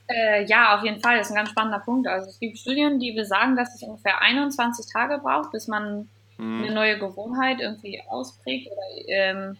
Äh, 0.07 0.45
ja, 0.45 0.77
auf 0.77 0.83
jeden 0.83 1.01
Fall. 1.01 1.17
Das 1.17 1.27
ist 1.27 1.31
ein 1.31 1.37
ganz 1.37 1.49
spannender 1.49 1.79
Punkt. 1.79 2.07
Also 2.07 2.29
es 2.29 2.39
gibt 2.39 2.57
Studien, 2.57 2.99
die 2.99 3.11
besagen, 3.11 3.55
dass 3.55 3.75
es 3.75 3.81
ungefähr 3.81 4.21
21 4.21 4.85
Tage 4.91 5.17
braucht, 5.17 5.51
bis 5.51 5.67
man 5.67 6.07
mhm. 6.37 6.63
eine 6.63 6.73
neue 6.73 6.99
Gewohnheit 6.99 7.59
irgendwie 7.59 8.01
ausprägt 8.07 8.71
oder 8.71 9.07
ähm, 9.07 9.57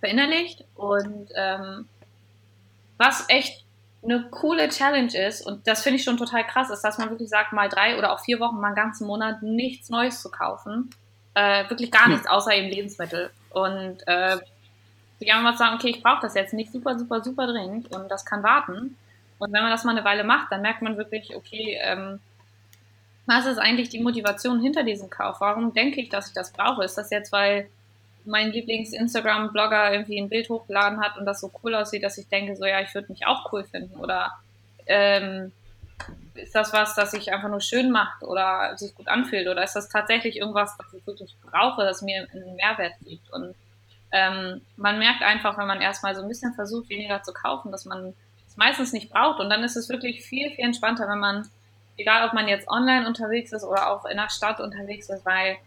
verinnerlicht. 0.00 0.64
Und 0.74 1.30
ähm, 1.34 1.88
was 2.96 3.24
echt 3.28 3.64
eine 4.02 4.28
coole 4.30 4.68
Challenge 4.68 5.16
ist, 5.16 5.46
und 5.46 5.66
das 5.66 5.82
finde 5.82 5.96
ich 5.96 6.04
schon 6.04 6.16
total 6.16 6.44
krass, 6.46 6.70
ist, 6.70 6.82
dass 6.82 6.98
man 6.98 7.10
wirklich 7.10 7.28
sagt, 7.28 7.52
mal 7.52 7.68
drei 7.68 7.98
oder 7.98 8.12
auch 8.12 8.20
vier 8.20 8.40
Wochen, 8.40 8.60
mal 8.60 8.68
einen 8.68 8.76
ganzen 8.76 9.06
Monat 9.06 9.42
nichts 9.42 9.90
Neues 9.90 10.22
zu 10.22 10.30
kaufen. 10.30 10.90
Äh, 11.34 11.68
wirklich 11.68 11.90
gar 11.90 12.08
nichts 12.08 12.26
außer 12.26 12.54
eben 12.54 12.68
Lebensmittel. 12.68 13.30
Und 13.50 13.98
äh, 14.06 14.38
ich 15.20 15.32
einfach 15.32 15.42
mal 15.42 15.56
sagen, 15.56 15.76
okay, 15.76 15.88
ich 15.88 16.02
brauche 16.02 16.22
das 16.22 16.34
jetzt 16.34 16.54
nicht 16.54 16.72
super, 16.72 16.98
super, 16.98 17.22
super 17.22 17.46
dringend 17.46 17.94
und 17.94 18.08
das 18.08 18.24
kann 18.24 18.42
warten. 18.42 18.96
Und 19.38 19.52
wenn 19.52 19.62
man 19.62 19.70
das 19.70 19.84
mal 19.84 19.96
eine 19.96 20.04
Weile 20.04 20.24
macht, 20.24 20.50
dann 20.50 20.62
merkt 20.62 20.82
man 20.82 20.96
wirklich, 20.96 21.34
okay, 21.34 21.78
ähm, 21.80 22.20
was 23.28 23.44
ist 23.44 23.58
eigentlich 23.58 23.90
die 23.90 24.00
Motivation 24.00 24.60
hinter 24.60 24.84
diesem 24.84 25.10
Kauf? 25.10 25.40
Warum 25.40 25.74
denke 25.74 26.00
ich, 26.00 26.08
dass 26.08 26.28
ich 26.28 26.32
das 26.32 26.50
brauche? 26.50 26.82
Ist 26.82 26.96
das 26.96 27.10
jetzt, 27.10 27.30
weil 27.30 27.68
mein 28.24 28.50
Lieblings-Instagram-Blogger 28.52 29.92
irgendwie 29.92 30.18
ein 30.18 30.30
Bild 30.30 30.48
hochgeladen 30.48 31.00
hat 31.00 31.18
und 31.18 31.26
das 31.26 31.40
so 31.40 31.52
cool 31.62 31.74
aussieht, 31.74 32.02
dass 32.02 32.16
ich 32.16 32.28
denke, 32.28 32.56
so 32.56 32.64
ja, 32.64 32.80
ich 32.80 32.94
würde 32.94 33.12
mich 33.12 33.26
auch 33.26 33.52
cool 33.52 33.64
finden? 33.64 33.96
Oder 34.00 34.32
ähm, 34.86 35.52
ist 36.34 36.54
das 36.54 36.72
was, 36.72 36.94
das 36.94 37.10
sich 37.10 37.30
einfach 37.30 37.50
nur 37.50 37.60
schön 37.60 37.90
macht 37.90 38.22
oder 38.22 38.76
sich 38.78 38.94
gut 38.94 39.08
anfühlt? 39.08 39.46
Oder 39.46 39.62
ist 39.62 39.76
das 39.76 39.90
tatsächlich 39.90 40.38
irgendwas, 40.38 40.74
was 40.78 40.94
ich 40.94 41.06
wirklich 41.06 41.36
brauche, 41.42 41.84
das 41.84 42.00
mir 42.00 42.26
einen 42.32 42.56
Mehrwert 42.56 42.94
gibt? 43.04 43.30
Und 43.30 43.54
ähm, 44.10 44.62
man 44.76 44.98
merkt 44.98 45.22
einfach, 45.22 45.58
wenn 45.58 45.66
man 45.66 45.82
erstmal 45.82 46.14
so 46.14 46.22
ein 46.22 46.28
bisschen 46.28 46.54
versucht, 46.54 46.88
weniger 46.88 47.22
zu 47.22 47.34
kaufen, 47.34 47.72
dass 47.72 47.84
man 47.84 48.14
meistens 48.56 48.94
nicht 48.94 49.10
braucht. 49.10 49.38
Und 49.38 49.50
dann 49.50 49.62
ist 49.64 49.76
es 49.76 49.90
wirklich 49.90 50.24
viel, 50.24 50.50
viel 50.50 50.64
entspannter, 50.64 51.06
wenn 51.08 51.18
man, 51.18 51.46
egal 51.98 52.26
ob 52.26 52.32
man 52.32 52.48
jetzt 52.48 52.68
online 52.68 53.06
unterwegs 53.06 53.52
ist 53.52 53.64
oder 53.64 53.90
auch 53.90 54.06
in 54.06 54.16
der 54.16 54.30
Stadt 54.30 54.60
unterwegs 54.60 55.08
ist, 55.10 55.26
weil 55.26 55.58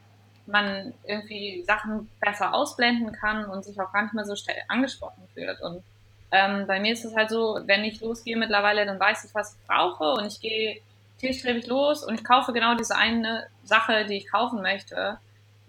man 0.48 0.94
irgendwie 1.06 1.64
Sachen 1.64 2.10
besser 2.20 2.54
ausblenden 2.54 3.12
kann 3.12 3.46
und 3.46 3.64
sich 3.64 3.80
auch 3.80 3.92
gar 3.92 4.04
nicht 4.04 4.14
mehr 4.14 4.26
so 4.26 4.36
schnell 4.36 4.58
angesprochen 4.68 5.28
fühlt. 5.34 5.62
Und 5.62 5.84
ähm, 6.32 6.66
bei 6.66 6.80
mir 6.80 6.94
ist 6.94 7.06
es 7.06 7.16
halt 7.16 7.30
so, 7.30 7.60
wenn 7.66 7.84
ich 7.84 8.02
losgehe 8.02 8.38
mittlerweile, 8.38 8.86
dann 8.86 9.00
weiß 9.00 9.26
ich, 9.26 9.36
was 9.36 9.54
ich 9.54 9.68
brauche 9.68 10.14
und 10.14 10.26
ich 10.26 10.40
gehe 10.42 10.82
zielstrebig 11.18 11.68
los 11.68 12.04
und 12.04 12.16
ich 12.16 12.24
kaufe 12.24 12.54
genau 12.54 12.76
diese 12.76 12.96
eine 12.96 13.46
Sache, 13.64 14.06
die 14.06 14.18
ich 14.18 14.32
kaufen 14.32 14.62
möchte 14.62 15.20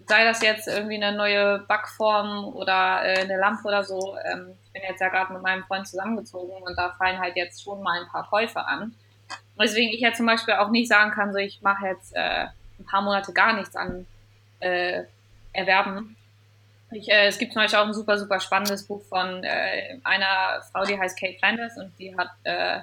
sei 0.07 0.23
das 0.23 0.41
jetzt 0.41 0.67
irgendwie 0.67 1.01
eine 1.01 1.15
neue 1.15 1.59
Backform 1.59 2.53
oder 2.53 3.03
äh, 3.03 3.21
eine 3.21 3.37
Lampe 3.37 3.67
oder 3.67 3.83
so. 3.83 4.15
Ähm, 4.31 4.55
ich 4.65 4.73
bin 4.73 4.81
jetzt 4.87 5.01
ja 5.01 5.09
gerade 5.09 5.33
mit 5.33 5.41
meinem 5.41 5.63
Freund 5.63 5.87
zusammengezogen 5.87 6.61
und 6.61 6.77
da 6.77 6.89
fallen 6.97 7.19
halt 7.19 7.35
jetzt 7.35 7.63
schon 7.63 7.81
mal 7.81 8.01
ein 8.01 8.07
paar 8.07 8.27
Käufe 8.29 8.65
an. 8.65 8.93
Weswegen 9.57 9.93
ich 9.93 10.01
jetzt 10.01 10.17
zum 10.17 10.25
Beispiel 10.25 10.55
auch 10.55 10.69
nicht 10.69 10.87
sagen 10.87 11.11
kann, 11.11 11.31
so 11.31 11.39
ich 11.39 11.61
mache 11.61 11.87
jetzt 11.87 12.15
äh, 12.15 12.47
ein 12.79 12.85
paar 12.85 13.01
Monate 13.01 13.33
gar 13.33 13.53
nichts 13.53 13.75
an 13.75 14.05
äh, 14.59 15.03
Erwerben. 15.53 16.15
Ich, 16.91 17.09
äh, 17.09 17.27
es 17.27 17.37
gibt 17.37 17.53
zum 17.53 17.61
Beispiel 17.61 17.79
auch 17.79 17.87
ein 17.87 17.93
super, 17.93 18.17
super 18.17 18.39
spannendes 18.39 18.85
Buch 18.85 19.03
von 19.03 19.43
äh, 19.43 19.99
einer 20.03 20.61
Frau, 20.71 20.83
die 20.83 20.99
heißt 20.99 21.19
Kate 21.19 21.37
Flanders 21.39 21.77
und 21.77 21.91
die 21.99 22.15
hat 22.17 22.29
äh, 22.43 22.81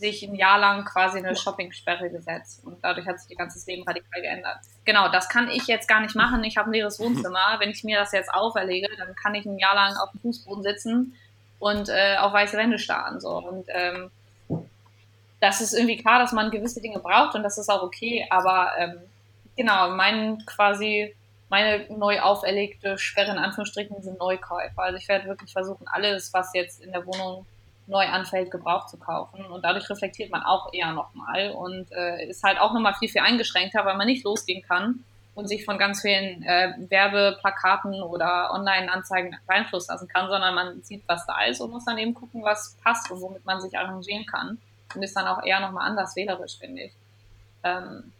sich 0.00 0.22
ein 0.22 0.34
Jahr 0.34 0.58
lang 0.58 0.84
quasi 0.84 1.18
eine 1.18 1.36
Shopping-Sperre 1.36 2.10
gesetzt 2.10 2.64
und 2.64 2.82
dadurch 2.82 3.06
hat 3.06 3.20
sich 3.20 3.30
ihr 3.30 3.36
ganzes 3.36 3.66
Leben 3.66 3.82
radikal 3.82 4.22
geändert. 4.22 4.58
Genau, 4.84 5.08
das 5.08 5.28
kann 5.28 5.48
ich 5.48 5.66
jetzt 5.66 5.88
gar 5.88 6.00
nicht 6.00 6.16
machen. 6.16 6.42
Ich 6.42 6.56
habe 6.56 6.70
ein 6.70 6.72
leeres 6.72 6.98
Wohnzimmer. 6.98 7.56
Wenn 7.58 7.70
ich 7.70 7.84
mir 7.84 7.98
das 7.98 8.12
jetzt 8.12 8.32
auferlege, 8.32 8.88
dann 8.96 9.14
kann 9.14 9.34
ich 9.34 9.44
ein 9.44 9.58
Jahr 9.58 9.74
lang 9.74 9.96
auf 9.96 10.10
dem 10.12 10.20
Fußboden 10.20 10.62
sitzen 10.62 11.14
und 11.58 11.88
äh, 11.88 12.16
auf 12.18 12.32
weiße 12.32 12.56
Wände 12.56 12.78
starren. 12.78 13.20
So. 13.20 13.36
Und 13.36 13.66
ähm, 13.68 14.10
das 15.40 15.60
ist 15.60 15.72
irgendwie 15.72 15.96
klar, 15.96 16.18
dass 16.18 16.32
man 16.32 16.50
gewisse 16.50 16.80
Dinge 16.80 16.98
braucht 16.98 17.34
und 17.34 17.42
das 17.42 17.58
ist 17.58 17.68
auch 17.68 17.82
okay, 17.82 18.26
aber 18.30 18.72
ähm, 18.78 18.98
genau, 19.56 19.90
mein 19.90 20.44
quasi 20.46 21.14
meine 21.48 21.86
neu 21.90 22.20
auferlegte 22.20 22.96
Sperre 22.96 23.32
in 23.32 23.38
Anführungsstrichen 23.38 24.00
sind 24.02 24.18
Neukäufe. 24.18 24.72
Also 24.76 24.96
ich 24.96 25.08
werde 25.08 25.26
wirklich 25.26 25.52
versuchen, 25.52 25.86
alles, 25.88 26.32
was 26.32 26.54
jetzt 26.54 26.80
in 26.80 26.92
der 26.92 27.04
Wohnung 27.04 27.44
neu 27.88 28.06
anfällt, 28.06 28.52
Gebrauch 28.52 28.86
zu 28.86 28.96
kaufen. 28.96 29.44
Und 29.46 29.64
dadurch 29.64 29.90
reflektiert 29.90 30.30
man 30.30 30.44
auch 30.44 30.72
eher 30.72 30.92
nochmal 30.92 31.50
und 31.50 31.90
äh, 31.90 32.24
ist 32.26 32.44
halt 32.44 32.60
auch 32.60 32.72
nochmal 32.72 32.94
viel, 32.94 33.08
viel 33.08 33.22
eingeschränkter, 33.22 33.84
weil 33.84 33.96
man 33.96 34.06
nicht 34.06 34.24
losgehen 34.24 34.62
kann 34.62 35.04
und 35.34 35.48
sich 35.48 35.64
von 35.64 35.76
ganz 35.76 36.02
vielen 36.02 36.44
äh, 36.44 36.74
Werbeplakaten 36.88 38.00
oder 38.02 38.52
Online-Anzeigen 38.52 39.36
beeinflussen 39.46 39.90
lassen 39.90 40.06
kann, 40.06 40.28
sondern 40.28 40.54
man 40.54 40.82
sieht, 40.82 41.02
was 41.08 41.26
da 41.26 41.42
ist 41.42 41.60
und 41.60 41.72
muss 41.72 41.84
dann 41.84 41.98
eben 41.98 42.14
gucken, 42.14 42.44
was 42.44 42.76
passt 42.84 43.10
und 43.10 43.20
womit 43.20 43.44
man 43.44 43.60
sich 43.60 43.76
arrangieren 43.76 44.24
kann. 44.24 44.58
Und 44.94 45.02
ist 45.02 45.16
dann 45.16 45.26
auch 45.26 45.42
eher 45.42 45.60
nochmal 45.60 45.86
anders 45.86 46.16
wählerisch, 46.16 46.58
finde 46.58 46.82
ich. 46.82 46.92
Ähm, 47.62 48.12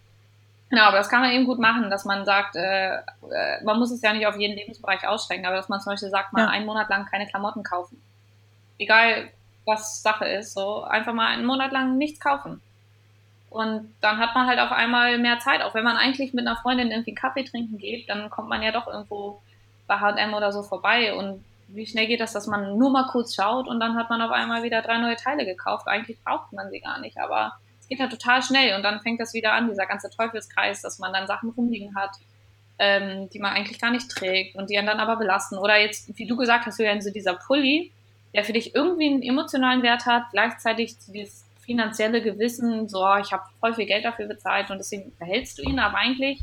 genau, 0.69 0.85
aber 0.85 0.99
das 0.99 1.09
kann 1.09 1.21
man 1.21 1.33
eben 1.33 1.47
gut 1.47 1.59
machen, 1.59 1.91
dass 1.91 2.05
man 2.05 2.25
sagt, 2.25 2.57
äh, 2.57 2.97
äh, 2.97 3.63
man 3.65 3.79
muss 3.79 3.91
es 3.91 4.03
ja 4.03 4.13
nicht 4.13 4.27
auf 4.27 4.37
jeden 4.37 4.57
Lebensbereich 4.57 5.07
ausschränken, 5.07 5.47
aber 5.47 5.57
dass 5.57 5.69
man 5.69 5.81
zum 5.81 5.93
Beispiel 5.93 6.11
sagt, 6.11 6.33
mal 6.33 6.43
ja. 6.43 6.49
einen 6.49 6.67
Monat 6.67 6.89
lang 6.89 7.07
keine 7.07 7.27
Klamotten 7.27 7.63
kaufen. 7.63 8.01
Egal, 8.79 9.31
was 9.67 10.03
Sache 10.03 10.27
ist, 10.27 10.55
so 10.55 10.83
einfach 10.85 11.13
mal 11.13 11.29
einen 11.29 11.45
Monat 11.45 11.73
lang 11.73 11.99
nichts 11.99 12.21
kaufen. 12.21 12.61
Und 13.51 13.93
dann 14.01 14.19
hat 14.19 14.35
man 14.35 14.47
halt 14.47 14.61
auf 14.61 14.71
einmal 14.71 15.19
mehr 15.19 15.41
Zeit. 15.41 15.61
Auch 15.63 15.75
wenn 15.75 15.85
man 15.85 15.97
eigentlich 15.97 16.33
mit 16.33 16.47
einer 16.47 16.57
Freundin 16.57 16.93
irgendwie 16.93 17.15
Kaffee 17.15 17.45
trinken 17.45 17.79
geht, 17.79 18.09
dann 18.09 18.31
kommt 18.31 18.49
man 18.49 18.63
ja 18.63 18.71
doch 18.71 18.87
irgendwo 18.87 19.43
bei 19.89 19.99
H&M 19.99 20.35
oder 20.35 20.53
so 20.53 20.63
vorbei. 20.63 21.15
Und 21.15 21.45
wie 21.73 21.87
schnell 21.87 22.07
geht 22.07 22.21
das, 22.21 22.33
dass 22.33 22.47
man 22.47 22.77
nur 22.79 22.91
mal 22.91 23.09
kurz 23.11 23.35
schaut 23.35 23.69
und 23.69 23.81
dann 23.81 23.97
hat 23.97 24.11
man 24.11 24.21
auf 24.23 24.31
einmal 24.31 24.63
wieder 24.63 24.83
drei 24.83 24.99
neue 24.99 25.17
Teile 25.17 25.45
gekauft. 25.45 25.87
Eigentlich 25.87 26.23
braucht 26.23 26.53
man 26.53 26.71
sie 26.71 26.81
gar 26.81 27.01
nicht, 27.01 27.19
aber 27.19 27.53
es 27.81 27.89
geht 27.89 28.01
halt 28.01 28.11
total 28.11 28.43
schnell 28.43 28.77
und 28.77 28.83
dann 28.83 29.01
fängt 29.01 29.21
das 29.21 29.35
wieder 29.35 29.53
an, 29.53 29.69
dieser 29.69 29.87
ganze 29.87 30.11
Teufelskreis, 30.11 30.83
dass 30.83 30.99
man 30.99 31.13
dann 31.13 31.27
Sachen 31.27 31.51
rumliegen 31.51 31.95
hat, 31.95 32.11
ähm, 32.79 33.29
die 33.31 33.39
man 33.39 33.53
eigentlich 33.53 33.81
gar 33.81 33.91
nicht 33.91 34.11
trägt 34.11 34.57
und 34.57 34.71
die 34.71 34.79
einen 34.79 34.87
dann 34.87 35.01
aber 35.01 35.17
belasten. 35.17 35.59
Oder 35.59 35.79
jetzt, 35.79 36.17
wie 36.19 36.27
du 36.27 36.37
gesagt 36.37 36.67
hast, 36.67 36.79
Julian, 36.79 37.03
so 37.03 37.11
dieser 37.11 37.35
Pulli, 37.35 37.93
der 38.35 38.45
für 38.45 38.53
dich 38.53 38.75
irgendwie 38.75 39.09
einen 39.09 39.23
emotionalen 39.23 39.83
Wert 39.83 40.07
hat, 40.07 40.25
gleichzeitig 40.33 40.97
dieses 41.07 41.45
finanzielle 41.61 42.23
Gewissen, 42.23 42.89
so, 42.89 43.05
ich 43.21 43.33
habe 43.33 43.45
voll 43.61 43.75
viel 43.75 43.87
Geld 43.87 44.05
dafür 44.05 44.27
bezahlt 44.27 44.71
und 44.71 44.79
deswegen 44.79 45.13
behältst 45.19 45.59
du 45.59 45.63
ihn, 45.63 45.79
aber 45.79 45.99
eigentlich 45.99 46.41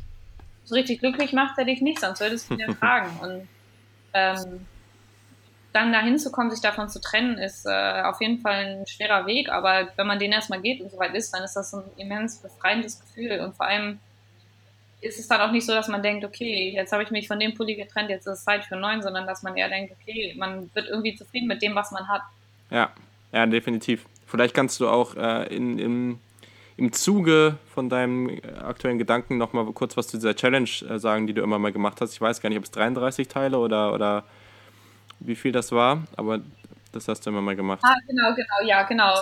so 0.63 0.75
richtig 0.75 0.99
glücklich 0.99 1.33
macht 1.33 1.57
er 1.57 1.65
dich 1.65 1.81
nicht, 1.81 1.99
sonst 1.99 2.19
würdest 2.19 2.49
du 2.49 2.55
ihn 2.55 2.75
tragen. 2.79 3.09
Und 3.21 3.47
ähm, 4.13 4.65
dann 5.77 5.93
dahin 5.93 6.17
zu 6.17 6.31
kommen, 6.31 6.49
sich 6.49 6.61
davon 6.61 6.89
zu 6.89 6.99
trennen, 6.99 7.37
ist 7.37 7.65
äh, 7.65 8.01
auf 8.01 8.19
jeden 8.19 8.39
Fall 8.39 8.79
ein 8.79 8.87
schwerer 8.87 9.27
Weg, 9.27 9.49
aber 9.49 9.89
wenn 9.95 10.07
man 10.07 10.17
den 10.17 10.31
erstmal 10.31 10.59
geht 10.59 10.81
und 10.81 10.91
soweit 10.91 11.13
ist, 11.13 11.31
dann 11.33 11.43
ist 11.43 11.53
das 11.53 11.73
ein 11.73 11.83
immens 11.97 12.37
befreiendes 12.37 12.99
Gefühl 12.99 13.39
und 13.41 13.55
vor 13.55 13.67
allem 13.67 13.99
ist 15.01 15.19
es 15.19 15.27
dann 15.27 15.39
auch 15.41 15.51
nicht 15.51 15.67
so, 15.67 15.73
dass 15.73 15.87
man 15.87 16.01
denkt, 16.01 16.25
okay, 16.25 16.71
jetzt 16.73 16.91
habe 16.91 17.03
ich 17.03 17.11
mich 17.11 17.27
von 17.27 17.39
dem 17.39 17.53
Pulli 17.53 17.75
getrennt, 17.75 18.09
jetzt 18.09 18.25
ist 18.25 18.39
es 18.39 18.43
Zeit 18.43 18.65
für 18.65 18.73
einen 18.73 18.81
neuen, 18.81 19.03
sondern 19.03 19.27
dass 19.27 19.43
man 19.43 19.55
eher 19.55 19.69
denkt, 19.69 19.93
okay, 20.01 20.33
man 20.35 20.71
wird 20.73 20.87
irgendwie 20.89 21.15
zufrieden 21.15 21.47
mit 21.47 21.61
dem, 21.61 21.75
was 21.75 21.91
man 21.91 22.07
hat. 22.07 22.23
Ja, 22.71 22.91
ja, 23.31 23.45
definitiv. 23.45 24.05
Vielleicht 24.25 24.55
kannst 24.55 24.79
du 24.79 24.89
auch 24.89 25.15
äh, 25.15 25.55
in, 25.55 25.77
im, 25.77 26.19
im 26.75 26.91
Zuge 26.91 27.59
von 27.73 27.87
deinem 27.89 28.29
äh, 28.29 28.41
aktuellen 28.63 28.97
Gedanken 28.97 29.37
noch 29.37 29.53
mal 29.53 29.65
kurz 29.73 29.95
was 29.95 30.07
zu 30.07 30.17
dieser 30.17 30.35
Challenge 30.35 30.69
äh, 30.89 30.97
sagen, 30.97 31.27
die 31.27 31.33
du 31.33 31.43
immer 31.43 31.59
mal 31.59 31.71
gemacht 31.71 32.01
hast. 32.01 32.13
Ich 32.13 32.21
weiß 32.21 32.41
gar 32.41 32.49
nicht, 32.49 32.57
ob 32.57 32.63
es 32.63 32.71
33 32.71 33.27
Teile 33.27 33.59
oder, 33.59 33.93
oder 33.93 34.23
wie 35.19 35.35
viel 35.35 35.51
das 35.51 35.71
war, 35.71 36.03
aber 36.15 36.39
das 36.91 37.07
hast 37.07 37.25
du 37.25 37.29
immer 37.29 37.41
mal 37.41 37.55
gemacht. 37.55 37.81
Ah, 37.83 37.95
genau, 38.07 38.33
genau, 38.33 38.67
ja, 38.67 38.83
genau. 38.83 39.21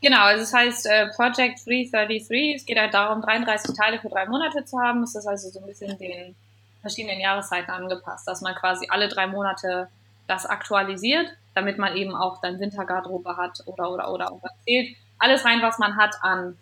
Genau, 0.00 0.22
also 0.22 0.42
es 0.42 0.52
heißt 0.52 0.86
äh, 0.86 1.08
Project 1.14 1.64
333. 1.66 2.56
Es 2.56 2.66
geht 2.66 2.78
halt 2.78 2.92
darum, 2.92 3.22
33 3.22 3.76
Teile 3.76 4.00
für 4.00 4.08
drei 4.08 4.26
Monate 4.26 4.64
zu 4.64 4.80
haben. 4.80 5.04
Es 5.04 5.14
ist 5.14 5.26
also 5.26 5.48
so 5.50 5.60
ein 5.60 5.66
bisschen 5.66 5.96
den 5.98 6.34
verschiedenen 6.80 7.20
Jahreszeiten 7.20 7.70
angepasst, 7.70 8.26
dass 8.26 8.40
man 8.40 8.54
quasi 8.56 8.86
alle 8.90 9.08
drei 9.08 9.28
Monate 9.28 9.88
das 10.26 10.44
aktualisiert, 10.44 11.28
damit 11.54 11.78
man 11.78 11.96
eben 11.96 12.14
auch 12.16 12.40
dann 12.40 12.58
Wintergarderobe 12.58 13.36
hat 13.36 13.62
oder 13.66 13.92
oder 13.92 14.10
oder 14.12 14.32
und 14.32 14.42
zählt 14.64 14.96
alles 15.18 15.44
rein, 15.44 15.62
was 15.62 15.78
man 15.78 15.96
hat 15.96 16.16
an 16.22 16.58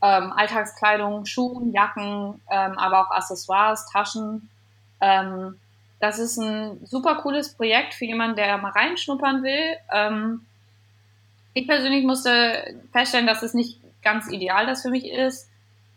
ähm, 0.00 0.32
Alltagskleidung, 0.32 1.26
Schuhen, 1.26 1.72
Jacken, 1.72 2.40
ähm, 2.50 2.78
aber 2.78 3.00
auch 3.02 3.10
Accessoires, 3.10 3.86
Taschen. 3.92 4.48
Ähm, 5.00 5.60
das 6.00 6.18
ist 6.18 6.36
ein 6.38 6.84
super 6.84 7.16
cooles 7.16 7.54
Projekt 7.54 7.94
für 7.94 8.04
jemanden, 8.04 8.36
der 8.36 8.56
mal 8.58 8.70
reinschnuppern 8.70 9.42
will. 9.42 9.76
Ähm, 9.92 10.46
ich 11.54 11.66
persönlich 11.66 12.04
musste 12.04 12.80
feststellen, 12.92 13.26
dass 13.26 13.42
es 13.42 13.54
nicht 13.54 13.80
ganz 14.02 14.30
ideal 14.30 14.66
das 14.66 14.82
für 14.82 14.90
mich 14.90 15.10
ist, 15.10 15.48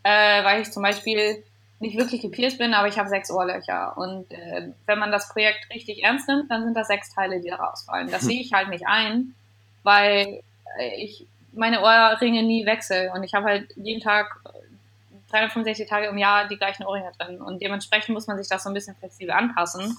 äh, 0.02 0.42
weil 0.44 0.62
ich 0.62 0.72
zum 0.72 0.82
Beispiel 0.82 1.42
nicht 1.78 1.98
wirklich 1.98 2.22
gepierst 2.22 2.58
bin, 2.58 2.74
aber 2.74 2.88
ich 2.88 2.98
habe 2.98 3.08
sechs 3.08 3.30
Ohrlöcher. 3.30 3.96
Und 3.96 4.30
äh, 4.32 4.68
wenn 4.86 4.98
man 4.98 5.12
das 5.12 5.28
Projekt 5.28 5.68
richtig 5.72 6.02
ernst 6.02 6.28
nimmt, 6.28 6.50
dann 6.50 6.64
sind 6.64 6.76
das 6.76 6.88
sechs 6.88 7.12
Teile, 7.14 7.40
die 7.40 7.50
da 7.50 7.56
rausfallen. 7.56 8.10
Das 8.10 8.22
sehe 8.22 8.40
ich 8.40 8.52
halt 8.52 8.68
nicht 8.68 8.86
ein, 8.86 9.34
weil 9.82 10.42
äh, 10.78 10.96
ich 10.96 11.26
meine 11.52 11.82
Ohrringe 11.82 12.42
nie 12.42 12.64
wechsle 12.64 13.12
und 13.14 13.24
ich 13.24 13.34
habe 13.34 13.46
halt 13.46 13.68
jeden 13.76 14.00
Tag 14.00 14.40
365 15.32 15.88
Tage 15.88 16.06
im 16.06 16.18
Jahr 16.18 16.46
die 16.48 16.56
gleichen 16.56 16.84
Ohrringe 16.84 17.10
drin 17.18 17.40
und 17.40 17.60
dementsprechend 17.60 18.14
muss 18.14 18.26
man 18.26 18.38
sich 18.38 18.48
das 18.48 18.62
so 18.62 18.70
ein 18.70 18.74
bisschen 18.74 18.94
flexibel 18.96 19.32
anpassen. 19.32 19.96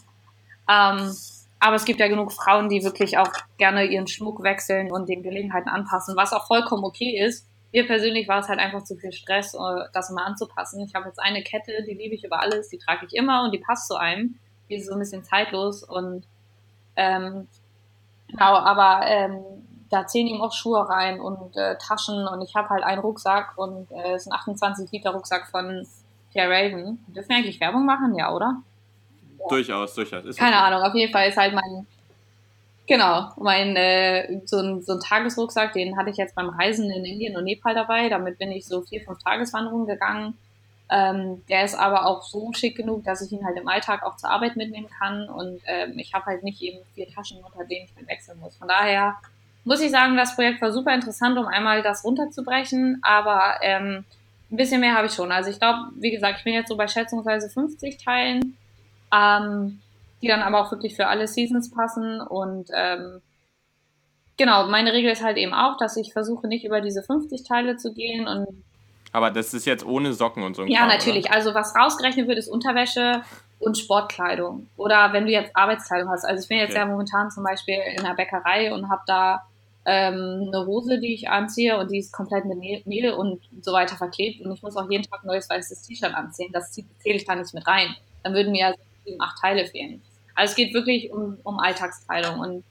Ähm, 0.69 1.15
aber 1.59 1.75
es 1.75 1.85
gibt 1.85 1.99
ja 1.99 2.07
genug 2.07 2.31
Frauen, 2.31 2.69
die 2.69 2.83
wirklich 2.83 3.17
auch 3.17 3.31
gerne 3.57 3.85
ihren 3.85 4.07
Schmuck 4.07 4.43
wechseln 4.43 4.91
und 4.91 5.07
den 5.07 5.23
Gelegenheiten 5.23 5.69
anpassen, 5.69 6.15
was 6.15 6.33
auch 6.33 6.45
vollkommen 6.47 6.83
okay 6.83 7.17
ist. 7.17 7.47
Mir 7.71 7.87
persönlich 7.87 8.27
war 8.27 8.39
es 8.39 8.49
halt 8.49 8.59
einfach 8.59 8.83
zu 8.83 8.95
viel 8.95 9.11
Stress, 9.11 9.53
äh, 9.53 9.85
das 9.93 10.09
mal 10.09 10.25
anzupassen. 10.25 10.81
Ich 10.85 10.93
habe 10.93 11.07
jetzt 11.07 11.19
eine 11.19 11.41
Kette, 11.41 11.83
die 11.87 11.93
liebe 11.93 12.15
ich 12.15 12.23
über 12.23 12.41
alles, 12.41 12.69
die 12.69 12.77
trage 12.77 13.05
ich 13.05 13.15
immer 13.15 13.43
und 13.43 13.51
die 13.51 13.59
passt 13.59 13.87
zu 13.87 13.95
einem. 13.95 14.35
Die 14.69 14.75
ist 14.75 14.87
so 14.87 14.93
ein 14.93 14.99
bisschen 14.99 15.23
zeitlos 15.23 15.83
und 15.83 16.25
ähm, 16.95 17.47
genau, 18.27 18.55
aber 18.55 19.07
ähm, 19.07 19.39
da 19.93 20.07
zählen 20.07 20.27
ihm 20.27 20.41
auch 20.41 20.53
Schuhe 20.53 20.89
rein 20.89 21.21
und 21.21 21.55
äh, 21.55 21.77
Taschen 21.77 22.27
und 22.27 22.41
ich 22.41 22.55
habe 22.55 22.69
halt 22.69 22.83
einen 22.83 22.99
Rucksack 22.99 23.53
und 23.57 23.91
äh, 23.91 24.13
es 24.13 24.23
ist 24.23 24.31
ein 24.31 24.33
28 24.33 24.91
Liter 24.91 25.11
Rucksack 25.11 25.47
von 25.47 25.85
Pierre 26.31 26.49
Raven. 26.49 27.05
Dürfen 27.07 27.29
wir 27.29 27.37
eigentlich 27.37 27.59
Werbung 27.59 27.85
machen? 27.85 28.15
Ja, 28.15 28.33
oder? 28.33 28.57
Ja. 29.39 29.47
Durchaus, 29.49 29.93
durchaus. 29.93 30.25
Ist 30.25 30.39
Keine 30.39 30.55
okay. 30.55 30.65
Ahnung, 30.65 30.81
auf 30.81 30.95
jeden 30.95 31.11
Fall 31.11 31.29
ist 31.29 31.37
halt 31.37 31.53
mein 31.53 31.85
Genau, 32.85 33.31
mein 33.37 33.77
äh, 33.77 34.41
so, 34.45 34.57
ein, 34.57 34.81
so 34.81 34.93
ein 34.93 34.99
Tagesrucksack, 34.99 35.71
den 35.71 35.95
hatte 35.95 36.09
ich 36.09 36.17
jetzt 36.17 36.35
beim 36.35 36.49
Reisen 36.49 36.91
in 36.91 37.05
Indien 37.05 37.37
und 37.37 37.45
Nepal 37.45 37.73
dabei. 37.73 38.09
Damit 38.09 38.37
bin 38.39 38.51
ich 38.51 38.65
so 38.65 38.81
vier, 38.81 39.01
fünf 39.01 39.19
Tageswanderungen 39.23 39.87
gegangen. 39.87 40.37
Ähm, 40.91 41.43
der 41.47 41.63
ist 41.63 41.75
aber 41.75 42.05
auch 42.05 42.23
so 42.23 42.51
schick 42.51 42.75
genug, 42.75 43.05
dass 43.05 43.21
ich 43.21 43.31
ihn 43.31 43.45
halt 43.45 43.57
im 43.57 43.69
Alltag 43.69 44.03
auch 44.03 44.17
zur 44.17 44.31
Arbeit 44.31 44.57
mitnehmen 44.57 44.89
kann. 44.89 45.29
Und 45.29 45.61
ähm, 45.65 45.97
ich 45.97 46.13
habe 46.13 46.25
halt 46.25 46.43
nicht 46.43 46.61
eben 46.61 46.79
vier 46.93 47.07
Taschen, 47.07 47.41
unter 47.41 47.63
denen 47.63 47.85
ich 47.85 47.95
dann 47.95 48.07
wechseln 48.07 48.39
muss. 48.39 48.57
Von 48.57 48.67
daher 48.67 49.15
muss 49.63 49.81
ich 49.81 49.91
sagen, 49.91 50.17
das 50.17 50.35
Projekt 50.35 50.61
war 50.61 50.71
super 50.71 50.93
interessant, 50.93 51.37
um 51.37 51.47
einmal 51.47 51.81
das 51.83 52.03
runterzubrechen. 52.03 52.99
Aber 53.01 53.59
ähm, 53.61 54.05
ein 54.51 54.57
bisschen 54.57 54.81
mehr 54.81 54.95
habe 54.95 55.07
ich 55.07 55.13
schon. 55.13 55.31
Also 55.31 55.49
ich 55.49 55.59
glaube, 55.59 55.91
wie 55.95 56.11
gesagt, 56.11 56.39
ich 56.39 56.43
bin 56.43 56.53
jetzt 56.53 56.69
so 56.69 56.77
bei 56.77 56.87
schätzungsweise 56.87 57.49
50 57.49 58.03
Teilen. 58.03 58.57
Ähm, 59.13 59.79
die 60.23 60.29
dann 60.29 60.41
aber 60.41 60.61
auch 60.61 60.71
wirklich 60.71 60.95
für 60.95 61.07
alle 61.07 61.27
Seasons 61.27 61.69
passen. 61.69 62.21
Und 62.21 62.69
ähm, 62.73 63.21
genau, 64.37 64.67
meine 64.67 64.93
Regel 64.93 65.11
ist 65.11 65.21
halt 65.21 65.37
eben 65.37 65.53
auch, 65.53 65.77
dass 65.77 65.97
ich 65.97 66.13
versuche, 66.13 66.47
nicht 66.47 66.65
über 66.65 66.81
diese 66.81 67.03
50 67.03 67.43
Teile 67.43 67.75
zu 67.75 67.93
gehen. 67.93 68.25
Und 68.25 68.47
aber 69.11 69.29
das 69.29 69.53
ist 69.53 69.65
jetzt 69.65 69.85
ohne 69.85 70.13
Socken 70.13 70.43
und 70.43 70.55
so. 70.55 70.63
Ja, 70.63 70.79
Kram, 70.79 70.87
natürlich. 70.87 71.25
Oder? 71.25 71.35
Also 71.35 71.53
was 71.53 71.75
rausgerechnet 71.75 72.27
wird, 72.27 72.39
ist 72.39 72.47
Unterwäsche 72.47 73.21
und 73.59 73.77
Sportkleidung. 73.77 74.67
Oder 74.77 75.11
wenn 75.11 75.25
du 75.25 75.31
jetzt 75.31 75.55
Arbeitskleidung 75.55 76.09
hast. 76.09 76.23
Also 76.23 76.41
ich 76.41 76.47
bin 76.47 76.57
jetzt 76.57 76.71
okay. 76.71 76.79
ja 76.79 76.85
momentan 76.85 77.29
zum 77.29 77.43
Beispiel 77.43 77.75
in 77.95 78.03
der 78.03 78.13
Bäckerei 78.13 78.73
und 78.73 78.89
habe 78.89 79.03
da 79.05 79.43
ähm, 79.85 80.45
eine 80.47 80.65
Hose, 80.65 80.99
die 80.99 81.13
ich 81.13 81.29
anziehe 81.29 81.77
und 81.77 81.91
die 81.91 81.99
ist 81.99 82.13
komplett 82.13 82.45
mit 82.45 82.85
Mehl 82.87 83.11
und 83.11 83.41
so 83.61 83.73
weiter 83.73 83.97
verklebt 83.97 84.45
und 84.45 84.53
ich 84.53 84.61
muss 84.61 84.77
auch 84.77 84.89
jeden 84.89 85.03
Tag 85.03 85.23
ein 85.23 85.27
neues 85.27 85.49
weißes 85.49 85.81
T-Shirt 85.83 86.13
anziehen. 86.13 86.51
Das 86.53 86.71
zähle 86.71 86.87
ich 87.03 87.25
da 87.25 87.35
nicht 87.35 87.53
mit 87.53 87.67
rein. 87.67 87.95
Dann 88.23 88.33
würden 88.33 88.51
mir 88.51 88.69
ja 88.69 88.73
sieben, 89.05 89.21
acht 89.21 89.39
Teile 89.41 89.65
fehlen. 89.65 90.01
Also 90.35 90.51
es 90.51 90.55
geht 90.55 90.73
wirklich 90.73 91.11
um, 91.11 91.37
um 91.43 91.59
Alltagskleidung. 91.59 92.39
Und 92.39 92.63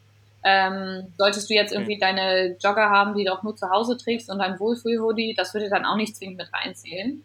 ähm, 0.45 1.13
solltest 1.19 1.49
du 1.51 1.55
jetzt 1.55 1.73
irgendwie 1.73 1.99
deine 1.99 2.57
Jogger 2.59 2.91
haben, 2.91 3.15
die 3.15 3.25
du 3.25 3.33
auch 3.33 3.43
nur 3.43 3.57
zu 3.57 3.71
Hause 3.71 3.97
trägst 3.97 4.31
und 4.31 4.39
dein 4.39 4.59
Wohlfühl-Hoodie, 4.59 5.35
das 5.37 5.55
würde 5.55 5.69
dann 5.69 5.85
auch 5.85 5.97
nicht 5.97 6.17
zwingend 6.17 6.39
mit 6.39 6.53
reinzählen. 6.53 7.23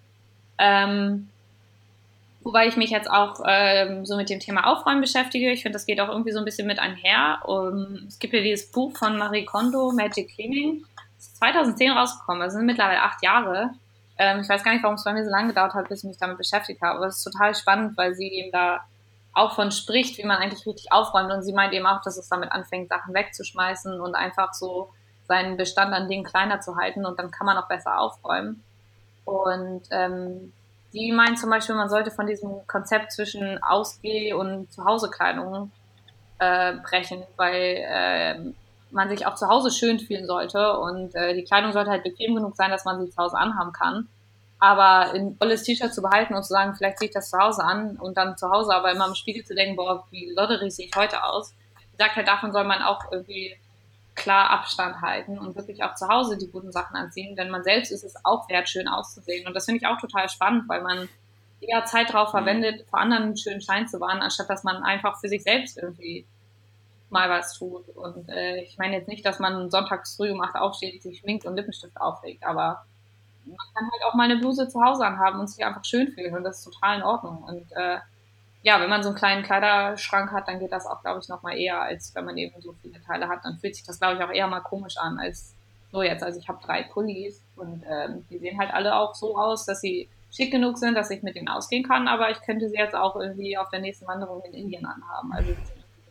Ähm, 0.60 1.30
wobei 2.48 2.66
ich 2.66 2.78
mich 2.78 2.92
jetzt 2.92 3.12
auch 3.12 3.42
ähm, 3.46 4.06
so 4.06 4.16
mit 4.16 4.30
dem 4.30 4.40
Thema 4.40 4.68
Aufräumen 4.68 5.02
beschäftige. 5.02 5.52
Ich 5.52 5.64
finde, 5.64 5.76
das 5.76 5.86
geht 5.86 6.00
auch 6.00 6.08
irgendwie 6.08 6.32
so 6.32 6.40
ein 6.40 6.46
bisschen 6.46 6.66
mit 6.66 6.80
einher. 6.80 7.40
Um, 7.46 8.06
es 8.08 8.20
gibt 8.20 8.34
ja 8.34 8.40
dieses 8.40 8.72
Buch 8.72 8.96
von 8.96 9.18
Marie 9.18 9.44
Kondo, 9.44 9.92
Magic 9.92 10.30
Cleaning. 10.30 10.86
Das 11.18 11.28
ist 11.28 11.38
2010 11.40 11.92
rausgekommen. 11.92 12.42
Das 12.42 12.54
sind 12.54 12.66
mittlerweile 12.66 13.02
acht 13.02 13.22
Jahre. 13.22 13.72
Ähm, 14.18 14.40
ich 14.40 14.48
weiß 14.48 14.64
gar 14.64 14.72
nicht, 14.72 14.82
warum 14.82 14.96
es 14.96 15.04
bei 15.04 15.12
mir 15.12 15.26
so 15.26 15.30
lange 15.30 15.50
gedauert 15.50 15.74
hat, 15.74 15.90
bis 15.90 16.04
ich 16.04 16.08
mich 16.08 16.18
damit 16.18 16.38
beschäftigt 16.38 16.82
habe. 16.82 17.00
Aber 17.00 17.08
es 17.08 17.18
ist 17.18 17.24
total 17.26 17.54
spannend, 17.54 17.98
weil 17.98 18.16
sie 18.16 18.30
eben 18.30 18.52
da 18.54 18.80
auch 19.34 19.54
von 19.54 19.72
spricht, 19.72 20.18
wie 20.18 20.26
man 20.26 20.38
eigentlich 20.38 20.66
richtig 20.66 20.94
aufräumt. 20.94 21.32
Und 21.34 21.44
sie 21.44 21.52
meint 21.54 21.74
eben 21.74 21.86
auch, 21.86 22.02
dass 22.02 22.18
es 22.18 22.30
damit 22.30 22.54
anfängt, 22.54 22.88
Sachen 22.88 23.14
wegzuschmeißen 23.14 24.00
und 24.00 24.16
einfach 24.16 24.54
so 24.54 24.94
seinen 25.28 25.58
Bestand 25.58 25.94
an 25.94 26.08
Dingen 26.08 26.24
kleiner 26.24 26.62
zu 26.62 26.78
halten 26.78 27.06
und 27.06 27.20
dann 27.20 27.30
kann 27.30 27.46
man 27.46 27.58
auch 27.58 27.68
besser 27.68 28.00
aufräumen. 28.00 28.64
Und 29.26 29.82
ähm, 29.92 30.54
die 30.98 31.12
meint 31.12 31.40
zum 31.40 31.50
Beispiel, 31.50 31.76
man 31.76 31.90
sollte 31.90 32.12
von 32.12 32.28
diesem 32.28 32.66
Konzept 32.68 33.12
zwischen 33.12 33.62
Ausgeh- 33.62 34.34
und 34.34 34.72
Zuhausekleidung 34.72 35.72
äh, 36.40 36.74
brechen, 36.78 37.24
weil 37.36 37.86
äh, 37.88 38.40
man 38.92 39.10
sich 39.10 39.26
auch 39.26 39.36
zu 39.36 39.48
Hause 39.48 39.72
schön 39.72 40.00
fühlen 40.00 40.26
sollte 40.26 40.78
und 40.80 41.14
äh, 41.16 41.34
die 41.34 41.44
Kleidung 41.44 41.72
sollte 41.72 41.92
halt 41.92 42.04
bequem 42.04 42.36
genug 42.36 42.56
sein, 42.56 42.72
dass 42.72 42.86
man 42.86 43.00
sie 43.00 43.10
zu 43.10 43.18
Hause 43.18 43.38
anhaben 43.38 43.72
kann. 43.74 44.08
Aber 44.60 45.14
ein 45.14 45.38
tolles 45.38 45.64
T-Shirt 45.64 45.94
zu 45.94 46.02
behalten 46.02 46.34
und 46.34 46.44
zu 46.44 46.50
sagen, 46.50 46.74
vielleicht 46.76 46.98
ziehe 46.98 47.10
ich 47.10 47.14
das 47.14 47.30
zu 47.30 47.38
Hause 47.38 47.64
an 47.64 47.98
und 47.98 48.18
dann 48.18 48.38
zu 48.38 48.50
Hause 48.50 48.74
aber 48.74 48.92
immer 48.92 49.08
im 49.08 49.14
Spiegel 49.14 49.46
zu 49.46 49.54
denken, 49.54 49.76
boah, 49.76 50.06
wie 50.10 50.34
lotterig 50.36 50.74
sehe 50.74 50.88
ich 50.88 50.96
heute 50.96 51.24
aus. 51.24 51.54
Ich 51.92 51.98
sag 52.00 52.16
halt, 52.16 52.28
davon 52.28 52.52
soll 52.52 52.64
man 52.64 52.82
auch 52.82 53.12
irgendwie 53.12 53.56
klar 54.18 54.50
Abstand 54.50 55.02
halten 55.02 55.40
und 55.40 55.56
wirklich 55.56 55.84
auch 55.84 55.96
zu 55.96 56.10
Hause 56.10 56.38
die 56.38 56.52
guten 56.52 56.74
Sachen 56.74 56.98
anziehen, 56.98 57.38
denn 57.38 57.50
man 57.50 57.64
selbst 57.64 57.92
ist 57.92 58.04
es 58.04 58.16
auch 58.26 58.50
wert, 58.50 58.68
schön 58.68 58.88
auszusehen. 58.88 59.48
Und 59.48 59.54
das 59.54 59.66
finde 59.66 59.78
ich 59.78 59.88
auch 59.88 60.00
total 60.00 60.28
spannend, 60.28 60.68
weil 60.68 60.82
man 60.82 61.08
eher 61.62 61.86
Zeit 61.86 62.12
drauf 62.12 62.30
mhm. 62.30 62.38
verwendet, 62.40 62.86
vor 62.90 63.00
anderen 63.00 63.24
einen 63.24 63.38
schönen 63.38 63.62
Schein 63.62 63.88
zu 63.88 64.02
wahren, 64.02 64.20
anstatt 64.20 64.50
dass 64.50 64.64
man 64.64 64.84
einfach 64.84 65.20
für 65.22 65.30
sich 65.30 65.44
selbst 65.44 65.78
irgendwie 65.78 66.26
mal 67.10 67.30
was 67.30 67.58
tut. 67.58 67.88
Und 67.90 68.28
äh, 68.30 68.64
ich 68.64 68.78
meine 68.78 68.98
jetzt 68.98 69.08
nicht, 69.08 69.26
dass 69.26 69.40
man 69.40 69.70
sonntags 69.70 70.18
früh 70.18 70.32
um 70.32 70.42
acht 70.42 70.56
aufsteht, 70.56 71.02
sich 71.02 71.20
schminkt 71.20 71.46
und 71.46 71.56
Lippenstift 71.56 72.00
auflegt, 72.02 72.44
aber 72.44 72.84
man 73.46 73.58
kann 73.74 73.90
halt 73.90 74.04
auch 74.06 74.14
mal 74.14 74.26
eine 74.26 74.38
Bluse 74.38 74.68
zu 74.68 74.84
Hause 74.84 75.06
anhaben 75.06 75.40
und 75.40 75.48
sich 75.48 75.64
einfach 75.64 75.86
schön 75.86 76.12
fühlen 76.12 76.36
und 76.36 76.44
das 76.44 76.58
ist 76.58 76.66
total 76.66 76.98
in 76.98 77.04
Ordnung. 77.04 77.44
Und 77.44 77.72
äh, 77.72 78.00
ja, 78.64 78.82
wenn 78.82 78.90
man 78.90 79.04
so 79.04 79.10
einen 79.10 79.18
kleinen 79.18 79.44
Kleiderschrank 79.44 80.32
hat, 80.32 80.48
dann 80.48 80.60
geht 80.60 80.72
das 80.72 80.86
auch, 80.86 81.02
glaube 81.02 81.20
ich, 81.22 81.30
noch 81.30 81.42
mal 81.44 81.58
eher, 81.58 81.82
als 81.82 82.14
wenn 82.16 82.26
man 82.26 82.38
eben 82.38 82.60
so 82.62 82.74
viele 82.82 83.02
Teile 83.04 83.28
hat. 83.28 83.46
Dann 83.46 83.58
fühlt 83.58 83.76
sich 83.76 83.86
das, 83.86 84.00
glaube 84.00 84.16
ich, 84.16 84.24
auch 84.24 84.32
eher 84.32 84.48
mal 84.48 84.62
komisch 84.62 84.98
an 84.98 85.20
als 85.20 85.54
so 85.92 86.02
jetzt. 86.02 86.24
Also 86.24 86.40
ich 86.40 86.50
habe 86.50 86.60
drei 86.66 86.84
Pullis 86.84 87.42
und 87.56 87.84
ähm, 87.90 88.26
die 88.30 88.40
sehen 88.40 88.60
halt 88.60 88.74
alle 88.74 88.96
auch 88.96 89.16
so 89.16 89.38
aus, 89.38 89.66
dass 89.66 89.82
sie 89.82 90.10
schick 90.36 90.52
genug 90.52 90.78
sind, 90.78 90.96
dass 90.96 91.10
ich 91.10 91.24
mit 91.24 91.36
denen 91.36 91.48
ausgehen 91.48 91.88
kann, 91.88 92.08
aber 92.08 92.30
ich 92.30 92.42
könnte 92.42 92.70
sie 92.70 92.76
jetzt 92.76 92.96
auch 92.96 93.16
irgendwie 93.16 93.58
auf 93.58 93.70
der 93.70 93.80
nächsten 93.80 94.06
Wanderung 94.08 94.44
in 94.44 94.54
Indien 94.54 94.86
anhaben. 94.86 95.32
Also 95.32 95.52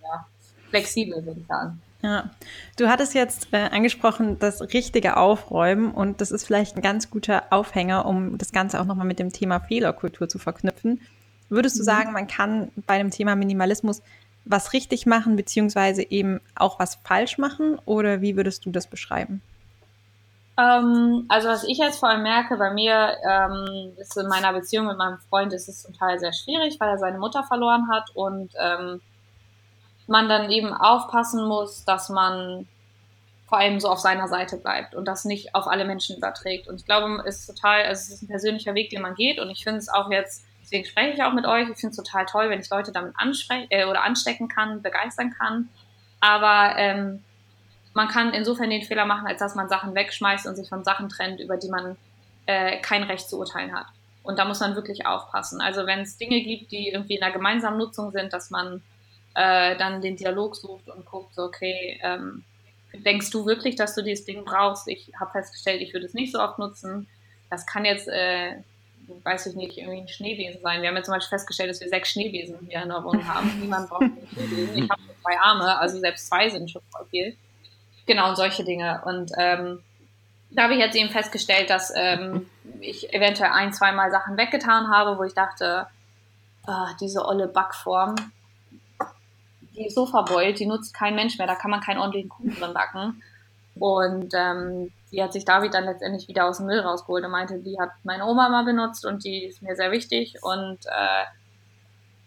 ja, 0.02 0.26
flexibel, 0.70 1.24
würde 1.24 1.40
ich 1.40 1.46
sagen. 1.46 1.82
Ja, 2.02 2.30
du 2.76 2.88
hattest 2.88 3.14
jetzt 3.14 3.48
äh, 3.52 3.68
angesprochen, 3.70 4.38
das 4.38 4.60
richtige 4.62 5.16
Aufräumen 5.16 5.92
und 5.92 6.20
das 6.20 6.30
ist 6.30 6.46
vielleicht 6.46 6.76
ein 6.76 6.82
ganz 6.82 7.10
guter 7.10 7.44
Aufhänger, 7.50 8.06
um 8.06 8.38
das 8.38 8.52
Ganze 8.52 8.80
auch 8.80 8.84
nochmal 8.84 9.06
mit 9.06 9.18
dem 9.18 9.32
Thema 9.32 9.60
Fehlerkultur 9.60 10.28
zu 10.28 10.38
verknüpfen. 10.38 11.00
Würdest 11.48 11.76
du 11.76 11.82
mhm. 11.82 11.86
sagen, 11.86 12.12
man 12.12 12.26
kann 12.26 12.70
bei 12.86 12.98
dem 12.98 13.10
Thema 13.10 13.36
Minimalismus 13.36 14.02
was 14.44 14.72
richtig 14.72 15.06
machen, 15.06 15.36
beziehungsweise 15.36 16.02
eben 16.02 16.40
auch 16.54 16.78
was 16.78 16.96
falsch 17.04 17.38
machen? 17.38 17.78
Oder 17.84 18.20
wie 18.20 18.36
würdest 18.36 18.64
du 18.64 18.70
das 18.70 18.86
beschreiben? 18.86 19.42
Ähm, 20.58 21.26
also 21.28 21.48
was 21.48 21.64
ich 21.64 21.78
jetzt 21.78 21.98
vor 21.98 22.08
allem 22.08 22.22
merke, 22.22 22.56
bei 22.56 22.72
mir 22.72 23.16
ähm, 23.28 23.92
ist 23.98 24.16
in 24.16 24.28
meiner 24.28 24.52
Beziehung 24.52 24.86
mit 24.86 24.96
meinem 24.96 25.18
Freund 25.28 25.52
ist 25.52 25.68
es 25.68 25.82
zum 25.82 25.94
Teil 25.94 26.18
sehr 26.18 26.32
schwierig, 26.32 26.76
weil 26.80 26.90
er 26.90 26.98
seine 26.98 27.18
Mutter 27.18 27.44
verloren 27.44 27.88
hat 27.92 28.10
und 28.14 28.52
ähm, 28.58 29.00
man 30.06 30.28
dann 30.28 30.50
eben 30.50 30.72
aufpassen 30.72 31.46
muss, 31.46 31.84
dass 31.84 32.08
man 32.08 32.66
vor 33.48 33.58
allem 33.58 33.80
so 33.80 33.88
auf 33.88 33.98
seiner 33.98 34.28
Seite 34.28 34.56
bleibt 34.56 34.94
und 34.94 35.06
das 35.06 35.24
nicht 35.24 35.54
auf 35.54 35.66
alle 35.66 35.84
Menschen 35.84 36.16
überträgt. 36.16 36.68
Und 36.68 36.80
ich 36.80 36.86
glaube, 36.86 37.22
es 37.26 37.40
ist 37.40 37.46
total, 37.46 37.84
also 37.84 38.00
es 38.00 38.08
ist 38.08 38.22
ein 38.22 38.28
persönlicher 38.28 38.74
Weg, 38.74 38.90
den 38.90 39.02
man 39.02 39.14
geht 39.14 39.38
und 39.38 39.50
ich 39.50 39.62
finde 39.62 39.78
es 39.78 39.88
auch 39.88 40.10
jetzt 40.10 40.44
Deswegen 40.66 40.84
spreche 40.84 41.14
ich 41.14 41.22
auch 41.22 41.32
mit 41.32 41.46
euch. 41.46 41.68
Ich 41.68 41.76
finde 41.76 41.90
es 41.90 41.96
total 41.96 42.26
toll, 42.26 42.50
wenn 42.50 42.58
ich 42.58 42.68
Leute 42.68 42.90
damit 42.90 43.14
ansprechen 43.16 43.68
äh, 43.70 43.84
oder 43.84 44.02
anstecken 44.02 44.48
kann, 44.48 44.82
begeistern 44.82 45.32
kann. 45.38 45.68
Aber 46.20 46.76
ähm, 46.76 47.22
man 47.94 48.08
kann 48.08 48.34
insofern 48.34 48.70
den 48.70 48.82
Fehler 48.82 49.06
machen, 49.06 49.28
als 49.28 49.38
dass 49.38 49.54
man 49.54 49.68
Sachen 49.68 49.94
wegschmeißt 49.94 50.44
und 50.48 50.56
sich 50.56 50.68
von 50.68 50.82
Sachen 50.82 51.08
trennt, 51.08 51.38
über 51.38 51.56
die 51.56 51.68
man 51.68 51.96
äh, 52.46 52.78
kein 52.80 53.04
Recht 53.04 53.28
zu 53.28 53.38
urteilen 53.38 53.72
hat. 53.72 53.86
Und 54.24 54.40
da 54.40 54.44
muss 54.44 54.58
man 54.58 54.74
wirklich 54.74 55.06
aufpassen. 55.06 55.60
Also 55.60 55.86
wenn 55.86 56.00
es 56.00 56.18
Dinge 56.18 56.40
gibt, 56.42 56.72
die 56.72 56.88
irgendwie 56.88 57.14
in 57.14 57.22
einer 57.22 57.32
gemeinsamen 57.32 57.78
Nutzung 57.78 58.10
sind, 58.10 58.32
dass 58.32 58.50
man 58.50 58.82
äh, 59.34 59.76
dann 59.76 60.00
den 60.00 60.16
Dialog 60.16 60.56
sucht 60.56 60.88
und 60.88 61.06
guckt, 61.06 61.32
so, 61.36 61.44
okay, 61.44 62.00
ähm, 62.02 62.42
denkst 62.92 63.30
du 63.30 63.46
wirklich, 63.46 63.76
dass 63.76 63.94
du 63.94 64.02
dieses 64.02 64.24
Ding 64.24 64.44
brauchst? 64.44 64.88
Ich 64.88 65.12
habe 65.20 65.30
festgestellt, 65.30 65.80
ich 65.80 65.92
würde 65.94 66.06
es 66.06 66.14
nicht 66.14 66.32
so 66.32 66.40
oft 66.40 66.58
nutzen. 66.58 67.06
Das 67.50 67.66
kann 67.66 67.84
jetzt 67.84 68.08
äh, 68.08 68.56
weiß 69.24 69.46
ich 69.46 69.54
nicht, 69.54 69.76
irgendwie 69.76 70.00
ein 70.00 70.08
Schneebesen 70.08 70.60
sein. 70.62 70.82
Wir 70.82 70.88
haben 70.88 70.96
ja 70.96 71.02
zum 71.02 71.14
Beispiel 71.14 71.38
festgestellt, 71.38 71.70
dass 71.70 71.80
wir 71.80 71.88
sechs 71.88 72.10
Schneebesen 72.10 72.58
hier 72.68 72.82
in 72.82 72.88
der 72.88 73.02
Wohnung 73.04 73.26
haben. 73.26 73.60
Niemand 73.60 73.88
braucht 73.88 74.02
einen 74.02 74.28
Schneebesen. 74.32 74.76
Ich 74.76 74.90
habe 74.90 75.02
nur 75.02 75.14
zwei 75.22 75.38
Arme, 75.38 75.78
also 75.78 75.98
selbst 75.98 76.28
zwei 76.28 76.48
sind 76.48 76.70
schon 76.70 76.82
voll 76.90 77.06
viel. 77.10 77.36
Genau, 78.06 78.28
und 78.28 78.36
solche 78.36 78.64
Dinge. 78.64 79.02
Und 79.04 79.32
ähm, 79.36 79.82
da 80.50 80.64
habe 80.64 80.74
ich 80.74 80.78
jetzt 80.78 80.96
eben 80.96 81.10
festgestellt, 81.10 81.70
dass 81.70 81.92
ähm, 81.94 82.46
ich 82.80 83.12
eventuell 83.12 83.50
ein, 83.50 83.72
zweimal 83.72 84.10
Sachen 84.10 84.36
weggetan 84.36 84.90
habe, 84.90 85.18
wo 85.18 85.24
ich 85.24 85.34
dachte, 85.34 85.86
oh, 86.66 86.86
diese 87.00 87.26
olle 87.26 87.48
Backform, 87.48 88.14
die 89.74 89.86
ist 89.86 89.94
so 89.94 90.06
verbeult, 90.06 90.58
die 90.58 90.66
nutzt 90.66 90.94
kein 90.94 91.14
Mensch 91.14 91.36
mehr, 91.38 91.46
da 91.46 91.54
kann 91.54 91.70
man 91.70 91.80
keinen 91.80 91.98
ordentlichen 91.98 92.28
Kuchen 92.28 92.54
drin 92.54 92.72
backen. 92.72 93.22
Und 93.78 94.32
ähm, 94.34 94.92
die 95.12 95.22
hat 95.22 95.32
sich 95.32 95.44
David 95.44 95.74
dann 95.74 95.84
letztendlich 95.84 96.28
wieder 96.28 96.46
aus 96.46 96.58
dem 96.58 96.66
Müll 96.66 96.80
rausgeholt 96.80 97.24
und 97.24 97.30
meinte, 97.30 97.58
die 97.58 97.78
hat 97.78 97.90
meine 98.02 98.26
Oma 98.26 98.48
mal 98.48 98.64
benutzt 98.64 99.06
und 99.06 99.24
die 99.24 99.44
ist 99.44 99.62
mir 99.62 99.76
sehr 99.76 99.92
wichtig. 99.92 100.36
Und 100.42 100.78
äh, 100.86 101.24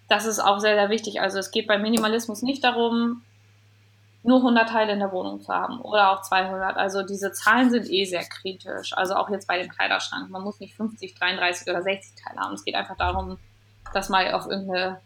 das 0.07 0.25
ist 0.25 0.39
auch 0.39 0.59
sehr, 0.59 0.75
sehr 0.75 0.89
wichtig. 0.89 1.21
Also 1.21 1.39
es 1.39 1.51
geht 1.51 1.67
beim 1.67 1.81
Minimalismus 1.81 2.41
nicht 2.41 2.63
darum, 2.63 3.23
nur 4.23 4.37
100 4.37 4.69
Teile 4.69 4.93
in 4.93 4.99
der 4.99 5.11
Wohnung 5.11 5.41
zu 5.41 5.53
haben 5.53 5.79
oder 5.81 6.11
auch 6.11 6.21
200. 6.21 6.77
Also 6.77 7.03
diese 7.03 7.31
Zahlen 7.31 7.69
sind 7.69 7.89
eh 7.89 8.05
sehr 8.05 8.23
kritisch. 8.23 8.93
Also 8.95 9.15
auch 9.15 9.29
jetzt 9.29 9.47
bei 9.47 9.61
dem 9.61 9.69
Kleiderschrank. 9.69 10.29
Man 10.29 10.43
muss 10.43 10.59
nicht 10.59 10.75
50, 10.75 11.15
33 11.15 11.67
oder 11.69 11.81
60 11.81 12.21
Teile 12.21 12.39
haben. 12.39 12.53
Es 12.53 12.65
geht 12.65 12.75
einfach 12.75 12.97
darum, 12.97 13.37
das 13.93 14.09
mal 14.09 14.33
auf 14.33 14.45
irgendeine 14.45 14.99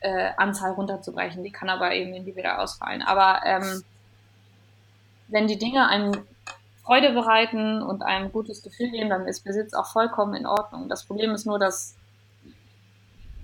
äh, 0.00 0.30
Anzahl 0.36 0.72
runterzubrechen. 0.72 1.44
Die 1.44 1.52
kann 1.52 1.70
aber 1.70 1.92
eben 1.92 2.14
individuell 2.14 2.56
ausfallen. 2.56 3.02
Aber 3.02 3.40
ähm, 3.44 3.84
wenn 5.28 5.46
die 5.46 5.58
Dinge 5.58 5.88
einem 5.88 6.12
Freude 6.88 7.12
bereiten 7.12 7.82
und 7.82 8.02
einem 8.02 8.26
ein 8.26 8.32
gutes 8.32 8.62
Gefühl 8.62 8.90
geben, 8.90 9.10
dann 9.10 9.26
ist 9.26 9.44
Besitz 9.44 9.74
auch 9.74 9.84
vollkommen 9.84 10.32
in 10.34 10.46
Ordnung. 10.46 10.88
Das 10.88 11.04
Problem 11.04 11.32
ist 11.32 11.44
nur, 11.44 11.58
dass 11.58 11.94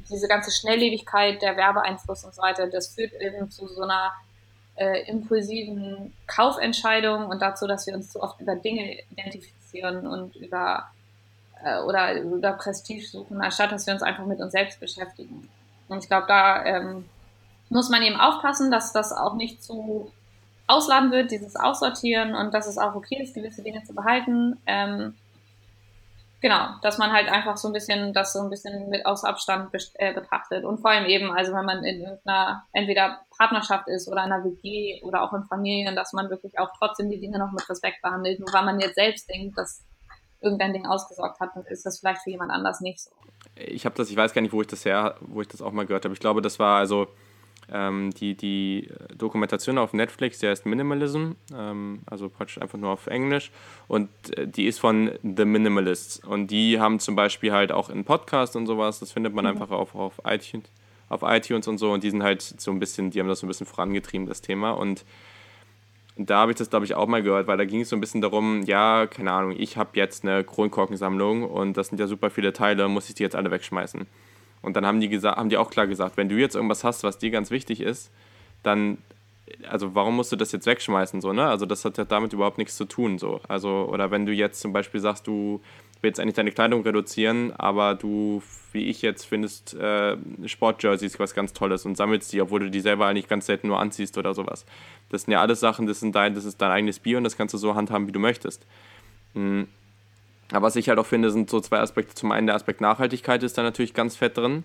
diese 0.08 0.28
ganze 0.28 0.50
Schnelllebigkeit, 0.50 1.42
der 1.42 1.54
Werbeeinfluss 1.54 2.24
und 2.24 2.34
so 2.34 2.40
weiter, 2.40 2.68
das 2.68 2.94
führt 2.94 3.12
eben 3.20 3.50
zu 3.50 3.68
so 3.68 3.82
einer 3.82 4.12
äh, 4.76 5.06
impulsiven 5.10 6.14
Kaufentscheidung 6.26 7.26
und 7.26 7.42
dazu, 7.42 7.66
dass 7.66 7.86
wir 7.86 7.94
uns 7.94 8.12
zu 8.12 8.22
oft 8.22 8.40
über 8.40 8.56
Dinge 8.56 8.98
identifizieren 9.10 10.06
und 10.06 10.36
über 10.36 10.88
äh, 11.62 11.80
oder 11.80 12.18
über 12.18 12.54
Prestige 12.54 13.06
suchen, 13.06 13.42
anstatt 13.42 13.72
dass 13.72 13.86
wir 13.86 13.92
uns 13.92 14.02
einfach 14.02 14.24
mit 14.24 14.40
uns 14.40 14.52
selbst 14.52 14.80
beschäftigen. 14.80 15.50
Und 15.88 15.98
ich 15.98 16.08
glaube, 16.08 16.26
da 16.28 16.64
ähm, 16.64 17.04
muss 17.68 17.90
man 17.90 18.00
eben 18.00 18.18
aufpassen, 18.18 18.70
dass 18.70 18.94
das 18.94 19.12
auch 19.12 19.34
nicht 19.34 19.62
zu 19.62 20.10
ausladen 20.66 21.10
wird, 21.10 21.30
dieses 21.30 21.56
Aussortieren 21.56 22.34
und 22.34 22.54
dass 22.54 22.66
es 22.66 22.78
auch 22.78 22.94
okay 22.94 23.22
ist, 23.22 23.34
gewisse 23.34 23.62
Dinge 23.62 23.82
zu 23.84 23.94
behalten. 23.94 24.56
Ähm, 24.66 25.14
genau, 26.40 26.68
dass 26.82 26.98
man 26.98 27.12
halt 27.12 27.30
einfach 27.30 27.56
so 27.56 27.68
ein 27.68 27.74
bisschen 27.74 28.14
das 28.14 28.32
so 28.32 28.40
ein 28.40 28.50
bisschen 28.50 28.88
mit 28.88 29.04
aus 29.04 29.24
Abstand 29.24 29.70
äh, 29.94 30.14
betrachtet 30.14 30.64
und 30.64 30.80
vor 30.80 30.90
allem 30.90 31.06
eben, 31.06 31.30
also 31.30 31.52
wenn 31.52 31.66
man 31.66 31.84
in 31.84 32.00
irgendeiner 32.00 32.64
entweder 32.72 33.20
Partnerschaft 33.36 33.88
ist 33.88 34.08
oder 34.08 34.22
einer 34.22 34.42
WG 34.44 35.02
oder 35.02 35.22
auch 35.22 35.32
in 35.34 35.44
Familien, 35.44 35.96
dass 35.96 36.12
man 36.12 36.30
wirklich 36.30 36.58
auch 36.58 36.70
trotzdem 36.78 37.10
die 37.10 37.20
Dinge 37.20 37.38
noch 37.38 37.52
mit 37.52 37.68
Respekt 37.68 38.00
behandelt. 38.02 38.40
Nur 38.40 38.52
weil 38.52 38.64
man 38.64 38.80
jetzt 38.80 38.94
selbst 38.94 39.28
denkt, 39.28 39.58
dass 39.58 39.84
irgendein 40.40 40.72
Ding 40.72 40.86
ausgesorgt 40.86 41.40
hat, 41.40 41.50
dann 41.54 41.64
ist 41.66 41.84
das 41.84 41.98
vielleicht 41.98 42.22
für 42.22 42.30
jemand 42.30 42.52
anders 42.52 42.80
nicht 42.80 43.00
so. 43.00 43.10
Ich 43.56 43.84
habe 43.84 43.94
das, 43.96 44.10
ich 44.10 44.16
weiß 44.16 44.32
gar 44.32 44.42
nicht, 44.42 44.52
wo 44.52 44.60
ich 44.60 44.66
das 44.66 44.84
her, 44.84 45.16
wo 45.20 45.40
ich 45.40 45.48
das 45.48 45.62
auch 45.62 45.72
mal 45.72 45.86
gehört 45.86 46.04
habe. 46.04 46.14
Ich 46.14 46.20
glaube, 46.20 46.42
das 46.42 46.58
war 46.58 46.78
also 46.78 47.08
ähm, 47.74 48.12
die, 48.12 48.34
die 48.36 48.88
Dokumentation 49.18 49.76
auf 49.76 49.92
Netflix, 49.92 50.38
die 50.38 50.46
heißt 50.46 50.64
Minimalism, 50.64 51.32
ähm, 51.54 52.00
also 52.06 52.28
praktisch 52.28 52.62
einfach 52.62 52.78
nur 52.78 52.90
auf 52.90 53.08
Englisch. 53.08 53.50
Und 53.88 54.08
äh, 54.38 54.48
die 54.48 54.66
ist 54.66 54.78
von 54.78 55.10
The 55.22 55.44
Minimalists. 55.44 56.20
Und 56.24 56.46
die 56.46 56.80
haben 56.80 57.00
zum 57.00 57.16
Beispiel 57.16 57.52
halt 57.52 57.72
auch 57.72 57.90
einen 57.90 58.04
Podcast 58.04 58.56
und 58.56 58.66
sowas, 58.66 59.00
das 59.00 59.12
findet 59.12 59.34
man 59.34 59.44
mhm. 59.44 59.50
einfach 59.50 59.70
auf, 59.70 59.94
auf 59.94 60.22
iTunes 60.24 60.70
auf 61.10 61.22
iTunes 61.22 61.68
und 61.68 61.78
so 61.78 61.92
und 61.92 62.02
die 62.02 62.10
sind 62.10 62.22
halt 62.22 62.42
so 62.42 62.70
ein 62.70 62.78
bisschen, 62.78 63.10
die 63.10 63.20
haben 63.20 63.28
das 63.28 63.40
so 63.40 63.46
ein 63.46 63.48
bisschen 63.48 63.66
vorangetrieben, 63.66 64.26
das 64.26 64.40
Thema. 64.40 64.72
Und 64.72 65.04
da 66.16 66.38
habe 66.38 66.52
ich 66.52 66.58
das, 66.58 66.70
glaube 66.70 66.84
ich, 66.84 66.94
auch 66.94 67.06
mal 67.06 67.22
gehört, 67.22 67.46
weil 67.46 67.56
da 67.56 67.64
ging 67.64 67.80
es 67.80 67.88
so 67.88 67.96
ein 67.96 68.00
bisschen 68.00 68.20
darum, 68.20 68.62
ja, 68.62 69.06
keine 69.06 69.32
Ahnung, 69.32 69.54
ich 69.56 69.76
habe 69.76 69.90
jetzt 69.94 70.24
eine 70.24 70.44
Kronkorkensammlung 70.44 71.44
und 71.44 71.76
das 71.76 71.88
sind 71.88 71.98
ja 71.98 72.06
super 72.06 72.30
viele 72.30 72.52
Teile, 72.52 72.88
muss 72.88 73.08
ich 73.08 73.14
die 73.14 73.22
jetzt 73.22 73.36
alle 73.36 73.50
wegschmeißen? 73.50 74.06
Und 74.64 74.76
dann 74.76 74.86
haben 74.86 75.00
die, 75.00 75.08
gesagt, 75.08 75.36
haben 75.36 75.48
die 75.48 75.56
auch 75.56 75.70
klar 75.70 75.86
gesagt, 75.86 76.16
wenn 76.16 76.28
du 76.28 76.36
jetzt 76.36 76.54
irgendwas 76.54 76.84
hast, 76.84 77.04
was 77.04 77.18
dir 77.18 77.30
ganz 77.30 77.50
wichtig 77.50 77.80
ist, 77.80 78.10
dann, 78.62 78.98
also 79.68 79.94
warum 79.94 80.16
musst 80.16 80.32
du 80.32 80.36
das 80.36 80.52
jetzt 80.52 80.66
wegschmeißen, 80.66 81.20
so, 81.20 81.32
ne? 81.32 81.46
Also 81.46 81.66
das 81.66 81.84
hat 81.84 81.98
ja 81.98 82.04
damit 82.04 82.32
überhaupt 82.32 82.58
nichts 82.58 82.76
zu 82.76 82.84
tun, 82.84 83.18
so. 83.18 83.40
Also, 83.48 83.88
oder 83.90 84.10
wenn 84.10 84.26
du 84.26 84.32
jetzt 84.32 84.60
zum 84.60 84.72
Beispiel 84.72 85.00
sagst, 85.00 85.26
du 85.26 85.60
willst 86.00 86.20
eigentlich 86.20 86.34
deine 86.34 86.52
Kleidung 86.52 86.82
reduzieren, 86.82 87.52
aber 87.56 87.94
du, 87.94 88.42
wie 88.72 88.86
ich 88.86 89.02
jetzt, 89.02 89.24
findest 89.24 89.74
äh, 89.74 90.16
Sportjerseys 90.46 91.18
was 91.18 91.34
ganz 91.34 91.52
Tolles 91.52 91.84
und 91.86 91.96
sammelst 91.96 92.32
die, 92.32 92.40
obwohl 92.40 92.60
du 92.60 92.70
die 92.70 92.80
selber 92.80 93.06
eigentlich 93.06 93.28
ganz 93.28 93.46
selten 93.46 93.68
nur 93.68 93.80
anziehst 93.80 94.16
oder 94.18 94.34
sowas. 94.34 94.66
Das 95.10 95.22
sind 95.22 95.32
ja 95.32 95.40
alles 95.40 95.60
Sachen, 95.60 95.86
das, 95.86 96.00
sind 96.00 96.14
dein, 96.14 96.34
das 96.34 96.44
ist 96.44 96.60
dein 96.60 96.70
eigenes 96.70 97.00
Bier 97.00 97.18
und 97.18 97.24
das 97.24 97.36
kannst 97.36 97.54
du 97.54 97.58
so 97.58 97.74
handhaben, 97.74 98.06
wie 98.06 98.12
du 98.12 98.20
möchtest. 98.20 98.66
Mhm. 99.34 99.68
Aber 100.54 100.66
was 100.66 100.76
ich 100.76 100.88
halt 100.88 101.00
auch 101.00 101.06
finde, 101.06 101.30
sind 101.32 101.50
so 101.50 101.60
zwei 101.60 101.80
Aspekte. 101.80 102.14
Zum 102.14 102.30
einen 102.30 102.46
der 102.46 102.54
Aspekt 102.54 102.80
Nachhaltigkeit 102.80 103.42
ist 103.42 103.58
da 103.58 103.62
natürlich 103.62 103.92
ganz 103.92 104.14
fett 104.14 104.36
drin. 104.36 104.62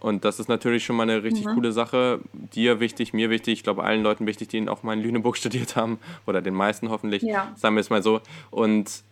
Und 0.00 0.24
das 0.24 0.40
ist 0.40 0.48
natürlich 0.48 0.84
schon 0.84 0.96
mal 0.96 1.04
eine 1.04 1.22
richtig 1.22 1.46
mhm. 1.46 1.54
coole 1.54 1.70
Sache. 1.70 2.20
Dir 2.32 2.80
wichtig, 2.80 3.12
mir 3.12 3.30
wichtig, 3.30 3.54
ich 3.54 3.62
glaube 3.62 3.84
allen 3.84 4.02
Leuten 4.02 4.26
wichtig, 4.26 4.48
die 4.48 4.68
auch 4.68 4.82
mal 4.82 4.94
in 4.94 5.02
Lüneburg 5.02 5.36
studiert 5.36 5.76
haben. 5.76 5.98
Oder 6.26 6.42
den 6.42 6.54
meisten 6.54 6.90
hoffentlich, 6.90 7.22
ja. 7.22 7.52
sagen 7.54 7.76
wir 7.76 7.80
es 7.80 7.90
mal 7.90 8.02
so. 8.02 8.20
Und 8.50 9.04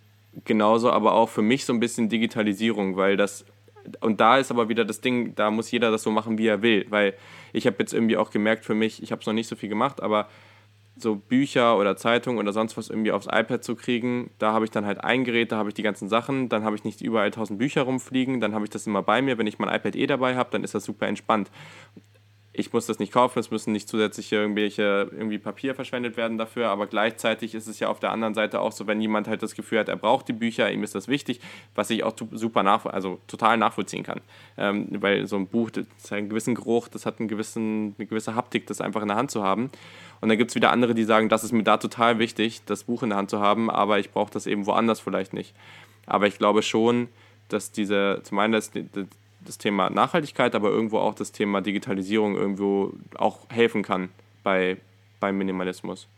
genauso 0.44 0.90
aber 0.90 1.12
auch 1.12 1.28
für 1.28 1.42
mich 1.42 1.64
so 1.64 1.72
ein 1.72 1.78
bisschen 1.78 2.08
Digitalisierung, 2.08 2.96
weil 2.96 3.16
das, 3.16 3.44
und 4.00 4.20
da 4.20 4.38
ist 4.38 4.50
aber 4.50 4.68
wieder 4.68 4.84
das 4.84 5.00
Ding, 5.00 5.36
da 5.36 5.52
muss 5.52 5.70
jeder 5.70 5.92
das 5.92 6.02
so 6.02 6.10
machen, 6.10 6.38
wie 6.38 6.48
er 6.48 6.60
will. 6.60 6.86
Weil 6.88 7.14
ich 7.52 7.68
habe 7.68 7.76
jetzt 7.78 7.92
irgendwie 7.92 8.16
auch 8.16 8.30
gemerkt 8.30 8.64
für 8.64 8.74
mich, 8.74 9.00
ich 9.00 9.12
habe 9.12 9.20
es 9.20 9.26
noch 9.26 9.34
nicht 9.34 9.46
so 9.46 9.54
viel 9.54 9.68
gemacht, 9.68 10.02
aber 10.02 10.28
so 10.96 11.16
Bücher 11.16 11.78
oder 11.78 11.96
Zeitungen 11.96 12.38
oder 12.38 12.52
sonst 12.52 12.76
was 12.76 12.90
irgendwie 12.90 13.12
aufs 13.12 13.26
iPad 13.26 13.64
zu 13.64 13.74
kriegen. 13.74 14.30
Da 14.38 14.52
habe 14.52 14.64
ich 14.64 14.70
dann 14.70 14.86
halt 14.86 15.02
ein 15.02 15.24
Gerät, 15.24 15.52
da 15.52 15.56
habe 15.56 15.68
ich 15.68 15.74
die 15.74 15.82
ganzen 15.82 16.08
Sachen, 16.08 16.48
dann 16.48 16.64
habe 16.64 16.76
ich 16.76 16.84
nicht 16.84 17.00
überall 17.00 17.30
tausend 17.30 17.58
Bücher 17.58 17.82
rumfliegen, 17.82 18.40
dann 18.40 18.54
habe 18.54 18.64
ich 18.64 18.70
das 18.70 18.86
immer 18.86 19.02
bei 19.02 19.22
mir. 19.22 19.38
Wenn 19.38 19.46
ich 19.46 19.58
mein 19.58 19.74
iPad 19.74 19.96
eh 19.96 20.06
dabei 20.06 20.36
habe, 20.36 20.50
dann 20.50 20.64
ist 20.64 20.74
das 20.74 20.84
super 20.84 21.06
entspannt 21.06 21.50
ich 22.56 22.72
muss 22.72 22.86
das 22.86 23.00
nicht 23.00 23.12
kaufen, 23.12 23.40
es 23.40 23.50
müssen 23.50 23.72
nicht 23.72 23.88
zusätzlich 23.88 24.30
irgendwelche 24.30 25.10
irgendwie 25.10 25.38
Papier 25.38 25.74
verschwendet 25.74 26.16
werden 26.16 26.38
dafür, 26.38 26.68
aber 26.68 26.86
gleichzeitig 26.86 27.52
ist 27.52 27.66
es 27.66 27.80
ja 27.80 27.88
auf 27.88 27.98
der 27.98 28.12
anderen 28.12 28.32
Seite 28.34 28.60
auch 28.60 28.70
so, 28.70 28.86
wenn 28.86 29.00
jemand 29.00 29.26
halt 29.26 29.42
das 29.42 29.56
Gefühl 29.56 29.80
hat, 29.80 29.88
er 29.88 29.96
braucht 29.96 30.28
die 30.28 30.32
Bücher, 30.32 30.70
ihm 30.70 30.84
ist 30.84 30.94
das 30.94 31.08
wichtig, 31.08 31.40
was 31.74 31.90
ich 31.90 32.04
auch 32.04 32.14
super 32.30 32.62
nach, 32.62 32.86
also 32.86 33.18
total 33.26 33.56
nachvollziehen 33.56 34.04
kann, 34.04 34.20
ähm, 34.56 34.86
weil 35.00 35.26
so 35.26 35.34
ein 35.34 35.48
Buch, 35.48 35.70
das 35.70 35.86
hat 36.12 36.18
einen 36.18 36.28
gewissen 36.28 36.54
Geruch, 36.54 36.86
das 36.86 37.06
hat 37.06 37.18
einen 37.18 37.26
gewissen, 37.28 37.96
eine 37.98 38.06
gewisse 38.06 38.36
Haptik, 38.36 38.68
das 38.68 38.80
einfach 38.80 39.02
in 39.02 39.08
der 39.08 39.16
Hand 39.16 39.32
zu 39.32 39.42
haben. 39.42 39.70
Und 40.20 40.28
dann 40.28 40.38
gibt 40.38 40.52
es 40.52 40.54
wieder 40.54 40.70
andere, 40.70 40.94
die 40.94 41.04
sagen, 41.04 41.28
das 41.28 41.42
ist 41.42 41.52
mir 41.52 41.64
da 41.64 41.76
total 41.76 42.20
wichtig, 42.20 42.62
das 42.66 42.84
Buch 42.84 43.02
in 43.02 43.08
der 43.08 43.18
Hand 43.18 43.30
zu 43.30 43.40
haben, 43.40 43.68
aber 43.68 43.98
ich 43.98 44.12
brauche 44.12 44.30
das 44.30 44.46
eben 44.46 44.64
woanders 44.66 45.00
vielleicht 45.00 45.32
nicht. 45.32 45.54
Aber 46.06 46.28
ich 46.28 46.38
glaube 46.38 46.62
schon, 46.62 47.08
dass 47.48 47.72
diese, 47.72 48.20
zum 48.22 48.38
einen 48.38 48.52
das, 48.52 48.70
das 49.44 49.58
Thema 49.58 49.90
Nachhaltigkeit, 49.90 50.54
aber 50.54 50.70
irgendwo 50.70 50.98
auch 50.98 51.14
das 51.14 51.32
Thema 51.32 51.60
Digitalisierung 51.60 52.36
irgendwo 52.36 52.92
auch 53.14 53.48
helfen 53.50 53.82
kann 53.82 54.08
bei, 54.42 54.78
beim 55.20 55.38
Minimalismus. 55.38 56.08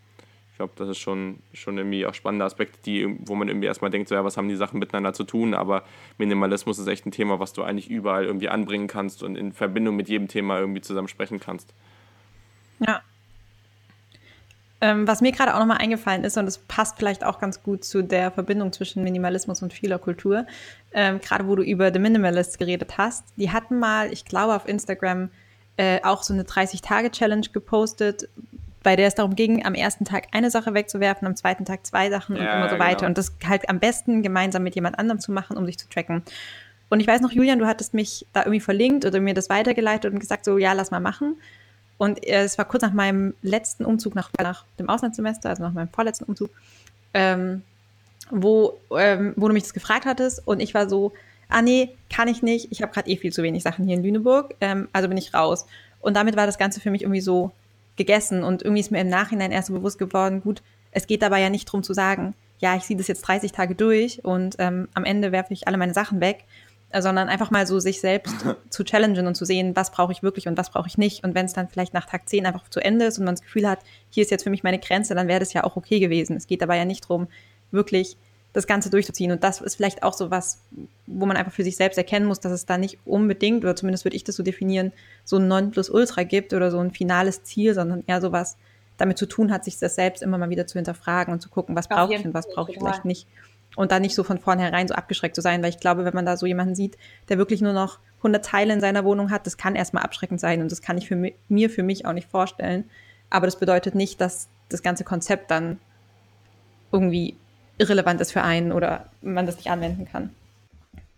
Ich 0.51 0.59
glaube, 0.59 0.73
das 0.77 0.89
ist 0.89 0.99
schon, 0.99 1.41
schon 1.53 1.77
irgendwie 1.77 2.07
auch 2.07 2.15
spannende 2.15 2.47
Aspekte, 2.47 2.79
die, 2.87 3.15
wo 3.27 3.35
man 3.35 3.49
irgendwie 3.49 3.67
erstmal 3.67 3.91
denkt, 3.91 4.09
so, 4.09 4.15
ja, 4.15 4.25
was 4.25 4.39
haben 4.39 4.49
die 4.49 4.57
Sachen 4.57 4.79
miteinander 4.79 5.13
zu 5.13 5.25
tun, 5.25 5.53
aber 5.53 5.83
Minimalismus 6.17 6.79
ist 6.79 6.87
echt 6.87 7.05
ein 7.05 7.11
Thema, 7.11 7.39
was 7.39 7.53
du 7.53 7.63
eigentlich 7.63 7.91
überall 7.91 8.25
irgendwie 8.25 8.49
anbringen 8.49 8.87
kannst 8.87 9.23
und 9.23 9.37
in 9.37 9.53
Verbindung 9.53 9.97
mit 9.97 10.09
jedem 10.09 10.29
Thema 10.29 10.59
irgendwie 10.59 10.81
zusammen 10.81 11.09
sprechen 11.09 11.41
kannst. 11.41 11.75
Ja, 12.79 13.03
ähm, 14.81 15.09
was 15.09 15.21
mir 15.21 15.33
gerade 15.33 15.55
auch 15.55 15.59
nochmal 15.59 15.79
eingefallen 15.79 16.25
ist, 16.25 16.37
und 16.37 16.47
das 16.47 16.59
passt 16.59 16.99
vielleicht 16.99 17.25
auch 17.25 17.39
ganz 17.39 17.63
gut 17.63 17.85
zu 17.85 18.03
der 18.03 18.31
Verbindung 18.31 18.73
zwischen 18.73 19.03
Minimalismus 19.03 19.63
und 19.63 19.73
vieler 19.73 19.99
Kultur, 19.99 20.47
ähm, 20.93 21.21
gerade 21.21 21.47
wo 21.47 21.57
du 21.57 21.63
über 21.63 21.93
The 21.93 21.99
Minimalist 21.99 22.59
geredet 22.59 22.99
hast, 22.99 23.25
die 23.37 23.51
hatten 23.51 23.79
mal, 23.79 24.13
ich 24.13 24.25
glaube, 24.25 24.55
auf 24.55 24.69
Instagram 24.69 25.31
äh, 25.77 26.01
auch 26.03 26.23
so 26.23 26.35
eine 26.35 26.43
30-Tage-Challenge 26.43 27.49
gepostet, 27.53 28.29
bei 28.83 28.97
der 28.97 29.09
es 29.09 29.15
darum 29.15 29.35
ging, 29.35 29.67
am 29.67 29.75
ersten 29.75 30.05
Tag 30.05 30.29
eine 30.33 30.51
Sache 30.51 30.73
wegzuwerfen, 30.73 31.27
am 31.27 31.35
zweiten 31.35 31.65
Tag 31.65 31.85
zwei 31.85 32.09
Sachen 32.09 32.37
ja, 32.37 32.43
und 32.43 32.59
immer 32.59 32.69
so 32.69 32.79
weiter. 32.79 32.99
Genau. 32.99 33.09
Und 33.09 33.19
das 33.19 33.37
halt 33.47 33.69
am 33.69 33.81
besten 33.81 34.23
gemeinsam 34.23 34.63
mit 34.63 34.77
jemand 34.77 34.99
anderem 34.99 35.19
zu 35.19 35.33
machen, 35.33 35.57
um 35.57 35.67
sich 35.67 35.77
zu 35.77 35.89
tracken. 35.89 36.23
Und 36.89 37.01
ich 37.01 37.07
weiß 37.07 37.21
noch, 37.21 37.33
Julian, 37.33 37.59
du 37.59 37.67
hattest 37.67 37.95
mich 37.95 38.27
da 38.33 38.43
irgendwie 38.43 38.61
verlinkt 38.61 39.05
oder 39.05 39.21
mir 39.21 39.35
das 39.35 39.51
weitergeleitet 39.51 40.13
und 40.13 40.21
gesagt, 40.21 40.45
so, 40.45 40.57
ja, 40.57 40.73
lass 40.73 40.93
mal 40.93 41.01
machen. 41.01 41.37
Und 41.99 42.25
es 42.27 42.59
war 42.59 42.67
kurz 42.67 42.83
nach 42.83 42.93
meinem 42.93 43.35
letzten 43.43 43.85
Umzug, 43.85 44.15
nach, 44.15 44.31
nach 44.39 44.65
dem 44.79 44.89
Auslandssemester, 44.89 45.49
also 45.49 45.63
nach 45.63 45.73
meinem 45.73 45.89
vorletzten 45.89 46.25
Umzug, 46.25 46.51
ähm, 47.15 47.63
wo, 48.31 48.79
ähm, 48.97 49.33
wo 49.37 49.49
du 49.49 49.55
mich 49.55 49.63
das 49.63 49.73
gefragt 49.73 50.05
hattest. 50.05 50.47
Und 50.47 50.61
ich 50.61 50.75
war 50.75 50.89
so, 50.89 51.13
ah 51.49 51.63
nee, 51.63 51.91
kann 52.11 52.29
ich 52.29 52.43
nicht. 52.43 52.69
Ich 52.71 52.83
habe 52.83 52.93
gerade 52.93 53.09
eh 53.11 53.17
viel 53.17 53.33
zu 53.33 53.43
wenig 53.43 53.63
Sachen 53.63 53.87
hier 53.87 53.97
in 53.97 54.03
Lüneburg, 54.03 54.55
ähm, 54.61 54.89
also 54.93 55.09
bin 55.09 55.17
ich 55.17 55.33
raus. 55.33 55.67
Und 56.01 56.15
damit 56.15 56.37
war 56.37 56.47
das 56.47 56.59
Ganze 56.59 56.81
für 56.81 56.91
mich 56.91 57.03
irgendwie 57.03 57.21
so 57.21 57.53
gegessen. 57.97 58.43
Und 58.43 58.63
irgendwie 58.63 58.81
ist 58.81 58.91
mir 58.91 59.01
im 59.01 59.09
Nachhinein 59.09 59.53
erst 59.53 59.69
so 59.69 59.75
bewusst 59.75 59.99
geworden, 59.99 60.43
gut, 60.43 60.63
es 60.91 61.07
geht 61.07 61.23
dabei 61.23 61.41
ja 61.41 61.51
nicht 61.51 61.69
darum 61.69 61.83
zu 61.83 61.95
sagen, 61.95 62.35
ja, 62.59 62.77
ich 62.77 62.85
ziehe 62.85 62.97
das 62.97 63.09
jetzt 63.09 63.23
30 63.23 63.53
Tage 63.53 63.75
durch 63.75 64.25
und 64.25 64.57
ähm, 64.59 64.89
am 64.95 65.05
Ende 65.05 65.31
werfe 65.31 65.53
ich 65.53 65.69
alle 65.69 65.77
meine 65.77 65.93
Sachen 65.93 66.21
weg, 66.21 66.45
sondern 66.93 67.29
einfach 67.29 67.51
mal 67.51 67.67
so 67.67 67.79
sich 67.81 68.01
selbst 68.01 68.35
zu 68.71 68.85
challengen 68.85 69.27
und 69.27 69.35
zu 69.35 69.45
sehen, 69.45 69.75
was 69.75 69.91
brauche 69.91 70.13
ich 70.13 70.23
wirklich 70.23 70.49
und 70.49 70.57
was 70.57 70.71
brauche 70.71 70.89
ich 70.89 70.99
nicht. 70.99 71.25
Und 71.25 71.35
wenn 71.35 71.47
es 71.47 71.53
dann 71.53 71.69
vielleicht 71.69 71.95
nach 71.95 72.07
Tag 72.07 72.29
10 72.29 72.47
einfach 72.47 72.69
zu 72.69 72.81
Ende 72.81 73.07
ist 73.07 73.19
und 73.19 73.25
man 73.25 73.35
das 73.35 73.43
Gefühl 73.43 73.69
hat, 73.69 73.81
hier 74.11 74.23
ist 74.23 74.31
jetzt 74.31 74.45
für 74.45 74.51
mich 74.51 74.63
meine 74.63 74.79
Grenze, 74.79 75.15
dann 75.15 75.29
wäre 75.29 75.41
das 75.41 75.53
ja 75.53 75.65
auch 75.65 75.77
okay 75.77 76.01
gewesen. 76.01 76.37
Es 76.37 76.47
geht 76.47 76.63
dabei 76.63 76.77
ja 76.79 76.85
nicht 76.85 77.05
darum, 77.05 77.29
wirklich 77.71 78.17
das 78.53 78.67
Ganze 78.67 78.89
durchzuziehen. 78.89 79.33
Und 79.33 79.45
das 79.45 79.61
ist 79.61 79.77
vielleicht 79.77 80.03
auch 80.03 80.15
so 80.15 80.31
was, 80.31 80.63
wo 81.07 81.27
man 81.27 81.37
einfach 81.37 81.53
für 81.53 81.65
sich 81.65 81.77
selbst 81.77 81.99
erkennen 81.99 82.25
muss, 82.25 82.41
dass 82.41 82.53
es 82.53 82.65
da 82.65 82.79
nicht 82.79 82.99
unbedingt, 83.05 83.65
oder 83.65 83.77
zumindest 83.77 84.05
würde 84.07 84.17
ich 84.17 84.25
das 84.25 84.37
so 84.37 84.43
definieren, 84.43 84.93
so 85.25 85.37
ein 85.37 85.47
Nonplusultra 85.47 86.23
gibt 86.23 86.55
oder 86.55 86.71
so 86.71 86.79
ein 86.79 86.91
finales 86.91 87.43
Ziel, 87.43 87.75
sondern 87.75 88.03
eher 88.07 88.23
so 88.23 88.33
was 88.33 88.57
damit 88.97 89.19
zu 89.19 89.27
tun 89.27 89.53
hat, 89.53 89.65
sich 89.65 89.79
das 89.79 89.95
selbst 89.95 90.23
immer 90.23 90.39
mal 90.39 90.49
wieder 90.49 90.67
zu 90.67 90.79
hinterfragen 90.79 91.35
und 91.35 91.41
zu 91.41 91.51
gucken, 91.51 91.77
was 91.77 91.87
brauche 91.87 92.15
ich 92.15 92.25
und 92.25 92.33
was 92.33 92.49
brauche 92.49 92.71
ich 92.71 92.79
vielleicht 92.79 93.05
nicht 93.05 93.27
und 93.77 93.93
da 93.93 94.01
nicht 94.01 94.15
so 94.15 94.25
von 94.25 94.39
vornherein 94.39 94.89
so 94.89 94.95
abgeschreckt 94.95 95.37
zu 95.37 95.43
sein, 95.43 95.63
weil 95.63 95.71
ich 95.71 95.79
glaube, 95.79 96.05
wenn 96.05 96.15
man 96.15 96.27
da 96.27 96.37
so 96.37 96.47
jemanden 96.47 96.75
sieht, 96.75 96.97
der 97.29 97.39
wirklich 97.39 97.61
nur 97.61 97.73
noch 97.73 97.99
100 98.19 98.45
Teile 98.45 98.73
in 98.73 98.81
seiner 98.81 99.05
Wohnung 99.05 99.31
hat, 99.31 99.47
das 99.47 99.57
kann 99.57 99.77
erstmal 99.77 100.03
abschreckend 100.03 100.41
sein 100.41 100.63
und 100.63 100.73
das 100.73 100.83
kann 100.83 100.99
ich 100.99 101.07
für 101.07 101.15
mi 101.15 101.35
mir 101.49 101.71
für 101.71 101.85
mich 101.85 102.07
auch 102.07 102.13
nicht 102.13 102.29
vorstellen. 102.29 102.91
Aber 103.31 103.47
das 103.47 103.59
bedeutet 103.59 103.95
nicht, 103.95 104.21
dass 104.21 104.49
das 104.69 104.83
ganze 104.83 105.05
Konzept 105.05 105.51
dann 105.51 105.79
irgendwie 106.91 107.37
irrelevant 107.79 108.21
ist 108.21 108.33
für 108.33 108.43
einen 108.43 108.73
oder 108.73 109.11
man 109.21 109.47
das 109.47 109.57
nicht 109.57 109.71
anwenden 109.71 110.07
kann. 110.07 110.35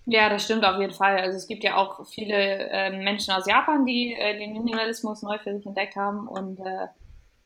Ja, 0.06 0.30
das 0.30 0.44
stimmt 0.44 0.64
auf 0.64 0.80
jeden 0.80 0.94
Fall. 0.94 1.18
Also 1.18 1.36
es 1.36 1.46
gibt 1.46 1.62
ja 1.62 1.76
auch 1.76 2.06
viele 2.06 2.34
äh, 2.34 2.90
Menschen 2.90 3.32
aus 3.34 3.46
Japan, 3.46 3.84
die 3.84 4.14
äh, 4.14 4.38
den 4.38 4.54
Minimalismus 4.54 5.22
neu 5.22 5.38
für 5.38 5.54
sich 5.54 5.66
entdeckt 5.66 5.96
haben 5.96 6.26
und 6.26 6.58
äh, 6.60 6.86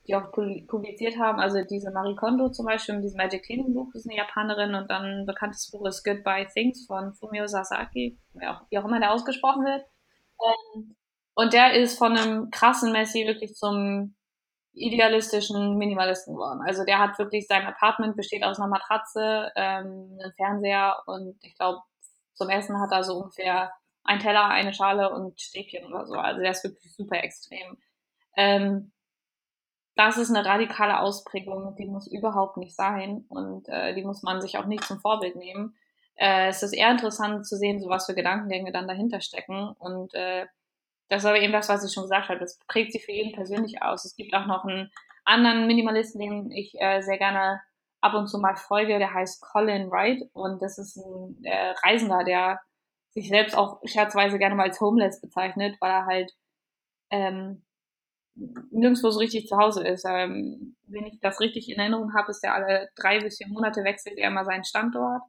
die 0.07 0.15
auch 0.17 0.33
publiziert 0.33 1.19
haben. 1.19 1.38
Also 1.38 1.62
diese 1.62 1.93
Marie 1.93 2.17
Kondo 2.17 2.51
zum 2.51 2.67
Beispiel 2.67 2.97
in 2.97 3.03
diesem 3.03 3.19
Magic 3.19 3.45
Cleaning 3.45 3.73
Buch 3.73 3.95
ist 3.95 4.09
eine 4.09 4.19
Japanerin 4.19 4.75
und 4.75 4.91
dann 4.91 5.05
ein 5.05 5.27
bekanntes 5.27 5.71
Buch 5.71 5.87
ist 5.87 6.05
Goodbye 6.05 6.47
Things 6.53 6.87
von 6.87 7.15
Fumio 7.15 7.47
Sasaki, 7.47 8.19
wie 8.35 8.47
auch, 8.79 8.85
immer 8.85 9.01
der 9.01 9.12
ausgesprochen 9.12 9.65
wird. 9.65 9.85
Ähm, 10.41 10.97
und 11.35 11.53
der 11.53 11.75
ist 11.75 11.99
von 11.99 12.17
einem 12.17 12.51
krassen 12.51 12.93
Messi 12.93 13.27
wirklich 13.27 13.55
zum 13.55 14.17
idealistischen 14.75 15.77
Minimalisten 15.77 16.35
geworden. 16.35 16.61
Also 16.67 16.85
der 16.85 16.99
hat 16.99 17.19
wirklich 17.19 17.47
sein 17.47 17.67
Apartment 17.67 18.17
besteht 18.17 18.43
aus 18.43 18.59
einer 18.59 18.69
Matratze, 18.69 19.51
ähm, 19.55 20.19
einem 20.21 20.33
Fernseher 20.37 20.97
und 21.07 21.37
ich 21.43 21.55
glaube 21.57 21.81
zum 22.35 22.49
Essen 22.49 22.81
hat 22.81 22.91
er 22.91 23.05
so 23.05 23.19
ungefähr 23.19 23.73
ein 24.05 24.19
Teller, 24.19 24.47
eine 24.47 24.73
Schale 24.73 25.11
und 25.11 25.41
Stäbchen 25.41 25.87
oder 25.87 26.07
so. 26.07 26.15
Also 26.15 26.41
der 26.41 26.51
ist 26.51 26.65
wirklich 26.65 26.95
super 26.95 27.23
extrem. 27.23 27.79
Ähm, 28.37 28.91
das 29.94 30.16
ist 30.16 30.35
eine 30.35 30.46
radikale 30.46 31.00
Ausprägung, 31.00 31.76
die 31.76 31.87
muss 31.87 32.07
überhaupt 32.07 32.57
nicht 32.57 32.74
sein 32.74 33.24
und 33.28 33.68
äh, 33.68 33.94
die 33.94 34.05
muss 34.05 34.22
man 34.22 34.40
sich 34.40 34.59
auch 34.59 34.66
nicht 34.66 34.85
zum 34.85 35.00
Vorbild 35.00 35.37
nehmen. 35.37 35.76
Äh, 36.16 36.48
es 36.48 36.62
ist 36.62 36.72
eher 36.72 36.90
interessant 36.90 37.46
zu 37.46 37.57
sehen, 37.57 37.81
so 37.81 37.88
was 37.88 38.07
für 38.07 38.14
Gedankengänge 38.14 38.72
dann 38.72 38.88
dahinter 38.88 39.20
stecken 39.20 39.74
und 39.78 40.14
äh, 40.14 40.46
das 41.09 41.24
ist 41.24 41.28
aber 41.28 41.40
eben 41.40 41.52
das, 41.52 41.68
was 41.68 41.85
ich 41.85 41.92
schon 41.92 42.05
gesagt 42.05 42.31
habe, 42.31 42.40
das 42.40 42.59
prägt 42.68 42.92
sich 42.92 43.05
für 43.05 43.12
jeden 43.12 43.35
persönlich 43.35 43.83
aus. 43.83 44.07
Es 44.07 44.16
gibt 44.16 44.35
auch 44.35 44.46
noch 44.46 44.64
einen 44.64 44.90
anderen 45.26 45.66
Minimalisten, 45.66 46.20
den 46.20 46.50
ich 46.50 46.74
äh, 46.81 47.02
sehr 47.02 47.18
gerne 47.18 47.61
ab 48.00 48.14
und 48.14 48.28
zu 48.28 48.38
mal 48.38 48.57
folge, 48.57 48.98
der 48.98 49.12
heißt 49.12 49.42
Colin 49.42 49.90
Wright 49.90 50.22
und 50.33 50.62
das 50.62 50.78
ist 50.78 50.96
ein 50.96 51.44
äh, 51.44 51.74
Reisender, 51.85 52.24
der 52.24 52.61
sich 53.11 53.28
selbst 53.28 53.57
auch 53.57 53.81
scherzweise 53.85 54.38
gerne 54.38 54.55
mal 54.55 54.68
als 54.68 54.81
homeless 54.81 55.20
bezeichnet, 55.20 55.76
weil 55.81 55.90
er 55.90 56.07
halt 56.07 56.33
ähm, 57.11 57.62
nirgendwo 58.35 59.11
so 59.11 59.18
richtig 59.18 59.47
zu 59.47 59.57
Hause 59.57 59.87
ist. 59.87 60.05
Ähm, 60.09 60.77
wenn 60.87 61.07
ich 61.07 61.21
das 61.21 61.40
richtig 61.40 61.68
in 61.68 61.79
Erinnerung 61.79 62.14
habe, 62.14 62.31
ist 62.31 62.45
er 62.45 62.55
alle 62.55 62.88
drei 62.97 63.21
bis 63.21 63.38
vier 63.38 63.49
Monate 63.49 63.85
wechselt 63.85 64.18
er 64.18 64.31
mal 64.31 64.45
seinen 64.45 64.64
Standort. 64.64 65.23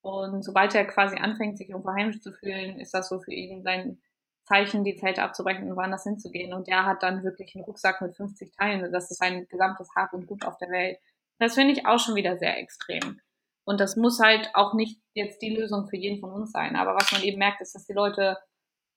Und 0.00 0.42
sobald 0.42 0.74
er 0.74 0.86
quasi 0.86 1.16
anfängt, 1.16 1.58
sich 1.58 1.70
irgendwo 1.70 1.92
heimisch 1.92 2.20
zu 2.20 2.32
fühlen, 2.32 2.78
ist 2.78 2.94
das 2.94 3.08
so 3.08 3.20
für 3.20 3.32
ihn 3.32 3.62
sein 3.62 4.00
Zeichen, 4.44 4.84
die 4.84 4.96
Zelte 4.96 5.22
abzubrechen 5.22 5.68
und 5.70 5.76
woanders 5.76 6.04
hinzugehen. 6.04 6.54
Und 6.54 6.68
der 6.68 6.86
hat 6.86 7.02
dann 7.02 7.22
wirklich 7.24 7.54
einen 7.54 7.64
Rucksack 7.64 8.00
mit 8.00 8.16
50 8.16 8.52
Teilen. 8.56 8.92
Das 8.92 9.10
ist 9.10 9.18
sein 9.18 9.46
gesamtes 9.48 9.88
Hab 9.94 10.12
und 10.14 10.26
Gut 10.26 10.44
auf 10.44 10.56
der 10.58 10.70
Welt. 10.70 10.98
Das 11.38 11.54
finde 11.54 11.72
ich 11.72 11.86
auch 11.86 11.98
schon 11.98 12.14
wieder 12.14 12.38
sehr 12.38 12.58
extrem. 12.58 13.20
Und 13.64 13.80
das 13.80 13.96
muss 13.96 14.18
halt 14.18 14.50
auch 14.54 14.72
nicht 14.72 15.00
jetzt 15.12 15.42
die 15.42 15.54
Lösung 15.54 15.88
für 15.88 15.96
jeden 15.96 16.20
von 16.20 16.32
uns 16.32 16.52
sein. 16.52 16.76
Aber 16.76 16.94
was 16.94 17.12
man 17.12 17.22
eben 17.22 17.38
merkt, 17.38 17.60
ist, 17.60 17.74
dass 17.74 17.84
die 17.84 17.92
Leute 17.92 18.38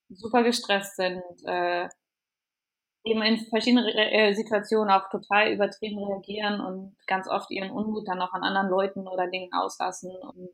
super 0.07 0.43
gestresst 0.43 0.95
sind, 0.95 1.21
äh, 1.45 1.89
eben 3.03 3.21
in 3.23 3.37
verschiedenen 3.37 3.85
äh, 3.87 4.33
Situationen 4.33 4.91
auch 4.91 5.09
total 5.09 5.51
übertrieben 5.51 6.03
reagieren 6.03 6.61
und 6.61 6.95
ganz 7.07 7.27
oft 7.27 7.49
ihren 7.49 7.71
Unmut 7.71 8.07
dann 8.07 8.21
auch 8.21 8.33
an 8.33 8.43
anderen 8.43 8.69
Leuten 8.69 9.07
oder 9.07 9.27
Dingen 9.27 9.51
auslassen. 9.53 10.11
Und 10.21 10.49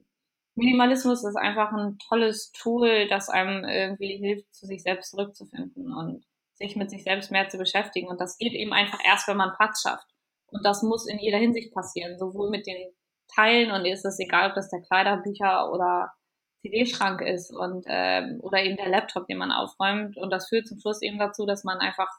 Minimalismus 0.55 1.23
ist 1.25 1.35
einfach 1.35 1.71
ein 1.73 1.97
tolles 2.07 2.51
Tool, 2.51 3.07
das 3.07 3.29
einem 3.29 3.65
irgendwie 3.65 4.17
hilft, 4.17 4.53
zu 4.53 4.65
sich 4.65 4.81
selbst 4.81 5.11
zurückzufinden 5.11 5.93
und 5.93 6.25
sich 6.53 6.75
mit 6.75 6.89
sich 6.89 7.03
selbst 7.03 7.31
mehr 7.31 7.49
zu 7.49 7.57
beschäftigen. 7.57 8.07
Und 8.07 8.21
das 8.21 8.37
geht 8.37 8.53
eben 8.53 8.73
einfach 8.73 8.99
erst, 9.05 9.27
wenn 9.27 9.37
man 9.37 9.53
Platz 9.55 9.81
schafft. 9.81 10.07
Und 10.47 10.65
das 10.65 10.81
muss 10.81 11.07
in 11.07 11.19
jeder 11.19 11.37
Hinsicht 11.37 11.73
passieren, 11.73 12.17
sowohl 12.17 12.49
mit 12.49 12.65
den 12.65 12.91
Teilen 13.35 13.71
und 13.71 13.85
ist 13.85 14.05
es 14.05 14.19
egal, 14.19 14.49
ob 14.49 14.55
das 14.55 14.69
der 14.69 14.81
Kleiderbücher 14.81 15.69
oder 15.71 16.13
CD-Schrank 16.61 17.21
ist 17.21 17.53
und 17.53 17.85
ähm, 17.87 18.39
oder 18.41 18.63
eben 18.63 18.77
der 18.77 18.89
Laptop, 18.89 19.27
den 19.27 19.37
man 19.37 19.51
aufräumt. 19.51 20.17
Und 20.17 20.31
das 20.31 20.47
führt 20.47 20.65
zum 20.65 20.79
Schluss 20.79 21.01
eben 21.01 21.19
dazu, 21.19 21.45
dass 21.45 21.65
man 21.65 21.79
einfach 21.79 22.09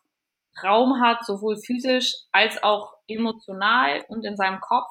Raum 0.62 1.00
hat, 1.00 1.24
sowohl 1.24 1.56
physisch 1.56 2.14
als 2.32 2.62
auch 2.62 2.94
emotional 3.06 4.04
und 4.08 4.24
in 4.24 4.36
seinem 4.36 4.60
Kopf, 4.60 4.88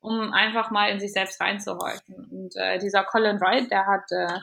um 0.00 0.32
einfach 0.32 0.70
mal 0.70 0.90
in 0.90 1.00
sich 1.00 1.12
selbst 1.12 1.40
reinzuhorchen. 1.40 2.28
Und 2.30 2.56
äh, 2.56 2.78
dieser 2.78 3.04
Colin 3.04 3.40
Wright, 3.40 3.70
der 3.70 3.86
hat 3.86 4.10
äh, 4.10 4.38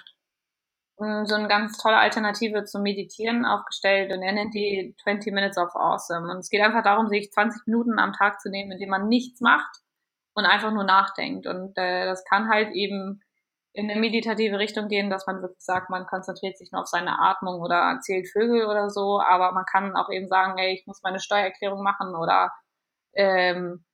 so 1.00 1.36
eine 1.36 1.48
ganz 1.48 1.78
tolle 1.78 1.98
Alternative 1.98 2.66
zum 2.66 2.84
Meditieren 2.84 3.46
aufgestellt 3.46 4.12
und 4.12 4.22
er 4.22 4.34
nennt 4.34 4.54
die 4.54 4.96
20 5.04 5.34
Minutes 5.34 5.58
of 5.58 5.74
Awesome. 5.76 6.30
Und 6.30 6.40
es 6.40 6.50
geht 6.50 6.62
einfach 6.62 6.84
darum, 6.84 7.08
sich 7.08 7.32
20 7.32 7.68
Minuten 7.68 8.00
am 8.00 8.14
Tag 8.14 8.42
zu 8.42 8.50
nehmen, 8.50 8.74
indem 8.74 8.90
man 8.90 9.08
nichts 9.08 9.40
macht 9.40 9.78
und 10.34 10.46
einfach 10.46 10.72
nur 10.74 10.84
nachdenkt. 10.84 11.48
Und 11.48 11.78
äh, 11.78 12.06
das 12.06 12.26
kann 12.26 12.50
halt 12.50 12.74
eben 12.74 13.22
in 13.74 13.90
eine 13.90 14.00
meditative 14.00 14.58
Richtung 14.58 14.88
gehen, 14.88 15.10
dass 15.10 15.28
man 15.28 15.42
wirklich 15.42 15.64
sagt, 15.64 15.90
man 15.90 16.08
konzentriert 16.08 16.58
sich 16.58 16.72
nur 16.72 16.82
auf 16.82 16.88
seine 16.88 17.20
Atmung 17.20 17.62
oder 17.62 18.00
zählt 18.02 18.28
Vögel 18.32 18.66
oder 18.66 18.90
so, 18.90 19.22
aber 19.22 19.52
man 19.52 19.66
kann 19.66 19.96
auch 19.96 20.10
eben 20.10 20.28
sagen, 20.28 20.58
ey, 20.58 20.74
ich 20.74 20.88
muss 20.88 21.02
meine 21.04 21.20
Steuererklärung 21.20 21.84
machen 21.84 22.16
oder 22.16 22.52
ähm, 23.14 23.86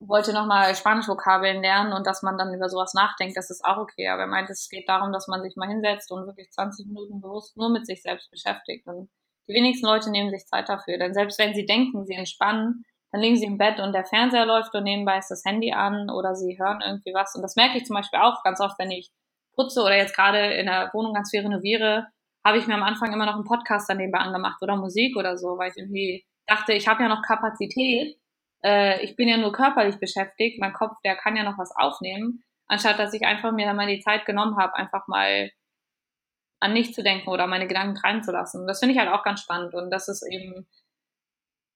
wollte 0.00 0.32
nochmal 0.32 0.74
Spanisch-Vokabeln 0.74 1.62
lernen 1.62 1.92
und 1.92 2.06
dass 2.06 2.22
man 2.22 2.36
dann 2.36 2.52
über 2.54 2.68
sowas 2.68 2.92
nachdenkt, 2.94 3.36
das 3.36 3.50
ist 3.50 3.64
auch 3.64 3.78
okay. 3.78 4.08
Aber 4.08 4.22
er 4.22 4.28
meint, 4.28 4.50
es 4.50 4.68
geht 4.68 4.88
darum, 4.88 5.12
dass 5.12 5.26
man 5.26 5.42
sich 5.42 5.56
mal 5.56 5.68
hinsetzt 5.68 6.10
und 6.12 6.26
wirklich 6.26 6.50
20 6.50 6.86
Minuten 6.86 7.20
bewusst 7.20 7.56
nur 7.56 7.70
mit 7.70 7.86
sich 7.86 8.02
selbst 8.02 8.30
beschäftigt. 8.30 8.86
Und 8.86 9.08
die 9.48 9.54
wenigsten 9.54 9.86
Leute 9.86 10.10
nehmen 10.10 10.30
sich 10.30 10.46
Zeit 10.46 10.68
dafür. 10.68 10.98
Denn 10.98 11.14
selbst 11.14 11.38
wenn 11.38 11.54
sie 11.54 11.64
denken, 11.64 12.04
sie 12.04 12.14
entspannen, 12.14 12.84
dann 13.16 13.22
liegen 13.22 13.36
sie 13.38 13.46
im 13.46 13.56
Bett 13.56 13.80
und 13.80 13.94
der 13.94 14.04
Fernseher 14.04 14.44
läuft 14.44 14.74
und 14.74 14.84
nebenbei 14.84 15.16
ist 15.16 15.30
das 15.30 15.42
Handy 15.42 15.72
an 15.72 16.10
oder 16.10 16.34
sie 16.34 16.58
hören 16.58 16.82
irgendwie 16.84 17.14
was. 17.14 17.34
Und 17.34 17.40
das 17.40 17.56
merke 17.56 17.78
ich 17.78 17.86
zum 17.86 17.96
Beispiel 17.96 18.20
auch 18.20 18.42
ganz 18.44 18.60
oft, 18.60 18.78
wenn 18.78 18.90
ich 18.90 19.10
putze 19.54 19.80
oder 19.80 19.96
jetzt 19.96 20.14
gerade 20.14 20.52
in 20.52 20.66
der 20.66 20.90
Wohnung 20.92 21.14
ganz 21.14 21.30
viel 21.30 21.40
renoviere, 21.40 22.08
habe 22.44 22.58
ich 22.58 22.66
mir 22.66 22.74
am 22.74 22.82
Anfang 22.82 23.14
immer 23.14 23.24
noch 23.24 23.36
einen 23.36 23.46
Podcast 23.46 23.88
dann 23.88 23.96
nebenbei 23.96 24.18
angemacht 24.18 24.60
oder 24.60 24.76
Musik 24.76 25.16
oder 25.16 25.38
so, 25.38 25.56
weil 25.56 25.70
ich 25.70 25.78
irgendwie 25.78 26.26
dachte, 26.46 26.74
ich 26.74 26.88
habe 26.88 27.04
ja 27.04 27.08
noch 27.08 27.22
Kapazität. 27.22 28.18
Äh, 28.62 29.02
ich 29.02 29.16
bin 29.16 29.28
ja 29.28 29.38
nur 29.38 29.52
körperlich 29.52 29.98
beschäftigt. 29.98 30.60
Mein 30.60 30.74
Kopf, 30.74 30.96
der 31.02 31.16
kann 31.16 31.36
ja 31.36 31.42
noch 31.42 31.56
was 31.56 31.74
aufnehmen, 31.74 32.44
anstatt 32.66 32.98
dass 32.98 33.14
ich 33.14 33.24
einfach 33.24 33.52
mir 33.52 33.64
dann 33.64 33.76
mal 33.76 33.86
die 33.86 34.00
Zeit 34.00 34.26
genommen 34.26 34.58
habe, 34.58 34.74
einfach 34.74 35.08
mal 35.08 35.50
an 36.60 36.74
nichts 36.74 36.94
zu 36.94 37.02
denken 37.02 37.30
oder 37.30 37.46
meine 37.46 37.66
Gedanken 37.66 37.94
treiben 37.94 38.22
zu 38.22 38.30
lassen. 38.30 38.66
Das 38.66 38.80
finde 38.80 38.92
ich 38.92 39.00
halt 39.00 39.08
auch 39.08 39.22
ganz 39.22 39.40
spannend 39.40 39.72
und 39.72 39.90
das 39.90 40.06
ist 40.08 40.22
eben 40.30 40.68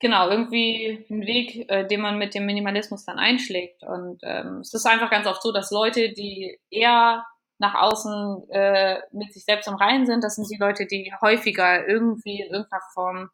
genau, 0.00 0.28
irgendwie 0.28 1.06
ein 1.10 1.22
Weg, 1.22 1.70
äh, 1.70 1.86
den 1.86 2.00
man 2.00 2.18
mit 2.18 2.34
dem 2.34 2.46
Minimalismus 2.46 3.04
dann 3.04 3.18
einschlägt. 3.18 3.82
Und 3.84 4.20
ähm, 4.24 4.58
es 4.60 4.74
ist 4.74 4.86
einfach 4.86 5.10
ganz 5.10 5.26
oft 5.26 5.42
so, 5.42 5.52
dass 5.52 5.70
Leute, 5.70 6.12
die 6.12 6.58
eher 6.70 7.24
nach 7.58 7.74
außen 7.74 8.48
äh, 8.50 9.00
mit 9.12 9.32
sich 9.32 9.44
selbst 9.44 9.68
im 9.68 9.74
Reinen 9.74 10.06
sind, 10.06 10.24
das 10.24 10.36
sind 10.36 10.50
die 10.50 10.58
Leute, 10.58 10.86
die 10.86 11.12
häufiger 11.20 11.86
irgendwie 11.86 12.40
in 12.40 12.52
irgendeiner 12.52 12.82
Form 12.94 13.30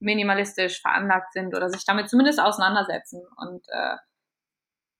minimalistisch 0.00 0.80
veranlagt 0.80 1.32
sind 1.32 1.54
oder 1.54 1.68
sich 1.68 1.84
damit 1.84 2.08
zumindest 2.08 2.40
auseinandersetzen. 2.40 3.22
Und 3.36 3.66
äh, 3.68 3.96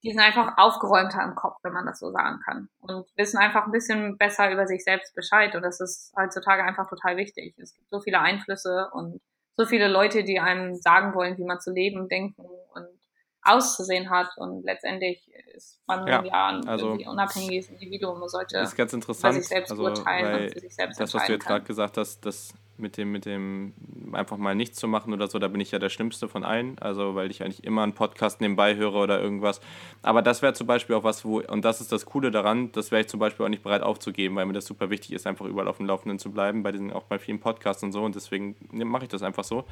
die 0.02 0.10
sind 0.10 0.20
einfach 0.20 0.58
aufgeräumter 0.58 1.22
im 1.24 1.34
Kopf, 1.34 1.56
wenn 1.62 1.72
man 1.72 1.86
das 1.86 1.98
so 1.98 2.10
sagen 2.12 2.40
kann. 2.44 2.68
Und 2.78 3.08
wissen 3.16 3.38
einfach 3.38 3.64
ein 3.64 3.72
bisschen 3.72 4.18
besser 4.18 4.50
über 4.52 4.66
sich 4.66 4.84
selbst 4.84 5.14
Bescheid. 5.14 5.54
Und 5.56 5.62
das 5.62 5.80
ist 5.80 6.12
heutzutage 6.16 6.62
einfach 6.62 6.88
total 6.88 7.16
wichtig. 7.16 7.56
Es 7.58 7.74
gibt 7.74 7.88
so 7.88 8.00
viele 8.00 8.20
Einflüsse 8.20 8.90
und 8.92 9.20
so 9.56 9.64
viele 9.64 9.88
Leute, 9.88 10.24
die 10.24 10.38
einem 10.38 10.74
sagen 10.74 11.14
wollen, 11.14 11.38
wie 11.38 11.44
man 11.44 11.60
zu 11.60 11.72
leben, 11.72 12.08
denken 12.08 12.42
und 12.74 12.86
auszusehen 13.46 14.10
hat. 14.10 14.28
Und 14.36 14.64
letztendlich 14.64 15.26
ist 15.54 15.80
man 15.86 16.06
ja, 16.06 16.24
ja 16.24 16.48
ein 16.48 16.66
also, 16.68 16.92
unabhängiges 16.92 17.68
Individuum 17.70 18.20
und 18.20 18.28
sollte 18.28 18.58
ist 18.58 18.76
ganz 18.76 18.92
interessant, 18.92 19.34
sich 19.34 19.48
selbst 19.48 19.70
also, 19.70 19.84
urteilen 19.84 20.44
und 20.44 20.52
für 20.52 20.60
sich 20.60 20.74
selbst 20.74 21.00
Das, 21.00 21.14
was 21.14 21.26
du 21.26 21.32
jetzt 21.32 21.46
gerade 21.46 21.64
gesagt 21.64 21.96
hast, 21.96 22.24
das 22.26 22.52
mit 22.78 22.96
dem, 22.96 23.12
mit 23.12 23.24
dem 23.24 23.72
einfach 24.12 24.36
mal 24.36 24.54
nichts 24.54 24.78
zu 24.78 24.88
machen 24.88 25.12
oder 25.12 25.28
so, 25.28 25.38
da 25.38 25.48
bin 25.48 25.60
ich 25.60 25.70
ja 25.70 25.78
der 25.78 25.88
Schlimmste 25.88 26.28
von 26.28 26.44
allen. 26.44 26.78
Also, 26.78 27.14
weil 27.14 27.30
ich 27.30 27.42
eigentlich 27.42 27.64
immer 27.64 27.82
einen 27.82 27.94
Podcast 27.94 28.40
nebenbei 28.40 28.76
höre 28.76 28.94
oder 28.94 29.20
irgendwas. 29.20 29.60
Aber 30.02 30.22
das 30.22 30.42
wäre 30.42 30.52
zum 30.52 30.66
Beispiel 30.66 30.94
auch 30.96 31.04
was, 31.04 31.24
wo, 31.24 31.40
und 31.40 31.64
das 31.64 31.80
ist 31.80 31.92
das 31.92 32.06
Coole 32.06 32.30
daran, 32.30 32.72
das 32.72 32.90
wäre 32.90 33.00
ich 33.02 33.08
zum 33.08 33.20
Beispiel 33.20 33.46
auch 33.46 33.50
nicht 33.50 33.62
bereit 33.62 33.82
aufzugeben, 33.82 34.36
weil 34.36 34.46
mir 34.46 34.52
das 34.52 34.66
super 34.66 34.90
wichtig 34.90 35.12
ist, 35.12 35.26
einfach 35.26 35.46
überall 35.46 35.68
auf 35.68 35.78
dem 35.78 35.86
Laufenden 35.86 36.18
zu 36.18 36.30
bleiben, 36.30 36.62
bei 36.62 36.72
diesen, 36.72 36.92
auch 36.92 37.04
bei 37.04 37.18
vielen 37.18 37.40
Podcasts 37.40 37.82
und 37.82 37.92
so. 37.92 38.02
Und 38.02 38.14
deswegen 38.14 38.56
mache 38.70 39.04
ich 39.04 39.10
das 39.10 39.22
einfach 39.22 39.44
so. 39.44 39.64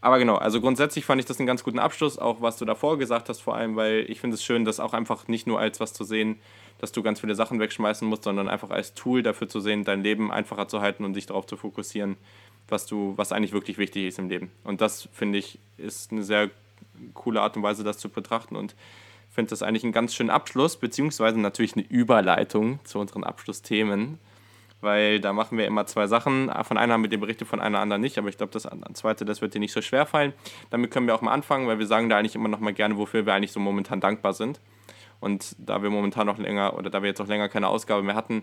Aber 0.00 0.18
genau, 0.18 0.36
also 0.36 0.60
grundsätzlich 0.60 1.04
fand 1.04 1.20
ich 1.20 1.26
das 1.26 1.38
einen 1.38 1.46
ganz 1.46 1.64
guten 1.64 1.78
Abschluss, 1.78 2.18
auch 2.18 2.40
was 2.40 2.56
du 2.56 2.64
davor 2.64 2.98
gesagt 2.98 3.28
hast, 3.28 3.40
vor 3.40 3.56
allem, 3.56 3.76
weil 3.76 4.04
ich 4.08 4.20
finde 4.20 4.34
es 4.34 4.44
schön, 4.44 4.64
das 4.64 4.80
auch 4.80 4.92
einfach 4.92 5.28
nicht 5.28 5.46
nur 5.46 5.58
als 5.58 5.80
was 5.80 5.92
zu 5.92 6.04
sehen, 6.04 6.40
dass 6.78 6.92
du 6.92 7.02
ganz 7.02 7.20
viele 7.20 7.34
Sachen 7.34 7.60
wegschmeißen 7.60 8.06
musst, 8.06 8.24
sondern 8.24 8.48
einfach 8.48 8.70
als 8.70 8.94
Tool 8.94 9.22
dafür 9.22 9.48
zu 9.48 9.60
sehen, 9.60 9.84
dein 9.84 10.02
Leben 10.02 10.32
einfacher 10.32 10.68
zu 10.68 10.80
halten 10.80 11.04
und 11.04 11.14
dich 11.14 11.26
darauf 11.26 11.46
zu 11.46 11.56
fokussieren, 11.56 12.16
was 12.68 12.86
du, 12.86 13.14
was 13.16 13.32
eigentlich 13.32 13.52
wirklich 13.52 13.78
wichtig 13.78 14.06
ist 14.06 14.18
im 14.18 14.28
Leben. 14.28 14.50
Und 14.64 14.80
das 14.80 15.08
finde 15.12 15.38
ich 15.38 15.58
ist 15.78 16.12
eine 16.12 16.22
sehr 16.22 16.50
coole 17.14 17.40
Art 17.40 17.56
und 17.56 17.62
Weise, 17.62 17.84
das 17.84 17.98
zu 17.98 18.08
betrachten 18.08 18.56
und 18.56 18.74
finde 19.30 19.50
das 19.50 19.62
eigentlich 19.62 19.84
einen 19.84 19.92
ganz 19.92 20.14
schönen 20.14 20.30
Abschluss, 20.30 20.76
beziehungsweise 20.76 21.40
natürlich 21.40 21.74
eine 21.74 21.86
Überleitung 21.86 22.80
zu 22.84 22.98
unseren 22.98 23.24
Abschlussthemen 23.24 24.18
weil 24.82 25.20
da 25.20 25.32
machen 25.32 25.56
wir 25.56 25.66
immer 25.66 25.86
zwei 25.86 26.06
Sachen. 26.06 26.50
Von 26.64 26.76
einer 26.76 26.94
haben 26.94 27.02
wir 27.02 27.08
die 27.08 27.16
Berichte, 27.16 27.44
von 27.44 27.60
einer 27.60 27.78
anderen 27.78 28.02
nicht, 28.02 28.18
aber 28.18 28.28
ich 28.28 28.36
glaube, 28.36 28.52
das 28.52 28.68
zweite, 28.94 29.24
das 29.24 29.40
wird 29.40 29.54
dir 29.54 29.60
nicht 29.60 29.72
so 29.72 29.80
schwer 29.80 30.06
fallen. 30.06 30.32
Damit 30.70 30.90
können 30.90 31.06
wir 31.06 31.14
auch 31.14 31.22
mal 31.22 31.32
anfangen, 31.32 31.66
weil 31.68 31.78
wir 31.78 31.86
sagen 31.86 32.08
da 32.08 32.18
eigentlich 32.18 32.34
immer 32.34 32.48
noch 32.48 32.60
mal 32.60 32.74
gerne, 32.74 32.98
wofür 32.98 33.24
wir 33.24 33.34
eigentlich 33.34 33.52
so 33.52 33.60
momentan 33.60 34.00
dankbar 34.00 34.32
sind. 34.32 34.60
Und 35.20 35.54
da 35.58 35.82
wir 35.82 35.90
momentan 35.90 36.26
noch 36.26 36.38
länger 36.38 36.76
oder 36.76 36.90
da 36.90 37.00
wir 37.02 37.08
jetzt 37.08 37.20
auch 37.20 37.28
länger 37.28 37.48
keine 37.48 37.68
Ausgabe 37.68 38.02
mehr 38.02 38.16
hatten, 38.16 38.42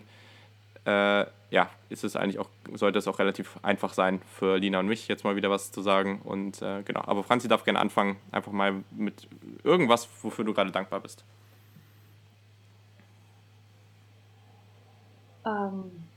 äh, 0.86 1.26
ja, 1.50 1.68
ist 1.90 2.04
es 2.04 2.16
eigentlich 2.16 2.38
auch, 2.38 2.48
sollte 2.72 2.98
es 2.98 3.06
auch 3.06 3.18
relativ 3.18 3.58
einfach 3.62 3.92
sein 3.92 4.22
für 4.38 4.56
Lina 4.56 4.80
und 4.80 4.86
mich, 4.86 5.08
jetzt 5.08 5.24
mal 5.24 5.36
wieder 5.36 5.50
was 5.50 5.72
zu 5.72 5.82
sagen. 5.82 6.22
Und 6.24 6.62
äh, 6.62 6.82
genau, 6.84 7.02
aber 7.04 7.22
Franzi 7.22 7.48
darf 7.48 7.64
gerne 7.64 7.80
anfangen, 7.80 8.16
einfach 8.32 8.52
mal 8.52 8.82
mit 8.90 9.28
irgendwas, 9.62 10.08
wofür 10.22 10.44
du 10.44 10.54
gerade 10.54 10.70
dankbar 10.70 11.00
bist. 11.00 11.24
Ähm, 15.44 16.09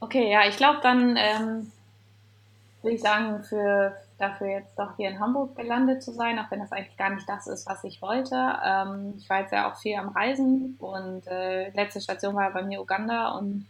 Okay, 0.00 0.30
ja, 0.30 0.48
ich 0.48 0.56
glaube, 0.56 0.80
dann 0.82 1.16
ähm, 1.16 1.70
würde 2.82 2.94
ich 2.94 3.02
sagen, 3.02 3.42
für 3.42 3.94
dafür 4.18 4.48
jetzt 4.48 4.78
doch 4.78 4.96
hier 4.96 5.08
in 5.08 5.20
Hamburg 5.20 5.56
gelandet 5.56 6.02
zu 6.02 6.12
sein, 6.12 6.38
auch 6.38 6.50
wenn 6.50 6.60
das 6.60 6.72
eigentlich 6.72 6.96
gar 6.96 7.10
nicht 7.10 7.28
das 7.28 7.46
ist, 7.46 7.68
was 7.68 7.84
ich 7.84 8.00
wollte. 8.02 8.34
Ähm, 8.64 9.14
ich 9.18 9.28
war 9.28 9.40
jetzt 9.40 9.52
ja 9.52 9.70
auch 9.70 9.76
viel 9.76 9.96
am 9.96 10.08
Reisen 10.08 10.76
und 10.78 11.26
äh, 11.26 11.70
letzte 11.70 12.00
Station 12.00 12.34
war 12.34 12.50
bei 12.50 12.62
mir 12.62 12.80
Uganda 12.80 13.32
und 13.32 13.66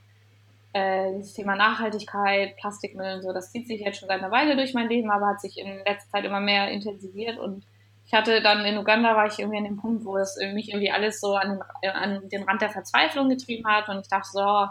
äh, 0.72 1.18
das 1.18 1.35
Thema 1.35 1.57
Nachhaltigkeit, 1.57 2.57
Plastikmüll 2.57 3.14
und 3.14 3.22
so, 3.22 3.33
das 3.33 3.51
zieht 3.51 3.66
sich 3.66 3.81
jetzt 3.81 3.99
schon 3.99 4.09
seit 4.09 4.20
einer 4.20 4.31
Weile 4.31 4.57
durch 4.57 4.74
mein 4.74 4.89
Leben, 4.89 5.11
aber 5.11 5.28
hat 5.28 5.41
sich 5.41 5.59
in 5.59 5.78
letzter 5.85 6.11
Zeit 6.11 6.24
immer 6.24 6.41
mehr 6.41 6.70
intensiviert 6.70 7.39
und 7.39 7.64
ich 8.07 8.12
hatte 8.12 8.43
dann 8.43 8.64
in 8.64 8.78
Uganda 8.78 9.14
war 9.14 9.26
ich 9.26 9.39
irgendwie 9.39 9.59
an 9.59 9.64
dem 9.64 9.76
Punkt, 9.76 10.05
wo 10.05 10.16
das 10.16 10.37
mich 10.53 10.68
irgendwie 10.70 10.91
alles 10.91 11.20
so 11.20 11.37
an 11.37 11.61
den, 11.83 11.91
an 11.91 12.28
den 12.28 12.43
Rand 12.43 12.61
der 12.61 12.70
Verzweiflung 12.70 13.28
getrieben 13.28 13.68
hat 13.68 13.89
und 13.89 14.01
ich 14.01 14.09
dachte 14.09 14.31
so, 14.33 14.66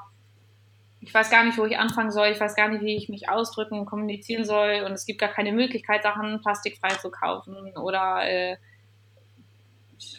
ich 1.01 1.13
weiß 1.13 1.29
gar 1.29 1.43
nicht, 1.45 1.57
wo 1.57 1.65
ich 1.65 1.77
anfangen 1.77 2.11
soll, 2.11 2.27
ich 2.27 2.39
weiß 2.39 2.55
gar 2.55 2.67
nicht, 2.67 2.81
wie 2.81 2.95
ich 2.95 3.09
mich 3.09 3.29
ausdrücken 3.29 3.79
und 3.79 3.85
kommunizieren 3.85 4.43
soll 4.43 4.83
und 4.85 4.91
es 4.91 5.05
gibt 5.05 5.19
gar 5.19 5.29
keine 5.29 5.53
Möglichkeit, 5.53 6.03
Sachen 6.03 6.41
plastikfrei 6.41 6.89
zu 6.89 7.09
kaufen 7.09 7.77
oder 7.77 8.21
äh, 8.23 8.57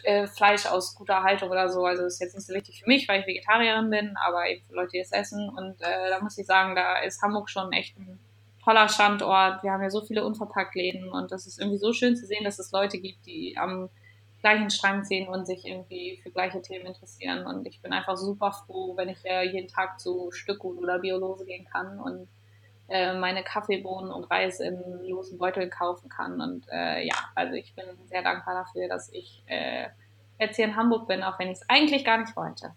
äh, 0.05 0.27
Fleisch 0.27 0.67
aus 0.67 0.95
guter 0.95 1.23
Haltung 1.23 1.51
oder 1.51 1.69
so. 1.69 1.85
Also 1.85 2.03
das 2.03 2.15
ist 2.15 2.21
jetzt 2.21 2.35
nicht 2.35 2.47
so 2.47 2.55
wichtig 2.55 2.83
für 2.83 2.89
mich, 2.89 3.09
weil 3.09 3.21
ich 3.21 3.27
Vegetarierin 3.27 3.91
bin, 3.91 4.17
aber 4.17 4.49
eben 4.49 4.65
für 4.67 4.75
Leute, 4.75 4.93
die 4.93 5.01
es 5.01 5.13
essen. 5.13 5.49
Und 5.49 5.81
äh, 5.81 6.11
da 6.11 6.21
muss 6.21 6.39
ich 6.39 6.47
sagen, 6.47 6.75
da 6.75 6.99
ist 6.99 7.23
Hamburg 7.23 7.51
schon 7.51 7.73
echt 7.73 7.97
ein 7.99 8.19
toller 8.63 8.89
Standort. 8.89 9.63
Wir 9.63 9.73
haben 9.73 9.83
ja 9.83 9.91
so 9.91 10.03
viele 10.03 10.25
Unverpacktläden 10.25 11.09
und 11.09 11.33
das 11.33 11.47
ist 11.47 11.59
irgendwie 11.59 11.79
so 11.79 11.93
schön 11.93 12.17
zu 12.17 12.27
sehen, 12.27 12.45
dass 12.45 12.59
es 12.59 12.73
Leute 12.73 12.99
gibt, 12.99 13.25
die 13.27 13.57
am 13.57 13.89
gleichen 14.41 14.71
Strang 14.71 15.05
ziehen 15.05 15.29
und 15.29 15.47
sich 15.47 15.67
irgendwie 15.67 16.19
für 16.23 16.31
gleiche 16.31 16.63
Themen 16.63 16.87
interessieren. 16.87 17.47
Und 17.47 17.67
ich 17.67 17.81
bin 17.81 17.93
einfach 17.93 18.17
super 18.17 18.53
froh, 18.53 18.97
wenn 18.97 19.09
ich 19.09 19.25
äh, 19.25 19.45
jeden 19.45 19.69
Tag 19.69 20.01
zu 20.01 20.31
Stückgut 20.33 20.79
oder 20.79 20.99
Biolose 20.99 21.45
gehen 21.45 21.67
kann 21.67 22.01
und 22.01 22.29
äh, 22.89 23.15
meine 23.15 23.43
Kaffeebohnen 23.43 24.11
und 24.11 24.25
Reis 24.25 24.61
in 24.61 24.83
losen 25.07 25.39
Beuteln 25.39 25.71
kaufen 25.71 26.09
kann. 26.09 26.41
Und 26.41 26.67
äh, 26.73 27.07
ja, 27.07 27.17
also 27.35 27.55
ich 27.55 27.75
bin 27.75 27.85
sehr 28.07 28.23
dankbar 28.23 28.55
dafür, 28.55 28.89
dass 28.89 29.13
ich 29.13 29.43
äh, 29.47 29.89
jetzt 30.39 30.57
hier 30.57 30.65
in 30.65 30.77
Hamburg 30.77 31.07
bin, 31.07 31.23
auch 31.23 31.39
wenn 31.39 31.49
ich 31.49 31.59
es 31.59 31.69
eigentlich 31.69 32.05
gar 32.05 32.19
nicht 32.19 32.35
wollte. 32.35 32.73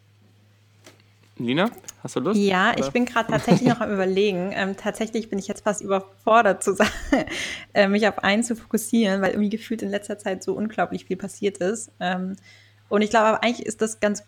Lina, 1.38 1.72
hast 2.04 2.16
du 2.16 2.20
Lust? 2.20 2.40
Ja, 2.40 2.74
ich 2.78 2.90
bin 2.92 3.06
gerade 3.06 3.32
tatsächlich 3.32 3.68
noch 3.68 3.82
am 3.82 3.92
Überlegen. 3.94 4.52
Ähm, 4.54 4.78
tatsächlich 4.78 5.30
bin 5.30 5.40
ich 5.40 5.48
jetzt 5.48 5.64
fast 5.64 5.82
überfordert, 5.82 6.64
zu 6.64 6.74
sagen, 6.74 6.92
äh, 7.74 7.88
mich 7.88 8.08
auf 8.08 8.20
einen 8.20 8.44
zu 8.44 8.56
fokussieren, 8.56 9.22
weil 9.22 9.32
irgendwie 9.32 9.50
gefühlt 9.50 9.82
in 9.82 9.90
letzter 9.90 10.18
Zeit 10.20 10.44
so 10.44 10.54
unglaublich 10.54 11.06
viel 11.06 11.18
passiert 11.18 11.58
ist. 11.58 11.92
Ähm, 12.00 12.36
und 12.90 13.02
ich 13.02 13.10
glaube, 13.10 13.26
aber 13.26 13.44
eigentlich 13.44 13.66
ist 13.66 13.82
das 13.82 14.00
ganz, 14.00 14.24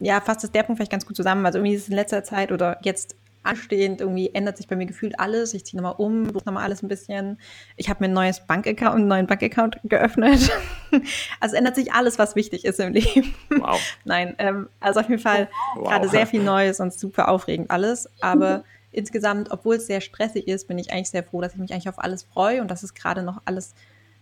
ja, 0.00 0.20
fasst 0.20 0.42
das 0.42 0.52
der 0.52 0.62
Punkt 0.62 0.78
vielleicht 0.78 0.92
ganz 0.92 1.04
gut 1.06 1.16
zusammen. 1.16 1.44
Also 1.44 1.58
irgendwie 1.58 1.74
ist 1.74 1.82
es 1.82 1.88
in 1.88 1.94
letzter 1.94 2.24
Zeit 2.24 2.52
oder 2.52 2.78
jetzt 2.82 3.16
anstehend. 3.44 4.00
Irgendwie 4.00 4.34
ändert 4.34 4.56
sich 4.56 4.68
bei 4.68 4.76
mir 4.76 4.86
gefühlt 4.86 5.18
alles. 5.18 5.54
Ich 5.54 5.64
ziehe 5.64 5.80
nochmal 5.80 5.96
um, 5.98 6.26
suche 6.26 6.44
nochmal 6.44 6.64
alles 6.64 6.82
ein 6.82 6.88
bisschen. 6.88 7.38
Ich 7.76 7.88
habe 7.88 8.02
mir 8.02 8.08
ein 8.08 8.14
neues 8.14 8.40
Bankaccount, 8.46 8.96
einen 8.96 9.08
neuen 9.08 9.26
Bankaccount 9.26 9.78
geöffnet. 9.84 10.50
also 11.40 11.56
ändert 11.56 11.76
sich 11.76 11.92
alles, 11.92 12.18
was 12.18 12.36
wichtig 12.36 12.64
ist 12.64 12.80
im 12.80 12.92
Leben. 12.92 13.34
Wow. 13.50 13.80
Nein, 14.04 14.34
ähm, 14.38 14.68
also 14.80 15.00
auf 15.00 15.08
jeden 15.08 15.22
Fall 15.22 15.48
wow. 15.76 15.88
gerade 15.88 16.08
sehr 16.08 16.26
viel 16.28 16.42
Neues 16.42 16.80
und 16.80 16.92
super 16.92 17.28
aufregend 17.28 17.70
alles. 17.70 18.08
Aber 18.20 18.64
insgesamt, 18.90 19.50
obwohl 19.50 19.76
es 19.76 19.86
sehr 19.86 20.00
stressig 20.00 20.48
ist, 20.48 20.68
bin 20.68 20.78
ich 20.78 20.92
eigentlich 20.92 21.10
sehr 21.10 21.24
froh, 21.24 21.40
dass 21.40 21.54
ich 21.54 21.58
mich 21.60 21.72
eigentlich 21.72 21.88
auf 21.88 21.98
alles 21.98 22.22
freue 22.22 22.62
und 22.62 22.70
dass 22.70 22.82
es 22.82 22.94
gerade 22.94 23.22
noch 23.22 23.42
alles 23.44 23.74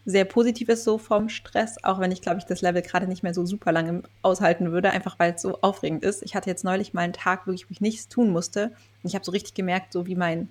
sehr 0.04 0.24
positiv 0.24 0.68
ist 0.68 0.84
so 0.84 0.98
vom 0.98 1.28
Stress, 1.28 1.82
auch 1.84 2.00
wenn 2.00 2.10
ich, 2.10 2.22
glaube 2.22 2.38
ich, 2.38 2.44
das 2.44 2.60
Level 2.60 2.82
gerade 2.82 3.06
nicht 3.06 3.22
mehr 3.22 3.34
so 3.34 3.46
super 3.46 3.70
lange 3.70 4.02
aushalten 4.22 4.72
würde, 4.72 4.90
einfach 4.90 5.18
weil 5.18 5.34
es 5.34 5.42
so 5.42 5.58
aufregend 5.60 6.02
ist. 6.02 6.22
Ich 6.22 6.34
hatte 6.34 6.50
jetzt 6.50 6.64
neulich 6.64 6.92
mal 6.92 7.02
einen 7.02 7.12
Tag, 7.12 7.46
wo 7.46 7.52
ich 7.52 7.68
nichts 7.80 8.08
tun 8.08 8.30
musste. 8.30 8.72
Und 9.02 9.08
ich 9.08 9.14
habe 9.14 9.24
so 9.24 9.30
richtig 9.30 9.54
gemerkt, 9.54 9.92
so 9.92 10.06
wie 10.06 10.16
mein, 10.16 10.48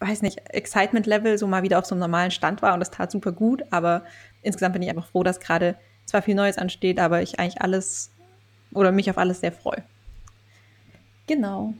weiß 0.00 0.22
nicht, 0.22 0.38
Excitement-Level 0.48 1.36
so 1.36 1.46
mal 1.46 1.62
wieder 1.62 1.78
auf 1.78 1.84
so 1.84 1.94
einem 1.94 2.00
normalen 2.00 2.30
Stand 2.30 2.62
war 2.62 2.72
und 2.72 2.80
das 2.80 2.90
tat 2.90 3.10
super 3.10 3.32
gut. 3.32 3.62
Aber 3.70 4.02
insgesamt 4.42 4.72
bin 4.72 4.82
ich 4.82 4.88
einfach 4.88 5.08
froh, 5.08 5.22
dass 5.22 5.40
gerade 5.40 5.76
zwar 6.06 6.22
viel 6.22 6.34
Neues 6.34 6.56
ansteht, 6.56 6.98
aber 6.98 7.20
ich 7.20 7.38
eigentlich 7.38 7.60
alles 7.60 8.10
oder 8.72 8.92
mich 8.92 9.10
auf 9.10 9.18
alles 9.18 9.40
sehr 9.40 9.52
freue. 9.52 9.84
Genau. 11.26 11.74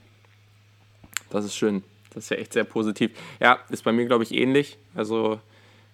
Das 1.31 1.47
ist 1.47 1.57
schön. 1.57 1.83
Das 2.13 2.25
ist 2.25 2.31
ja 2.31 2.37
echt 2.37 2.53
sehr 2.53 2.65
positiv. 2.65 3.13
Ja, 3.41 3.59
ist 3.71 3.85
bei 3.85 3.93
mir, 3.93 4.05
glaube 4.07 4.25
ich, 4.25 4.33
ähnlich. 4.33 4.79
Also 4.95 5.41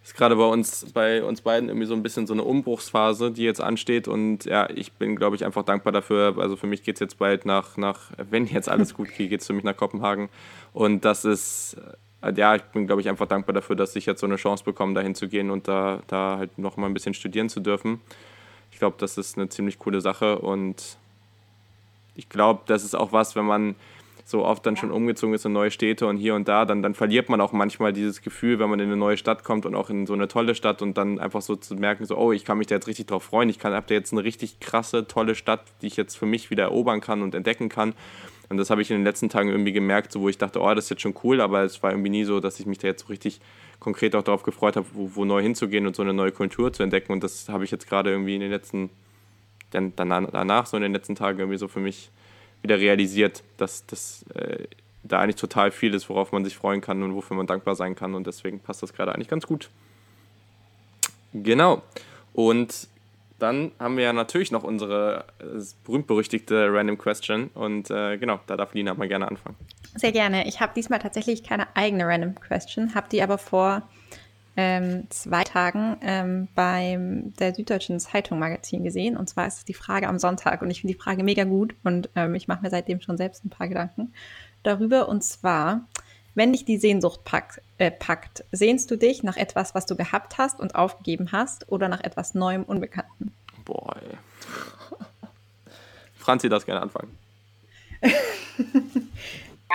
ist 0.04 0.14
gerade 0.14 0.36
bei 0.36 0.44
uns, 0.44 0.92
bei 0.92 1.24
uns 1.24 1.40
beiden 1.40 1.70
irgendwie 1.70 1.86
so 1.86 1.94
ein 1.94 2.02
bisschen 2.02 2.26
so 2.26 2.34
eine 2.34 2.44
Umbruchsphase, 2.44 3.30
die 3.30 3.42
jetzt 3.42 3.62
ansteht. 3.62 4.06
Und 4.06 4.44
ja, 4.44 4.68
ich 4.68 4.92
bin, 4.92 5.16
glaube 5.16 5.34
ich, 5.34 5.46
einfach 5.46 5.64
dankbar 5.64 5.94
dafür. 5.94 6.36
Also 6.38 6.56
für 6.56 6.66
mich 6.66 6.82
geht 6.82 6.96
es 6.96 7.00
jetzt 7.00 7.18
bald 7.18 7.46
nach, 7.46 7.78
nach, 7.78 8.10
wenn 8.18 8.46
jetzt 8.46 8.68
alles 8.68 8.92
gut 8.92 9.08
geht, 9.16 9.30
geht 9.30 9.40
es 9.40 9.46
für 9.46 9.54
mich 9.54 9.64
nach 9.64 9.76
Kopenhagen. 9.76 10.28
Und 10.74 11.06
das 11.06 11.24
ist, 11.24 11.78
äh, 12.20 12.34
ja, 12.36 12.54
ich 12.54 12.62
bin, 12.64 12.86
glaube 12.86 13.00
ich, 13.00 13.08
einfach 13.08 13.26
dankbar 13.26 13.54
dafür, 13.54 13.76
dass 13.76 13.96
ich 13.96 14.04
jetzt 14.04 14.20
so 14.20 14.26
eine 14.26 14.36
Chance 14.36 14.62
bekomme, 14.64 14.92
dahin 14.92 15.14
zu 15.14 15.26
gehen 15.26 15.50
und 15.50 15.68
da, 15.68 16.02
da 16.06 16.36
halt 16.36 16.58
noch 16.58 16.76
mal 16.76 16.86
ein 16.86 16.94
bisschen 16.94 17.14
studieren 17.14 17.48
zu 17.48 17.60
dürfen. 17.60 18.02
Ich 18.72 18.78
glaube, 18.78 18.96
das 18.98 19.16
ist 19.16 19.38
eine 19.38 19.48
ziemlich 19.48 19.78
coole 19.78 20.02
Sache 20.02 20.38
und 20.38 20.98
ich 22.14 22.28
glaube, 22.28 22.60
das 22.66 22.84
ist 22.84 22.94
auch 22.94 23.12
was, 23.12 23.36
wenn 23.36 23.46
man 23.46 23.74
so 24.26 24.44
oft 24.44 24.64
dann 24.64 24.76
schon 24.76 24.90
umgezogen 24.90 25.34
ist 25.34 25.44
in 25.44 25.52
neue 25.52 25.70
Städte 25.70 26.06
und 26.06 26.16
hier 26.16 26.34
und 26.34 26.48
da, 26.48 26.64
dann, 26.64 26.82
dann 26.82 26.94
verliert 26.94 27.28
man 27.28 27.42
auch 27.42 27.52
manchmal 27.52 27.92
dieses 27.92 28.22
Gefühl, 28.22 28.58
wenn 28.58 28.70
man 28.70 28.80
in 28.80 28.86
eine 28.86 28.96
neue 28.96 29.18
Stadt 29.18 29.44
kommt 29.44 29.66
und 29.66 29.74
auch 29.74 29.90
in 29.90 30.06
so 30.06 30.14
eine 30.14 30.28
tolle 30.28 30.54
Stadt 30.54 30.80
und 30.80 30.96
dann 30.96 31.18
einfach 31.18 31.42
so 31.42 31.56
zu 31.56 31.74
merken, 31.74 32.06
so, 32.06 32.16
oh, 32.16 32.32
ich 32.32 32.46
kann 32.46 32.56
mich 32.56 32.66
da 32.66 32.74
jetzt 32.74 32.86
richtig 32.86 33.06
drauf 33.06 33.24
freuen, 33.24 33.50
ich 33.50 33.62
habe 33.62 33.84
da 33.86 33.94
jetzt 33.94 34.12
eine 34.12 34.24
richtig 34.24 34.60
krasse, 34.60 35.06
tolle 35.06 35.34
Stadt, 35.34 35.62
die 35.82 35.88
ich 35.88 35.96
jetzt 35.96 36.16
für 36.16 36.24
mich 36.24 36.50
wieder 36.50 36.64
erobern 36.64 37.02
kann 37.02 37.20
und 37.20 37.34
entdecken 37.34 37.68
kann. 37.68 37.92
Und 38.48 38.56
das 38.56 38.70
habe 38.70 38.82
ich 38.82 38.90
in 38.90 38.96
den 38.96 39.04
letzten 39.04 39.28
Tagen 39.28 39.50
irgendwie 39.50 39.72
gemerkt, 39.72 40.12
so, 40.12 40.20
wo 40.20 40.28
ich 40.28 40.38
dachte, 40.38 40.60
oh, 40.60 40.74
das 40.74 40.84
ist 40.84 40.90
jetzt 40.90 41.02
schon 41.02 41.14
cool, 41.22 41.40
aber 41.40 41.62
es 41.62 41.82
war 41.82 41.90
irgendwie 41.90 42.10
nie 42.10 42.24
so, 42.24 42.40
dass 42.40 42.60
ich 42.60 42.66
mich 42.66 42.78
da 42.78 42.88
jetzt 42.88 43.02
so 43.02 43.08
richtig 43.08 43.40
konkret 43.78 44.14
auch 44.14 44.22
darauf 44.22 44.42
gefreut 44.42 44.76
habe, 44.76 44.86
wo, 44.92 45.10
wo 45.14 45.24
neu 45.24 45.42
hinzugehen 45.42 45.86
und 45.86 45.96
so 45.96 46.02
eine 46.02 46.14
neue 46.14 46.32
Kultur 46.32 46.72
zu 46.72 46.82
entdecken. 46.82 47.12
Und 47.12 47.22
das 47.22 47.48
habe 47.48 47.64
ich 47.64 47.70
jetzt 47.70 47.88
gerade 47.88 48.10
irgendwie 48.10 48.34
in 48.34 48.40
den 48.40 48.50
letzten, 48.50 48.90
dann, 49.70 49.92
danach, 49.96 50.66
so 50.66 50.76
in 50.76 50.82
den 50.82 50.92
letzten 50.92 51.14
Tagen 51.14 51.38
irgendwie 51.38 51.58
so 51.58 51.68
für 51.68 51.80
mich 51.80 52.10
wieder 52.64 52.80
realisiert, 52.80 53.44
dass 53.58 53.86
das 53.86 54.24
äh, 54.34 54.64
da 55.04 55.20
eigentlich 55.20 55.36
total 55.36 55.70
viel 55.70 55.94
ist, 55.94 56.08
worauf 56.08 56.32
man 56.32 56.44
sich 56.44 56.56
freuen 56.56 56.80
kann 56.80 57.02
und 57.02 57.14
wofür 57.14 57.36
man 57.36 57.46
dankbar 57.46 57.76
sein 57.76 57.94
kann. 57.94 58.14
Und 58.14 58.26
deswegen 58.26 58.58
passt 58.58 58.82
das 58.82 58.92
gerade 58.92 59.14
eigentlich 59.14 59.28
ganz 59.28 59.46
gut. 59.46 59.70
Genau. 61.32 61.82
Und 62.32 62.88
dann 63.38 63.72
haben 63.78 63.96
wir 63.96 64.04
ja 64.04 64.12
natürlich 64.12 64.50
noch 64.50 64.64
unsere 64.64 65.26
äh, 65.38 65.60
berühmt-berüchtigte 65.84 66.72
Random 66.72 66.96
Question. 66.96 67.50
Und 67.54 67.90
äh, 67.90 68.16
genau, 68.16 68.40
da 68.46 68.56
darf 68.56 68.72
Lina 68.74 68.94
mal 68.94 69.08
gerne 69.08 69.28
anfangen. 69.28 69.56
Sehr 69.96 70.12
gerne. 70.12 70.48
Ich 70.48 70.60
habe 70.60 70.72
diesmal 70.74 71.00
tatsächlich 71.00 71.44
keine 71.44 71.66
eigene 71.76 72.06
Random 72.06 72.34
Question, 72.34 72.94
habe 72.94 73.08
die 73.10 73.22
aber 73.22 73.38
vor 73.38 73.82
ähm, 74.56 75.06
zwei 75.10 75.42
Tagen 75.44 75.96
ähm, 76.02 76.48
beim 76.54 77.34
der 77.36 77.54
Süddeutschen 77.54 77.98
Zeitung 77.98 78.38
Magazin 78.38 78.84
gesehen. 78.84 79.16
Und 79.16 79.28
zwar 79.28 79.46
ist 79.46 79.58
es 79.58 79.64
die 79.64 79.74
Frage 79.74 80.08
am 80.08 80.18
Sonntag. 80.18 80.62
Und 80.62 80.70
ich 80.70 80.80
finde 80.80 80.94
die 80.94 81.00
Frage 81.00 81.24
mega 81.24 81.44
gut 81.44 81.74
und 81.82 82.08
ähm, 82.14 82.34
ich 82.34 82.48
mache 82.48 82.62
mir 82.62 82.70
seitdem 82.70 83.00
schon 83.00 83.16
selbst 83.16 83.44
ein 83.44 83.50
paar 83.50 83.68
Gedanken 83.68 84.12
darüber. 84.62 85.08
Und 85.08 85.24
zwar, 85.24 85.86
wenn 86.34 86.52
dich 86.52 86.64
die 86.64 86.78
Sehnsucht 86.78 87.24
packt, 87.24 87.60
äh, 87.78 87.90
packt, 87.90 88.44
sehnst 88.52 88.90
du 88.90 88.96
dich 88.96 89.22
nach 89.22 89.36
etwas, 89.36 89.74
was 89.74 89.86
du 89.86 89.96
gehabt 89.96 90.38
hast 90.38 90.60
und 90.60 90.74
aufgegeben 90.74 91.32
hast 91.32 91.70
oder 91.70 91.88
nach 91.88 92.02
etwas 92.02 92.34
Neuem, 92.34 92.62
Unbekannten? 92.62 93.32
Boah, 93.64 93.96
ey. 93.96 94.16
Franzi 96.16 96.48
darf 96.48 96.64
gerne 96.64 96.82
anfangen. 96.82 97.18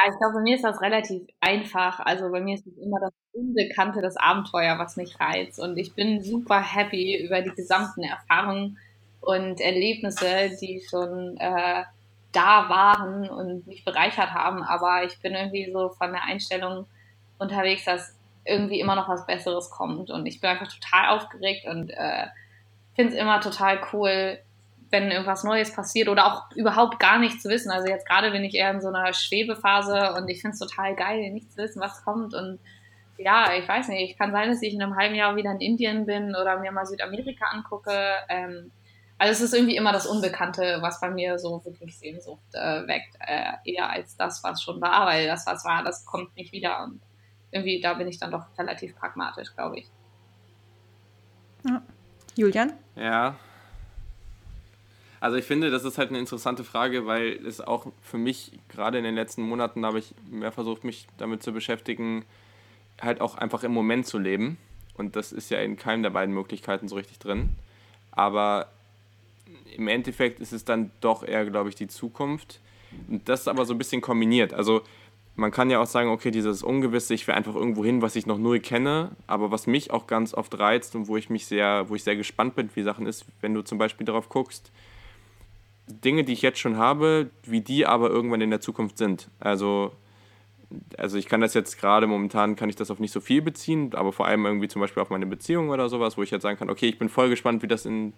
Ja, 0.02 0.12
ich 0.12 0.18
glaube, 0.18 0.36
bei 0.36 0.42
mir 0.42 0.56
ist 0.56 0.64
das 0.64 0.82
relativ 0.82 1.24
einfach. 1.42 2.00
Also 2.00 2.30
bei 2.32 2.40
mir 2.42 2.56
ist 2.56 2.66
es 2.68 2.78
immer 2.78 3.00
das 3.00 3.12
Unbekannte, 3.34 4.02
das 4.02 4.16
Abenteuer, 4.18 4.78
was 4.80 4.96
mich 4.98 5.20
reizt. 5.20 5.60
Und 5.60 5.78
ich 5.78 5.94
bin 5.94 6.22
super 6.24 6.62
happy 6.62 7.18
über 7.24 7.42
die 7.42 7.52
gesamten 7.52 8.04
Erfahrungen 8.04 8.78
und 9.22 9.60
Erlebnisse, 9.60 10.52
die 10.62 10.82
schon 10.90 11.36
äh, 11.38 11.84
da 12.32 12.70
waren 12.70 13.30
und 13.30 13.68
mich 13.68 13.84
bereichert 13.84 14.32
haben. 14.34 14.64
Aber 14.64 15.04
ich 15.04 15.20
bin 15.22 15.34
irgendwie 15.34 15.70
so 15.72 15.90
von 15.90 16.12
der 16.14 16.24
Einstellung 16.24 16.86
unterwegs, 17.38 17.84
dass 17.86 18.16
irgendwie 18.46 18.80
immer 18.80 18.96
noch 18.96 19.10
was 19.10 19.26
Besseres 19.26 19.70
kommt. 19.70 20.12
Und 20.12 20.26
ich 20.28 20.40
bin 20.40 20.50
einfach 20.50 20.72
total 20.72 21.18
aufgeregt 21.18 21.66
und 21.68 21.90
äh, 21.90 22.28
finde 22.96 23.14
es 23.14 23.20
immer 23.20 23.42
total 23.42 23.82
cool, 23.92 24.40
wenn 24.92 25.12
irgendwas 25.12 25.44
Neues 25.44 25.74
passiert 25.74 26.10
oder 26.10 26.26
auch 26.26 26.52
überhaupt 26.56 27.00
gar 27.00 27.20
nichts 27.20 27.44
zu 27.44 27.50
wissen. 27.50 27.72
Also 27.72 27.88
jetzt 27.88 28.08
gerade 28.08 28.32
bin 28.32 28.44
ich 28.44 28.56
eher 28.56 28.72
in 28.72 28.82
so 28.82 28.88
einer 28.88 29.14
Schwebephase 29.14 30.14
und 30.14 30.28
ich 30.30 30.42
finde 30.42 30.54
es 30.54 30.60
total 30.60 30.96
geil, 30.96 31.32
nicht 31.32 31.52
zu 31.52 31.58
wissen, 31.58 31.80
was 31.80 32.04
kommt. 32.04 32.34
Und 32.34 32.60
ja, 33.18 33.54
ich 33.54 33.68
weiß 33.68 33.90
nicht, 33.90 34.18
kann 34.18 34.32
sein, 34.32 34.50
dass 34.50 34.62
ich 34.62 34.74
in 34.74 34.82
einem 34.82 34.96
halben 34.96 35.16
Jahr 35.16 35.36
wieder 35.36 35.52
in 35.52 35.60
Indien 35.60 36.06
bin 36.06 36.36
oder 36.36 36.60
mir 36.60 36.72
mal 36.72 36.86
Südamerika 36.86 37.46
angucke. 37.52 37.92
Ähm, 38.30 38.72
also 39.18 39.32
es 39.34 39.42
ist 39.42 39.54
irgendwie 39.54 39.76
immer 39.76 39.92
das 39.92 40.08
Unbekannte, 40.08 40.78
was 40.82 41.02
bei 41.02 41.10
mir 41.10 41.38
so 41.38 41.64
wirklich 41.66 41.98
Sehnsucht 41.98 42.42
äh, 42.54 42.88
weckt, 42.88 43.16
äh, 43.20 43.52
eher 43.66 43.90
als 43.90 44.16
das, 44.16 44.44
was 44.44 44.62
schon 44.64 44.82
war, 44.82 45.06
weil 45.06 45.28
das, 45.28 45.46
was 45.46 45.66
war, 45.66 45.84
das 45.84 46.06
kommt 46.06 46.36
nicht 46.36 46.54
wieder. 46.54 46.84
Und 46.84 47.02
irgendwie, 47.52 47.82
da 47.82 47.94
bin 47.96 48.08
ich 48.08 48.18
dann 48.18 48.32
doch 48.32 48.46
relativ 48.58 48.96
pragmatisch, 48.96 49.54
glaube 49.54 49.80
ich. 49.80 49.88
Ja. 51.68 51.82
Julian? 52.36 52.74
Ja, 52.96 53.36
also 55.20 55.38
ich 55.38 55.46
finde, 55.46 55.70
das 55.70 55.84
ist 55.84 55.98
halt 55.98 56.10
eine 56.10 56.20
interessante 56.20 56.64
Frage, 56.64 57.06
weil 57.06 57.46
es 57.46 57.62
auch 57.62 57.88
für 58.02 58.18
mich, 58.18 58.52
gerade 58.70 58.98
in 58.98 59.04
den 59.04 59.16
letzten 59.16 59.42
Monaten, 59.44 59.86
habe 59.86 60.00
ich 60.00 60.14
mehr 60.30 60.52
versucht, 60.52 60.84
mich 60.84 61.08
damit 61.18 61.44
zu 61.44 61.52
beschäftigen, 61.52 62.26
halt 63.02 63.22
auch 63.22 63.36
einfach 63.36 63.64
im 63.64 63.74
Moment 63.74 64.06
zu 64.06 64.18
leben. 64.18 64.58
Und 64.96 65.16
das 65.16 65.32
ist 65.32 65.50
ja 65.50 65.60
in 65.60 65.78
keinem 65.78 66.04
der 66.04 66.10
beiden 66.10 66.34
Möglichkeiten 66.34 66.88
so 66.88 66.96
richtig 66.96 67.20
drin. 67.20 67.50
Aber 68.12 68.68
im 69.76 69.88
Endeffekt 69.88 70.40
ist 70.40 70.52
es 70.52 70.66
dann 70.66 70.92
doch 71.02 71.24
eher, 71.24 71.46
glaube 71.46 71.70
ich, 71.70 71.76
die 71.76 71.88
Zukunft. 71.88 72.60
Und 73.08 73.28
das 73.30 73.42
ist 73.42 73.48
aber 73.48 73.66
so 73.66 73.74
ein 73.74 73.78
bisschen 73.78 74.02
kombiniert. 74.02 74.54
Also 74.54 74.82
man 75.36 75.52
kann 75.52 75.70
ja 75.70 75.82
auch 75.82 75.88
sagen, 75.88 76.10
okay, 76.10 76.32
dieses 76.32 76.64
Ungewisse, 76.64 77.14
ich 77.14 77.28
will 77.28 77.36
einfach 77.36 77.56
irgendwo 77.56 77.86
hin, 77.86 78.02
was 78.02 78.16
ich 78.16 78.26
noch 78.26 78.38
null 78.38 78.60
kenne, 78.60 79.12
aber 79.26 79.52
was 79.52 79.68
mich 79.68 79.92
auch 79.92 80.06
ganz 80.06 80.34
oft 80.34 80.58
reizt 80.60 80.96
und 80.96 81.08
wo 81.08 81.18
ich 81.18 81.30
mich 81.30 81.46
sehr, 81.46 81.88
wo 81.88 81.96
ich 81.96 82.04
sehr 82.04 82.16
gespannt 82.16 82.56
bin, 82.56 82.70
wie 82.74 82.84
Sachen 82.84 83.06
ist, 83.06 83.26
wenn 83.42 83.54
du 83.54 83.62
zum 83.62 83.78
Beispiel 83.78 84.06
darauf 84.06 84.28
guckst, 84.28 84.72
Dinge, 85.90 86.24
die 86.24 86.34
ich 86.34 86.42
jetzt 86.42 86.60
schon 86.60 86.78
habe, 86.78 87.30
wie 87.44 87.62
die 87.62 87.86
aber 87.86 88.10
irgendwann 88.10 88.42
in 88.42 88.52
der 88.52 88.62
Zukunft 88.62 88.98
sind. 88.98 89.30
Also, 89.40 89.92
also 90.98 91.18
ich 91.18 91.26
kann 91.26 91.42
das 91.42 91.54
jetzt 91.54 91.80
gerade 91.80 92.06
momentan, 92.06 92.56
kann 92.56 92.70
ich 92.70 92.76
das 92.76 92.92
auf 92.92 93.00
nicht 93.00 93.12
so 93.12 93.20
viel 93.20 93.42
beziehen, 93.42 93.92
aber 93.96 94.14
vor 94.14 94.28
allem 94.28 94.46
irgendwie 94.46 94.68
zum 94.68 94.82
Beispiel 94.82 95.02
auf 95.02 95.10
meine 95.10 95.26
Beziehung 95.26 95.70
oder 95.70 95.90
sowas, 95.90 96.18
wo 96.18 96.24
ich 96.24 96.32
jetzt 96.32 96.44
sagen 96.44 96.60
kann, 96.60 96.70
okay, 96.70 96.88
ich 96.88 97.00
bin 97.00 97.10
voll 97.10 97.30
gespannt, 97.30 97.64
wie 97.64 97.68
das 97.68 97.88
in, 97.88 98.14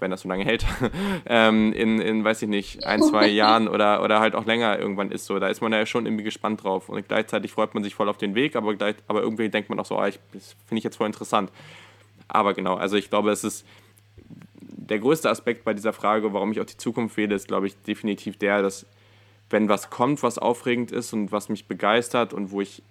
wenn 0.00 0.10
das 0.10 0.22
so 0.22 0.28
lange 0.28 0.44
hält, 0.44 0.66
ähm, 1.26 1.72
in, 1.72 2.00
in, 2.00 2.24
weiß 2.24 2.42
ich 2.42 2.48
nicht, 2.48 2.84
ein, 2.84 3.00
zwei 3.00 3.26
Jahren 3.28 3.68
oder, 3.68 4.02
oder 4.02 4.18
halt 4.18 4.34
auch 4.34 4.44
länger 4.44 4.76
irgendwann 4.76 5.12
ist 5.12 5.26
so. 5.26 5.38
Da 5.38 5.46
ist 5.46 5.60
man 5.60 5.72
ja 5.72 5.86
schon 5.86 6.06
irgendwie 6.06 6.24
gespannt 6.24 6.64
drauf 6.64 6.88
und 6.88 7.06
gleichzeitig 7.06 7.52
freut 7.52 7.74
man 7.74 7.84
sich 7.84 7.94
voll 7.94 8.08
auf 8.08 8.18
den 8.18 8.34
Weg, 8.34 8.56
aber, 8.56 8.74
gleich, 8.74 8.96
aber 9.06 9.22
irgendwie 9.22 9.48
denkt 9.48 9.68
man 9.68 9.78
auch 9.78 9.86
so, 9.86 9.96
ah, 9.96 10.08
ich, 10.08 10.18
das 10.32 10.56
finde 10.66 10.78
ich 10.78 10.84
jetzt 10.84 10.96
voll 10.96 11.06
interessant. 11.06 11.52
Aber 12.26 12.54
genau, 12.54 12.74
also 12.74 12.96
ich 12.96 13.08
glaube, 13.08 13.30
es 13.30 13.44
ist 13.44 13.64
der 14.70 14.98
größte 14.98 15.30
Aspekt 15.30 15.64
bei 15.64 15.74
dieser 15.74 15.92
Frage, 15.92 16.32
warum 16.32 16.52
ich 16.52 16.60
auch 16.60 16.66
die 16.66 16.76
Zukunft 16.76 17.16
wähle, 17.16 17.34
ist, 17.34 17.48
glaube 17.48 17.66
ich, 17.66 17.76
definitiv 17.82 18.36
der, 18.38 18.62
dass 18.62 18.86
wenn 19.50 19.68
was 19.68 19.90
kommt, 19.90 20.22
was 20.22 20.38
aufregend 20.38 20.90
ist 20.90 21.12
und 21.12 21.32
was 21.32 21.48
mich 21.48 21.66
begeistert 21.66 22.32
und 22.32 22.50
wo 22.50 22.60
ich 22.60 22.82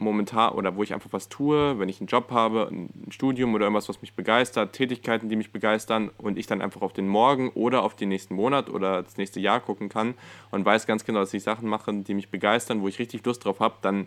momentan 0.00 0.54
oder 0.54 0.76
wo 0.76 0.82
ich 0.82 0.94
einfach 0.94 1.12
was 1.12 1.28
tue, 1.28 1.78
wenn 1.78 1.88
ich 1.88 2.00
einen 2.00 2.06
Job 2.06 2.30
habe, 2.30 2.68
ein 2.70 2.88
Studium 3.10 3.54
oder 3.54 3.66
irgendwas, 3.66 3.88
was 3.88 4.00
mich 4.00 4.14
begeistert, 4.14 4.72
Tätigkeiten, 4.72 5.28
die 5.28 5.36
mich 5.36 5.52
begeistern 5.52 6.10
und 6.16 6.38
ich 6.38 6.46
dann 6.46 6.62
einfach 6.62 6.80
auf 6.80 6.94
den 6.94 7.06
Morgen 7.06 7.50
oder 7.50 7.82
auf 7.82 7.94
den 7.94 8.08
nächsten 8.08 8.34
Monat 8.34 8.70
oder 8.70 9.02
das 9.02 9.18
nächste 9.18 9.40
Jahr 9.40 9.60
gucken 9.60 9.88
kann 9.90 10.14
und 10.50 10.64
weiß 10.64 10.86
ganz 10.86 11.04
genau, 11.04 11.20
dass 11.20 11.34
ich 11.34 11.42
Sachen 11.42 11.68
mache, 11.68 11.92
die 11.92 12.14
mich 12.14 12.30
begeistern, 12.30 12.80
wo 12.80 12.88
ich 12.88 12.98
richtig 12.98 13.24
Lust 13.26 13.44
drauf 13.44 13.60
habe, 13.60 13.74
dann 13.82 14.06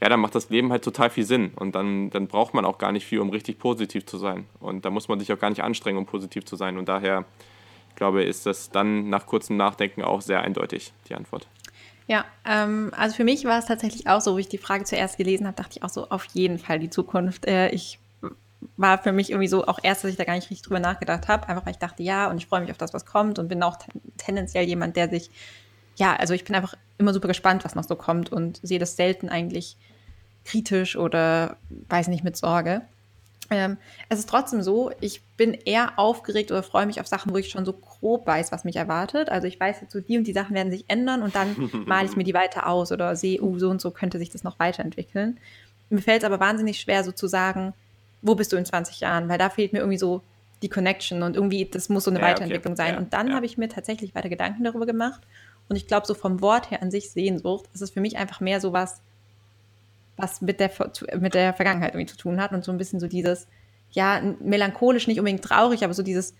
ja, 0.00 0.08
dann 0.08 0.20
macht 0.20 0.34
das 0.34 0.48
Leben 0.48 0.70
halt 0.72 0.82
total 0.82 1.10
viel 1.10 1.24
Sinn. 1.24 1.52
Und 1.56 1.74
dann, 1.74 2.10
dann 2.10 2.26
braucht 2.26 2.54
man 2.54 2.64
auch 2.64 2.78
gar 2.78 2.92
nicht 2.92 3.06
viel, 3.06 3.20
um 3.20 3.30
richtig 3.30 3.58
positiv 3.58 4.06
zu 4.06 4.16
sein. 4.16 4.46
Und 4.58 4.84
da 4.84 4.90
muss 4.90 5.08
man 5.08 5.20
sich 5.20 5.32
auch 5.32 5.38
gar 5.38 5.50
nicht 5.50 5.62
anstrengen, 5.62 5.98
um 5.98 6.06
positiv 6.06 6.44
zu 6.46 6.56
sein. 6.56 6.78
Und 6.78 6.88
daher, 6.88 7.26
ich 7.90 7.96
glaube, 7.96 8.24
ist 8.24 8.46
das 8.46 8.70
dann 8.70 9.10
nach 9.10 9.26
kurzem 9.26 9.56
Nachdenken 9.56 10.02
auch 10.02 10.22
sehr 10.22 10.40
eindeutig, 10.40 10.92
die 11.08 11.14
Antwort. 11.14 11.46
Ja, 12.06 12.24
ähm, 12.44 12.90
also 12.96 13.14
für 13.14 13.24
mich 13.24 13.44
war 13.44 13.58
es 13.58 13.66
tatsächlich 13.66 14.08
auch 14.08 14.20
so, 14.20 14.34
wo 14.34 14.38
ich 14.38 14.48
die 14.48 14.58
Frage 14.58 14.84
zuerst 14.84 15.16
gelesen 15.18 15.46
habe, 15.46 15.56
dachte 15.56 15.76
ich 15.76 15.82
auch 15.82 15.90
so, 15.90 16.08
auf 16.08 16.24
jeden 16.32 16.58
Fall 16.58 16.78
die 16.78 16.90
Zukunft. 16.90 17.46
Äh, 17.46 17.68
ich 17.70 17.98
war 18.76 18.98
für 18.98 19.12
mich 19.12 19.30
irgendwie 19.30 19.48
so 19.48 19.66
auch 19.66 19.78
erst, 19.82 20.02
dass 20.02 20.10
ich 20.10 20.16
da 20.16 20.24
gar 20.24 20.34
nicht 20.34 20.50
richtig 20.50 20.66
drüber 20.66 20.80
nachgedacht 20.80 21.28
habe, 21.28 21.48
einfach 21.48 21.64
weil 21.66 21.72
ich 21.72 21.78
dachte, 21.78 22.02
ja, 22.02 22.28
und 22.30 22.38
ich 22.38 22.46
freue 22.46 22.62
mich 22.62 22.70
auf 22.70 22.78
das, 22.78 22.92
was 22.94 23.06
kommt 23.06 23.38
und 23.38 23.48
bin 23.48 23.62
auch 23.62 23.76
tendenziell 24.16 24.64
jemand, 24.64 24.96
der 24.96 25.08
sich, 25.08 25.30
ja, 25.96 26.16
also 26.16 26.34
ich 26.34 26.44
bin 26.44 26.56
einfach 26.56 26.74
immer 26.98 27.14
super 27.14 27.28
gespannt, 27.28 27.64
was 27.64 27.74
noch 27.74 27.84
so 27.84 27.96
kommt 27.96 28.32
und 28.32 28.60
sehe 28.62 28.78
das 28.78 28.96
selten 28.96 29.28
eigentlich 29.28 29.76
kritisch 30.44 30.96
oder 30.96 31.56
weiß 31.88 32.08
nicht 32.08 32.24
mit 32.24 32.36
Sorge. 32.36 32.82
Ähm, 33.50 33.78
es 34.08 34.20
ist 34.20 34.28
trotzdem 34.28 34.62
so, 34.62 34.92
ich 35.00 35.22
bin 35.36 35.54
eher 35.54 35.98
aufgeregt 35.98 36.52
oder 36.52 36.62
freue 36.62 36.86
mich 36.86 37.00
auf 37.00 37.08
Sachen, 37.08 37.32
wo 37.32 37.36
ich 37.36 37.50
schon 37.50 37.64
so 37.64 37.72
grob 37.72 38.26
weiß, 38.26 38.52
was 38.52 38.64
mich 38.64 38.76
erwartet. 38.76 39.28
Also 39.28 39.48
ich 39.48 39.58
weiß 39.58 39.80
jetzt 39.80 39.92
so, 39.92 40.00
die 40.00 40.16
und 40.16 40.24
die 40.24 40.32
Sachen 40.32 40.54
werden 40.54 40.70
sich 40.70 40.84
ändern 40.86 41.22
und 41.22 41.34
dann 41.34 41.56
male 41.86 42.06
ich 42.06 42.16
mir 42.16 42.22
die 42.22 42.34
weiter 42.34 42.68
aus 42.68 42.92
oder 42.92 43.16
sehe, 43.16 43.42
uh, 43.42 43.58
so 43.58 43.68
und 43.68 43.80
so 43.80 43.90
könnte 43.90 44.18
sich 44.18 44.30
das 44.30 44.44
noch 44.44 44.60
weiterentwickeln. 44.60 45.38
Mir 45.88 46.00
fällt 46.00 46.22
es 46.22 46.26
aber 46.26 46.38
wahnsinnig 46.38 46.78
schwer, 46.78 47.02
so 47.02 47.10
zu 47.10 47.26
sagen, 47.26 47.74
wo 48.22 48.36
bist 48.36 48.52
du 48.52 48.56
in 48.56 48.64
20 48.64 49.00
Jahren? 49.00 49.28
Weil 49.28 49.38
da 49.38 49.50
fehlt 49.50 49.72
mir 49.72 49.80
irgendwie 49.80 49.98
so 49.98 50.22
die 50.62 50.68
Connection 50.68 51.24
und 51.24 51.34
irgendwie, 51.34 51.64
das 51.64 51.88
muss 51.88 52.04
so 52.04 52.10
eine 52.10 52.20
ja, 52.20 52.26
Weiterentwicklung 52.26 52.74
okay. 52.74 52.82
sein. 52.82 52.94
Ja, 52.94 53.00
und 53.00 53.12
dann 53.12 53.28
ja. 53.28 53.34
habe 53.34 53.46
ich 53.46 53.58
mir 53.58 53.68
tatsächlich 53.68 54.14
weiter 54.14 54.28
Gedanken 54.28 54.62
darüber 54.62 54.86
gemacht. 54.86 55.22
Und 55.68 55.76
ich 55.76 55.86
glaube, 55.86 56.06
so 56.06 56.14
vom 56.14 56.40
Wort 56.40 56.70
her 56.70 56.82
an 56.82 56.90
sich 56.90 57.10
Sehnsucht, 57.10 57.68
ist 57.72 57.80
es 57.80 57.90
für 57.90 58.00
mich 58.00 58.16
einfach 58.18 58.40
mehr 58.40 58.60
so 58.60 58.72
was, 58.72 59.00
was 60.20 60.40
mit 60.40 60.60
der, 60.60 60.70
mit 61.18 61.34
der 61.34 61.54
Vergangenheit 61.54 61.94
irgendwie 61.94 62.10
zu 62.10 62.16
tun 62.16 62.40
hat 62.40 62.52
und 62.52 62.64
so 62.64 62.72
ein 62.72 62.78
bisschen 62.78 63.00
so 63.00 63.06
dieses, 63.06 63.46
ja, 63.90 64.20
melancholisch, 64.40 65.06
nicht 65.06 65.18
unbedingt 65.18 65.44
traurig, 65.44 65.84
aber 65.84 65.94
so 65.94 66.02
dieses 66.02 66.34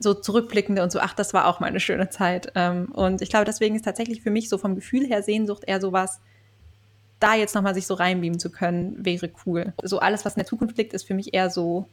so 0.00 0.14
zurückblickende 0.14 0.82
und 0.82 0.92
so, 0.92 1.00
ach, 1.00 1.14
das 1.14 1.34
war 1.34 1.46
auch 1.46 1.60
mal 1.60 1.66
eine 1.66 1.80
schöne 1.80 2.08
Zeit. 2.08 2.52
Ähm, 2.54 2.86
und 2.92 3.20
ich 3.20 3.30
glaube, 3.30 3.44
deswegen 3.44 3.74
ist 3.74 3.84
tatsächlich 3.84 4.22
für 4.22 4.30
mich 4.30 4.48
so 4.48 4.56
vom 4.56 4.74
Gefühl 4.74 5.06
her 5.06 5.22
Sehnsucht 5.22 5.64
eher 5.66 5.80
so 5.80 5.92
was, 5.92 6.20
da 7.18 7.34
jetzt 7.34 7.54
nochmal 7.56 7.74
sich 7.74 7.86
so 7.86 7.94
reinbeamen 7.94 8.38
zu 8.38 8.50
können, 8.50 9.04
wäre 9.04 9.28
cool. 9.44 9.72
So 9.82 9.98
alles, 9.98 10.24
was 10.24 10.34
in 10.34 10.40
der 10.40 10.46
Zukunft 10.46 10.78
liegt, 10.78 10.92
ist 10.92 11.04
für 11.04 11.14
mich 11.14 11.34
eher 11.34 11.50
so, 11.50 11.88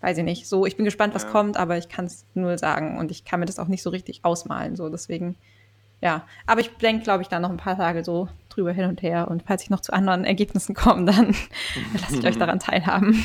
weiß 0.00 0.18
ich 0.18 0.24
nicht, 0.24 0.48
so, 0.48 0.66
ich 0.66 0.76
bin 0.76 0.84
gespannt, 0.84 1.14
was 1.14 1.22
ja. 1.22 1.30
kommt, 1.30 1.56
aber 1.56 1.78
ich 1.78 1.88
kann 1.88 2.06
es 2.06 2.24
nur 2.34 2.58
sagen 2.58 2.98
und 2.98 3.12
ich 3.12 3.24
kann 3.24 3.38
mir 3.38 3.46
das 3.46 3.60
auch 3.60 3.68
nicht 3.68 3.84
so 3.84 3.90
richtig 3.90 4.24
ausmalen. 4.24 4.74
So, 4.74 4.88
deswegen 4.88 5.36
ja, 6.00 6.24
aber 6.46 6.60
ich 6.60 6.70
denke, 6.76 7.04
glaube 7.04 7.22
ich, 7.22 7.28
da 7.28 7.40
noch 7.40 7.50
ein 7.50 7.56
paar 7.56 7.76
Tage 7.76 8.04
so 8.04 8.28
drüber 8.58 8.72
hin 8.72 8.86
und 8.86 9.02
her. 9.02 9.28
Und 9.28 9.44
falls 9.46 9.62
ich 9.62 9.70
noch 9.70 9.80
zu 9.80 9.92
anderen 9.92 10.24
Ergebnissen 10.24 10.74
komme, 10.74 11.04
dann 11.04 11.28
lasse 12.00 12.18
ich 12.18 12.26
euch 12.26 12.36
daran 12.36 12.58
teilhaben. 12.58 13.24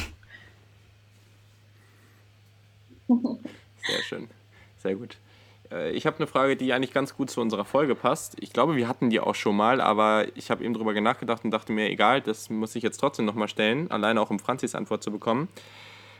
Sehr 3.08 4.04
schön. 4.04 4.30
Sehr 4.78 4.96
gut. 4.96 5.18
Äh, 5.72 5.92
ich 5.92 6.06
habe 6.06 6.18
eine 6.18 6.28
Frage, 6.28 6.56
die 6.56 6.72
eigentlich 6.74 6.94
ganz 6.94 7.16
gut 7.16 7.30
zu 7.30 7.42
unserer 7.42 7.66
Folge 7.66 7.96
passt. 7.96 8.36
Ich 8.40 8.54
glaube, 8.54 8.76
wir 8.76 8.88
hatten 8.88 9.10
die 9.10 9.20
auch 9.20 9.36
schon 9.36 9.56
mal, 9.56 9.82
aber 9.82 10.26
ich 10.36 10.52
habe 10.52 10.64
eben 10.64 10.74
drüber 10.74 10.94
nachgedacht 11.00 11.44
und 11.44 11.52
dachte 11.52 11.72
mir, 11.72 11.90
egal, 11.90 12.22
das 12.22 12.50
muss 12.50 12.76
ich 12.76 12.84
jetzt 12.84 12.98
trotzdem 12.98 13.26
nochmal 13.26 13.48
stellen, 13.48 13.90
alleine 13.92 14.22
auch 14.22 14.30
um 14.30 14.40
Franzis 14.40 14.76
Antwort 14.76 15.04
zu 15.04 15.12
bekommen. 15.12 15.50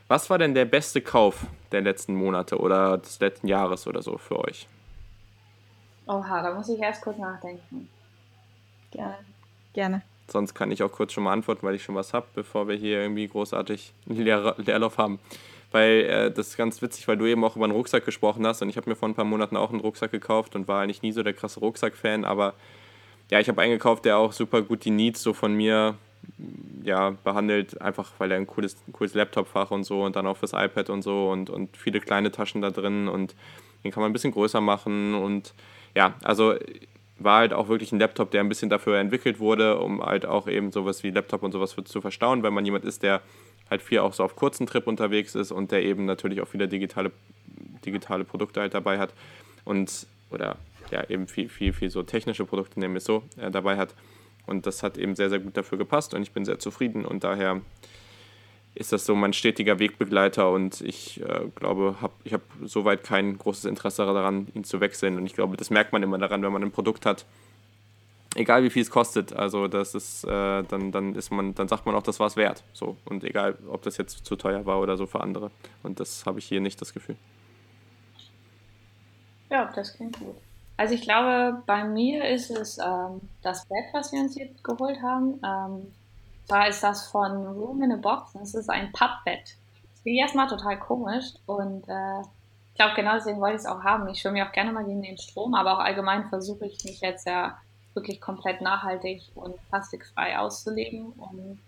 Was 0.08 0.30
war 0.30 0.38
denn 0.38 0.54
der 0.54 0.66
beste 0.66 1.02
Kauf 1.02 1.46
der 1.72 1.82
letzten 1.82 2.14
Monate 2.16 2.60
oder 2.60 2.98
des 2.98 3.20
letzten 3.20 3.48
Jahres 3.48 3.88
oder 3.88 4.02
so 4.02 4.18
für 4.18 4.40
euch? 4.40 4.68
Oha, 6.08 6.42
da 6.42 6.54
muss 6.54 6.68
ich 6.68 6.80
erst 6.80 7.02
kurz 7.02 7.18
nachdenken. 7.18 7.88
Gerne. 8.94 9.16
Gerne. 9.74 10.02
Sonst 10.28 10.54
kann 10.54 10.72
ich 10.72 10.82
auch 10.84 10.92
kurz 10.92 11.14
schon 11.14 11.24
mal 11.24 11.34
antworten, 11.34 11.66
weil 11.66 11.76
ich 11.76 11.84
schon 11.84 11.96
was 11.96 12.14
habe, 12.14 12.28
bevor 12.34 12.68
wir 12.68 12.76
hier 12.76 13.02
irgendwie 13.02 13.28
großartig 13.28 13.94
einen 14.10 14.24
Leer 14.24 14.56
Leerlauf 14.58 14.98
haben. 14.98 15.20
Weil 15.72 16.02
äh, 16.02 16.32
das 16.32 16.50
ist 16.50 16.58
ganz 16.58 16.82
witzig, 16.82 17.08
weil 17.08 17.18
du 17.18 17.26
eben 17.26 17.44
auch 17.44 17.56
über 17.56 17.66
einen 17.66 17.74
Rucksack 17.74 18.06
gesprochen 18.06 18.46
hast 18.46 18.62
und 18.62 18.70
ich 18.70 18.78
habe 18.78 18.90
mir 18.90 18.96
vor 18.96 19.10
ein 19.10 19.16
paar 19.16 19.26
Monaten 19.26 19.58
auch 19.58 19.72
einen 19.72 19.82
Rucksack 19.82 20.12
gekauft 20.12 20.56
und 20.56 20.68
war 20.68 20.82
eigentlich 20.82 21.02
nie 21.02 21.12
so 21.12 21.24
der 21.24 21.34
krasse 21.34 21.60
Rucksack-Fan, 21.60 22.26
aber 22.26 22.54
ja, 23.32 23.40
ich 23.40 23.50
habe 23.50 23.62
einen 23.62 23.72
gekauft, 23.72 24.06
der 24.06 24.18
auch 24.18 24.34
super 24.34 24.62
gut 24.62 24.86
die 24.86 24.92
Needs 24.92 25.24
so 25.24 25.34
von 25.34 25.56
mir 25.56 25.96
ja, 26.84 27.12
behandelt, 27.24 27.82
einfach 27.82 28.12
weil 28.20 28.32
er 28.32 28.38
ein 28.38 28.46
cooles, 28.46 28.78
cooles 28.92 29.16
Laptop-Fach 29.16 29.72
und 29.72 29.84
so 29.84 30.04
und 30.04 30.16
dann 30.16 30.28
auch 30.28 30.38
fürs 30.38 30.54
iPad 30.54 30.92
und 30.92 31.02
so 31.02 31.32
und, 31.32 31.50
und 31.50 31.76
viele 31.76 32.00
kleine 32.00 32.32
Taschen 32.32 32.62
da 32.62 32.70
drin 32.70 33.08
und 33.08 33.36
den 33.84 33.92
kann 33.92 34.02
man 34.02 34.12
ein 34.12 34.14
bisschen 34.14 34.32
größer 34.32 34.62
machen 34.62 35.16
und 35.16 35.54
ja, 35.96 36.14
also 36.24 36.56
war 37.24 37.40
halt 37.40 37.54
auch 37.54 37.68
wirklich 37.68 37.92
ein 37.92 38.00
Laptop, 38.00 38.32
der 38.32 38.42
ein 38.42 38.50
bisschen 38.50 38.70
dafür 38.70 38.98
entwickelt 38.98 39.40
wurde, 39.40 39.80
um 39.80 40.02
halt 40.04 40.26
auch 40.26 40.48
eben 40.48 40.72
sowas 40.72 41.04
wie 41.04 41.12
Laptop 41.12 41.44
und 41.44 41.52
sowas 41.52 41.76
zu 41.84 42.02
verstauen, 42.02 42.44
wenn 42.44 42.54
man 42.54 42.66
jemand 42.66 42.86
ist, 42.86 43.04
der 43.04 43.22
halt 43.70 43.82
viel 43.82 44.00
auch 44.00 44.14
so 44.14 44.24
auf 44.24 44.36
kurzen 44.36 44.68
Trip 44.68 44.86
unterwegs 44.88 45.36
ist 45.36 45.52
und 45.52 45.72
der 45.72 45.84
eben 45.84 46.06
natürlich 46.06 46.42
auch 46.42 46.48
viele 46.48 46.68
digitale, 46.68 47.12
digitale 47.86 48.24
Produkte 48.24 48.62
halt 48.62 48.74
dabei 48.74 49.00
hat 49.00 49.14
und 49.66 50.08
oder 50.30 50.58
ja 50.92 51.04
eben 51.10 51.28
viel, 51.28 51.50
viel, 51.50 51.74
viel 51.74 51.90
so 51.90 52.04
technische 52.04 52.46
Produkte, 52.46 52.80
es 52.86 53.06
so, 53.06 53.24
äh, 53.38 53.52
dabei 53.52 53.78
hat. 53.78 53.94
Und 54.46 54.66
das 54.66 54.84
hat 54.84 54.98
eben 54.98 55.16
sehr, 55.16 55.30
sehr 55.30 55.40
gut 55.40 55.56
dafür 55.56 55.78
gepasst 55.78 56.14
und 56.14 56.22
ich 56.22 56.32
bin 56.32 56.44
sehr 56.44 56.60
zufrieden 56.60 57.06
und 57.06 57.24
daher 57.24 57.62
ist 58.76 58.92
das 58.92 59.06
so 59.06 59.16
mein 59.16 59.34
stetiger 59.34 59.80
Wegbegleiter 59.80 60.50
und 60.52 60.82
ich 60.82 61.22
äh, 61.22 61.48
glaube, 61.56 61.98
hab, 62.02 62.12
ich 62.24 62.34
habe 62.34 62.44
soweit 62.64 63.04
kein 63.04 63.38
großes 63.38 63.66
Interesse 63.66 64.06
daran, 64.06 64.48
ihn 64.56 64.64
zu 64.64 64.82
wechseln. 64.82 65.18
Und 65.18 65.26
ich 65.26 65.34
glaube, 65.34 65.58
das 65.58 65.70
merkt 65.70 65.94
man 65.94 66.02
immer 66.02 66.18
daran, 66.18 66.42
wenn 66.42 66.52
man 66.52 66.64
ein 66.64 66.72
Produkt 66.72 67.06
hat, 67.06 67.26
egal 68.36 68.64
wie 68.64 68.72
viel 68.72 68.82
es 68.82 68.90
kostet. 68.90 69.34
Also 69.34 69.68
das 69.68 69.94
ist, 69.94 70.24
äh, 70.24 70.64
dann, 70.64 70.92
dann 70.92 71.14
ist 71.14 71.32
man, 71.32 71.54
dann 71.54 71.68
sagt 71.68 71.86
man 71.86 71.94
auch, 71.94 72.02
das 72.02 72.20
war 72.20 72.28
es 72.28 72.36
wert. 72.36 72.64
So. 72.74 72.98
Und 73.06 73.24
egal, 73.24 73.58
ob 73.70 73.84
das 73.84 73.98
jetzt 73.98 74.26
zu 74.26 74.36
teuer 74.36 74.66
war 74.66 74.80
oder 74.80 74.98
so 74.98 75.06
für 75.06 75.22
andere. 75.22 75.52
Und 75.84 76.00
das 76.00 76.26
habe 76.26 76.40
ich 76.40 76.46
hier 76.46 76.62
nicht 76.62 76.82
das 76.82 76.94
Gefühl. 76.94 77.16
Ja, 79.52 79.72
das 79.76 79.94
klingt 79.94 80.20
gut. 80.20 80.36
Also 80.78 80.96
ich 80.96 81.02
glaube, 81.02 81.62
bei 81.68 81.84
mir 81.84 82.28
ist 82.28 82.50
es 82.50 82.80
ähm, 82.80 83.22
das 83.44 83.68
Bett, 83.68 83.86
was 83.94 84.12
wir 84.12 84.22
uns 84.22 84.36
jetzt 84.36 84.64
geholt 84.64 85.00
haben. 85.04 85.40
Ähm, 85.46 85.94
zwar 86.46 86.68
ist 86.68 86.84
das 86.84 87.08
von 87.08 87.48
Room 87.48 87.84
in 87.84 87.92
a 87.92 87.98
Box. 87.98 88.34
Das 88.34 88.54
ist 88.54 88.70
ein 88.70 88.92
Pappbett. 88.92 89.44
Das 89.92 90.02
finde 90.02 90.16
ich 90.16 90.22
erstmal 90.22 90.48
total 90.48 90.80
komisch 90.80 91.34
und 91.46 91.88
äh, 91.88 92.22
ich 92.74 92.78
glaube, 92.78 92.96
genau 92.96 93.14
deswegen 93.14 93.40
wollte 93.40 93.56
ich 93.56 93.62
es 93.62 93.68
auch 93.68 93.84
haben. 93.84 94.08
Ich 94.08 94.20
schwimme 94.20 94.40
ja 94.40 94.48
auch 94.48 94.52
gerne 94.52 94.72
mal 94.72 94.84
gegen 94.84 95.04
den 95.04 95.20
Strom, 95.20 95.54
aber 95.54 95.74
auch 95.74 95.80
allgemein 95.80 96.28
versuche 96.30 96.66
ich 96.66 96.84
mich 96.84 97.02
jetzt 97.02 97.28
ja 97.28 97.60
wirklich 97.94 98.20
komplett 98.20 98.62
nachhaltig 98.62 99.22
und 99.36 99.56
plastikfrei 99.70 100.40
auszuleben. 100.40 101.12
Und 101.12 101.60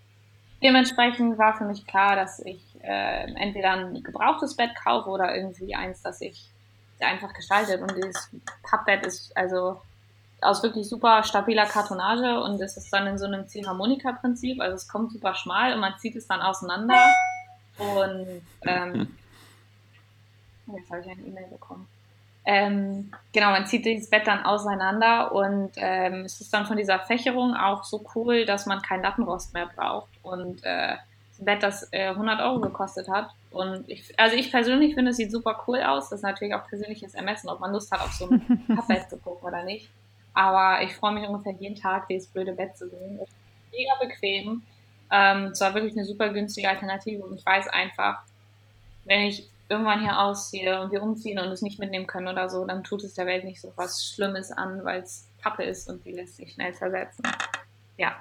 dementsprechend 0.64 1.38
war 1.38 1.54
für 1.54 1.66
mich 1.66 1.86
klar, 1.86 2.16
dass 2.16 2.40
ich 2.40 2.60
äh, 2.82 3.32
entweder 3.36 3.74
ein 3.74 4.02
gebrauchtes 4.02 4.56
Bett 4.56 4.72
kaufe 4.84 5.12
oder 5.12 5.36
irgendwie 5.36 5.76
eins, 5.76 6.02
das 6.02 6.18
sich 6.18 6.50
einfach 7.00 7.34
gestaltet. 7.34 7.84
Und 7.84 7.96
dieses 7.96 8.32
Pappbett 8.64 9.06
ist 9.06 9.38
also 9.38 9.80
aus 10.46 10.64
wirklich 10.64 10.88
super 10.88 11.24
stabiler 11.24 11.66
Kartonage 11.66 12.42
und 12.42 12.62
es 12.62 12.78
ist 12.78 12.92
dann 12.92 13.08
in 13.08 13.18
so 13.18 13.26
einem 13.26 13.48
Ziehharmonika-Prinzip. 13.48 14.62
Also 14.62 14.76
es 14.76 14.88
kommt 14.88 15.12
super 15.12 15.36
schmal 15.36 15.74
und 15.74 15.80
man 15.80 15.98
zieht 16.00 16.16
es 16.16 16.28
dann 16.28 16.42
auseinander. 16.42 17.14
Und 17.78 18.42
ähm, 18.66 19.18
jetzt 20.68 20.90
habe 20.90 21.02
ich 21.02 21.10
eine 21.10 21.22
E-Mail 21.22 21.48
bekommen. 21.48 21.88
Ähm, 22.48 23.12
genau, 23.34 23.52
man 23.52 23.66
zieht 23.66 23.86
dieses 23.86 24.10
Bett 24.10 24.28
dann 24.28 24.46
auseinander 24.46 25.32
und 25.34 25.72
ähm, 25.78 26.26
es 26.26 26.40
ist 26.40 26.54
dann 26.54 26.68
von 26.68 26.78
dieser 26.78 27.00
Fächerung 27.00 27.56
auch 27.56 27.84
so 27.84 28.06
cool, 28.14 28.46
dass 28.46 28.68
man 28.68 28.82
keinen 28.82 29.02
Lattenrost 29.02 29.54
mehr 29.54 29.68
braucht. 29.76 30.10
Und 30.22 30.64
äh, 30.64 30.96
ein 31.40 31.46
Bett, 31.46 31.64
das 31.64 31.88
äh, 31.92 32.10
100 32.10 32.42
Euro 32.42 32.60
gekostet 32.60 33.10
hat. 33.10 33.30
Und 33.52 33.90
ich, 33.90 34.18
also 34.20 34.36
ich 34.36 34.52
persönlich 34.52 34.94
finde, 34.94 35.12
es 35.12 35.18
sieht 35.18 35.32
super 35.32 35.64
cool 35.68 35.82
aus. 35.82 36.10
Das 36.10 36.20
ist 36.20 36.24
natürlich 36.24 36.54
auch 36.54 36.68
persönliches 36.68 37.16
Ermessen, 37.16 37.50
ob 37.50 37.60
man 37.60 37.72
Lust 37.72 37.92
hat, 37.92 38.02
auf 38.02 38.14
so 38.14 38.30
ein 38.30 38.64
Pappbett 38.76 39.10
zu 39.10 39.18
gucken 39.18 39.48
oder 39.48 39.64
nicht. 39.64 39.90
Aber 40.36 40.84
ich 40.84 40.94
freue 40.96 41.14
mich 41.14 41.28
ungefähr 41.28 41.54
jeden 41.54 41.76
Tag, 41.76 42.08
dieses 42.08 42.28
blöde 42.28 42.54
Bett 42.54 42.78
zu 42.78 42.90
sehen. 42.90 43.20
Es 43.22 43.30
ist 43.30 43.36
mega 43.72 43.94
bequem. 44.00 44.62
Ähm, 45.12 45.46
es 45.46 45.62
war 45.62 45.74
wirklich 45.74 45.94
eine 45.94 46.06
super 46.06 46.30
günstige 46.30 46.70
Alternative 46.70 47.24
und 47.24 47.40
ich 47.40 47.46
weiß 47.46 47.68
einfach, 47.70 48.22
wenn 49.06 49.22
ich 49.22 49.50
irgendwann 49.70 50.02
hier 50.02 50.20
ausziehe 50.20 50.82
und 50.82 50.92
wir 50.92 51.02
umziehen 51.02 51.40
und 51.40 51.48
es 51.48 51.62
nicht 51.62 51.80
mitnehmen 51.80 52.06
können 52.06 52.28
oder 52.28 52.50
so, 52.50 52.66
dann 52.66 52.84
tut 52.84 53.04
es 53.04 53.14
der 53.14 53.26
Welt 53.26 53.46
nicht 53.46 53.62
so 53.62 53.72
was 53.78 54.06
Schlimmes 54.06 54.52
an, 54.52 54.84
weil 54.84 55.02
es 55.02 55.28
Pappe 55.42 55.64
ist 55.64 55.90
und 55.90 56.06
die 56.06 56.12
lässt 56.12 56.36
sich 56.36 56.54
schnell 56.54 56.74
zersetzen. 56.74 57.26
Ja. 57.98 58.16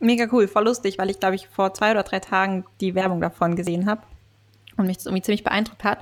Mega 0.00 0.26
cool, 0.32 0.48
voll 0.48 0.64
lustig, 0.64 0.98
weil 0.98 1.10
ich 1.10 1.20
glaube 1.20 1.36
ich 1.36 1.48
vor 1.48 1.72
zwei 1.74 1.92
oder 1.92 2.02
drei 2.02 2.18
Tagen 2.18 2.66
die 2.80 2.94
Werbung 2.94 3.20
davon 3.20 3.54
gesehen 3.54 3.86
habe 3.86 4.02
und 4.76 4.86
mich 4.86 4.96
das 4.96 5.06
irgendwie 5.06 5.22
ziemlich 5.22 5.44
beeindruckt 5.44 5.84
hat. 5.84 6.00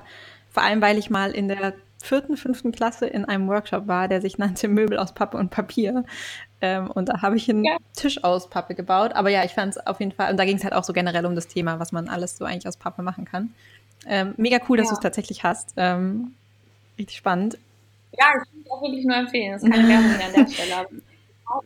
Vor 0.49 0.63
allem, 0.63 0.81
weil 0.81 0.97
ich 0.97 1.09
mal 1.09 1.31
in 1.31 1.47
der 1.47 1.75
vierten, 2.05 2.37
fünften 2.37 2.71
Klasse 2.71 3.07
in 3.07 3.25
einem 3.25 3.47
Workshop 3.47 3.87
war, 3.87 4.07
der 4.07 4.21
sich 4.21 4.37
nannte 4.37 4.67
Möbel 4.67 4.97
aus 4.97 5.13
Pappe 5.13 5.37
und 5.37 5.49
Papier. 5.49 6.03
Ähm, 6.61 6.89
und 6.91 7.09
da 7.09 7.21
habe 7.21 7.35
ich 7.37 7.49
einen 7.49 7.63
ja. 7.63 7.77
Tisch 7.95 8.23
aus 8.23 8.49
Pappe 8.49 8.75
gebaut. 8.75 9.13
Aber 9.13 9.29
ja, 9.29 9.43
ich 9.43 9.51
fand 9.51 9.75
es 9.75 9.87
auf 9.87 9.99
jeden 9.99 10.11
Fall, 10.11 10.31
und 10.31 10.37
da 10.37 10.45
ging 10.45 10.57
es 10.57 10.63
halt 10.63 10.73
auch 10.73 10.83
so 10.83 10.93
generell 10.93 11.25
um 11.25 11.35
das 11.35 11.47
Thema, 11.47 11.79
was 11.79 11.91
man 11.91 12.07
alles 12.07 12.37
so 12.37 12.45
eigentlich 12.45 12.67
aus 12.67 12.77
Pappe 12.77 13.01
machen 13.01 13.25
kann. 13.25 13.53
Ähm, 14.05 14.33
mega 14.37 14.59
cool, 14.69 14.77
dass 14.77 14.87
ja. 14.87 14.91
du 14.91 14.95
es 14.95 15.01
tatsächlich 15.01 15.43
hast. 15.43 15.73
Ähm, 15.77 16.33
richtig 16.97 17.17
spannend. 17.17 17.57
Ja, 18.17 18.25
ich 18.27 18.49
kann 18.49 18.61
es 18.65 18.71
auch 18.71 18.81
wirklich 18.81 19.05
nur 19.05 19.15
empfehlen. 19.15 19.53
Das 19.53 19.63
ist 19.63 19.71
keine 19.71 19.87
Werbung 19.87 20.11
an 20.11 20.33
der 20.35 20.51
Stelle. 20.51 20.87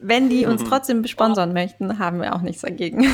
Wenn 0.02 0.30
die 0.30 0.46
uns 0.46 0.64
mhm. 0.64 0.68
trotzdem 0.68 1.06
sponsern 1.06 1.54
möchten, 1.54 2.00
haben 2.00 2.20
wir 2.20 2.36
auch 2.36 2.42
nichts 2.42 2.62
dagegen. 2.64 3.08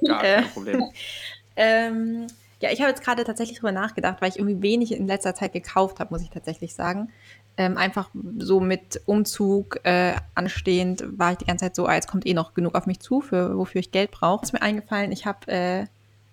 Ja, 0.00 0.18
kein 0.18 0.44
Problem. 0.50 0.82
ähm, 1.56 2.26
ja, 2.60 2.70
ich 2.70 2.80
habe 2.80 2.90
jetzt 2.90 3.02
gerade 3.02 3.24
tatsächlich 3.24 3.58
drüber 3.58 3.72
nachgedacht, 3.72 4.20
weil 4.20 4.28
ich 4.28 4.38
irgendwie 4.38 4.62
wenig 4.62 4.92
in 4.92 5.06
letzter 5.06 5.34
Zeit 5.34 5.52
gekauft 5.52 5.98
habe, 5.98 6.12
muss 6.12 6.22
ich 6.22 6.30
tatsächlich 6.30 6.74
sagen. 6.74 7.10
Ähm, 7.56 7.76
einfach 7.76 8.10
so 8.38 8.60
mit 8.60 9.00
Umzug 9.06 9.80
äh, 9.84 10.14
anstehend 10.34 11.04
war 11.18 11.32
ich 11.32 11.38
die 11.38 11.46
ganze 11.46 11.64
Zeit 11.64 11.76
so, 11.76 11.86
ah, 11.86 11.94
jetzt 11.94 12.08
kommt 12.08 12.26
eh 12.26 12.34
noch 12.34 12.54
genug 12.54 12.74
auf 12.74 12.86
mich 12.86 13.00
zu, 13.00 13.20
für 13.20 13.56
wofür 13.56 13.80
ich 13.80 13.90
Geld 13.90 14.10
brauche. 14.10 14.44
Ist 14.44 14.52
mir 14.52 14.62
eingefallen, 14.62 15.10
ich 15.10 15.26
habe 15.26 15.50
äh, 15.50 15.86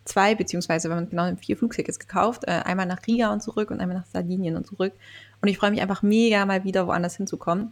zwei, 0.03 0.35
beziehungsweise 0.35 0.89
wenn 0.89 0.97
man 0.97 1.09
genau 1.09 1.35
vier 1.37 1.57
Flugtickets 1.57 1.99
gekauft, 1.99 2.43
äh, 2.45 2.51
einmal 2.51 2.85
nach 2.85 3.05
Riga 3.07 3.31
und 3.31 3.41
zurück 3.41 3.71
und 3.71 3.79
einmal 3.79 3.97
nach 3.97 4.05
Sardinien 4.05 4.57
und 4.57 4.67
zurück. 4.67 4.93
Und 5.41 5.47
ich 5.47 5.57
freue 5.57 5.71
mich 5.71 5.81
einfach 5.81 6.01
mega 6.01 6.45
mal 6.45 6.63
wieder 6.63 6.87
woanders 6.87 7.15
hinzukommen. 7.15 7.71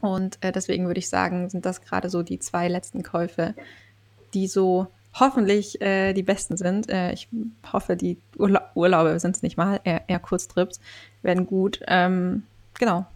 Und 0.00 0.38
äh, 0.42 0.52
deswegen 0.52 0.86
würde 0.86 0.98
ich 0.98 1.08
sagen, 1.08 1.48
sind 1.48 1.64
das 1.64 1.80
gerade 1.80 2.10
so 2.10 2.22
die 2.22 2.38
zwei 2.38 2.68
letzten 2.68 3.02
Käufe, 3.02 3.54
die 4.34 4.46
so 4.46 4.88
hoffentlich 5.14 5.80
äh, 5.80 6.12
die 6.12 6.22
besten 6.22 6.56
sind. 6.56 6.88
Äh, 6.88 7.12
ich 7.12 7.28
hoffe, 7.72 7.96
die 7.96 8.18
Urla 8.36 8.70
Urlaube 8.74 9.18
sind 9.20 9.36
es 9.36 9.42
nicht 9.42 9.56
mal, 9.56 9.80
eher, 9.84 10.02
eher 10.08 10.18
Kurztrips, 10.18 10.80
werden 11.22 11.46
gut. 11.46 11.80
Ähm, 11.86 12.44
genau. 12.74 13.06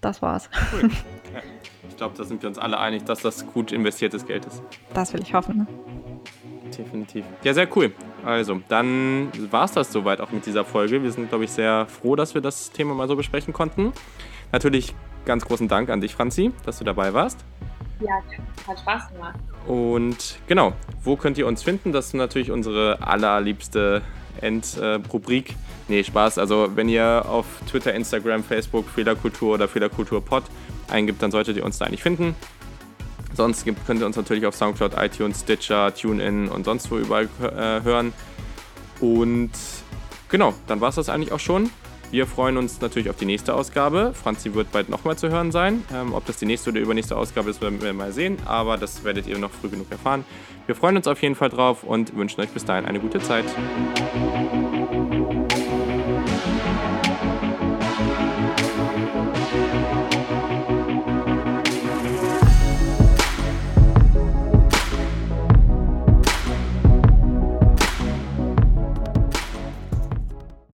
Das 0.00 0.20
war's. 0.20 0.50
Cool. 0.72 0.90
Ja, 1.32 1.40
ich 1.88 1.96
glaube, 1.96 2.16
da 2.16 2.24
sind 2.24 2.42
wir 2.42 2.48
uns 2.48 2.58
alle 2.58 2.78
einig, 2.78 3.04
dass 3.04 3.20
das 3.20 3.46
gut 3.46 3.72
investiertes 3.72 4.26
Geld 4.26 4.44
ist. 4.46 4.62
Das 4.94 5.12
will 5.12 5.22
ich 5.22 5.32
hoffen. 5.32 5.58
Ne? 5.58 5.66
Definitiv. 6.76 7.24
Ja, 7.44 7.54
sehr 7.54 7.68
cool. 7.76 7.92
Also, 8.24 8.60
dann 8.68 9.28
war 9.50 9.64
es 9.64 9.72
das 9.72 9.92
soweit 9.92 10.20
auch 10.20 10.30
mit 10.30 10.46
dieser 10.46 10.64
Folge. 10.64 11.02
Wir 11.02 11.12
sind, 11.12 11.28
glaube 11.28 11.44
ich, 11.44 11.50
sehr 11.50 11.86
froh, 11.86 12.16
dass 12.16 12.34
wir 12.34 12.40
das 12.40 12.70
Thema 12.70 12.94
mal 12.94 13.08
so 13.08 13.16
besprechen 13.16 13.52
konnten. 13.52 13.92
Natürlich 14.52 14.94
ganz 15.24 15.44
großen 15.44 15.68
Dank 15.68 15.88
an 15.90 16.00
dich, 16.00 16.14
Franzi, 16.14 16.52
dass 16.64 16.78
du 16.78 16.84
dabei 16.84 17.14
warst. 17.14 17.44
Ja, 18.02 18.20
hat 18.66 18.78
Spaß 18.80 19.12
gemacht. 19.12 19.38
Und 19.66 20.38
genau, 20.46 20.72
wo 21.04 21.16
könnt 21.16 21.38
ihr 21.38 21.46
uns 21.46 21.62
finden? 21.62 21.92
Das 21.92 22.06
ist 22.06 22.14
natürlich 22.14 22.50
unsere 22.50 22.98
allerliebste 23.00 24.02
Endrubrik. 24.40 25.54
nee, 25.88 26.02
Spaß. 26.02 26.38
Also, 26.38 26.70
wenn 26.74 26.88
ihr 26.88 27.24
auf 27.28 27.46
Twitter, 27.68 27.94
Instagram, 27.94 28.42
Facebook 28.42 28.88
Fehlerkultur 28.88 29.54
oder 29.54 29.68
Fehlerkultur-Pod 29.68 30.44
eingibt, 30.88 31.22
dann 31.22 31.30
solltet 31.30 31.56
ihr 31.56 31.64
uns 31.64 31.78
da 31.78 31.84
eigentlich 31.84 32.02
finden. 32.02 32.34
Sonst 33.34 33.64
könnt 33.86 34.00
ihr 34.00 34.06
uns 34.06 34.16
natürlich 34.16 34.46
auf 34.46 34.54
Soundcloud, 34.54 34.92
iTunes, 34.98 35.40
Stitcher, 35.40 35.94
TuneIn 35.94 36.48
und 36.48 36.64
sonst 36.64 36.90
wo 36.90 36.98
überall 36.98 37.28
äh, 37.40 37.82
hören. 37.82 38.12
Und 39.00 39.50
genau, 40.28 40.54
dann 40.66 40.80
war 40.80 40.90
es 40.90 40.96
das 40.96 41.08
eigentlich 41.08 41.32
auch 41.32 41.40
schon. 41.40 41.70
Wir 42.12 42.26
freuen 42.26 42.58
uns 42.58 42.78
natürlich 42.82 43.08
auf 43.08 43.16
die 43.16 43.24
nächste 43.24 43.54
Ausgabe. 43.54 44.12
Franzi 44.12 44.52
wird 44.52 44.70
bald 44.70 44.90
nochmal 44.90 45.16
zu 45.16 45.30
hören 45.30 45.50
sein. 45.50 45.82
Ähm, 45.94 46.12
ob 46.12 46.26
das 46.26 46.36
die 46.36 46.44
nächste 46.44 46.68
oder 46.68 46.78
übernächste 46.78 47.16
Ausgabe 47.16 47.48
ist, 47.48 47.62
werden 47.62 47.80
wir 47.80 47.94
mal 47.94 48.12
sehen. 48.12 48.36
Aber 48.44 48.76
das 48.76 49.02
werdet 49.02 49.26
ihr 49.26 49.38
noch 49.38 49.50
früh 49.50 49.70
genug 49.70 49.90
erfahren. 49.90 50.26
Wir 50.66 50.74
freuen 50.74 50.98
uns 50.98 51.08
auf 51.08 51.22
jeden 51.22 51.36
Fall 51.36 51.48
drauf 51.48 51.84
und 51.84 52.14
wünschen 52.14 52.42
euch 52.42 52.50
bis 52.50 52.66
dahin 52.66 52.84
eine 52.84 53.00
gute 53.00 53.18
Zeit. 53.20 53.46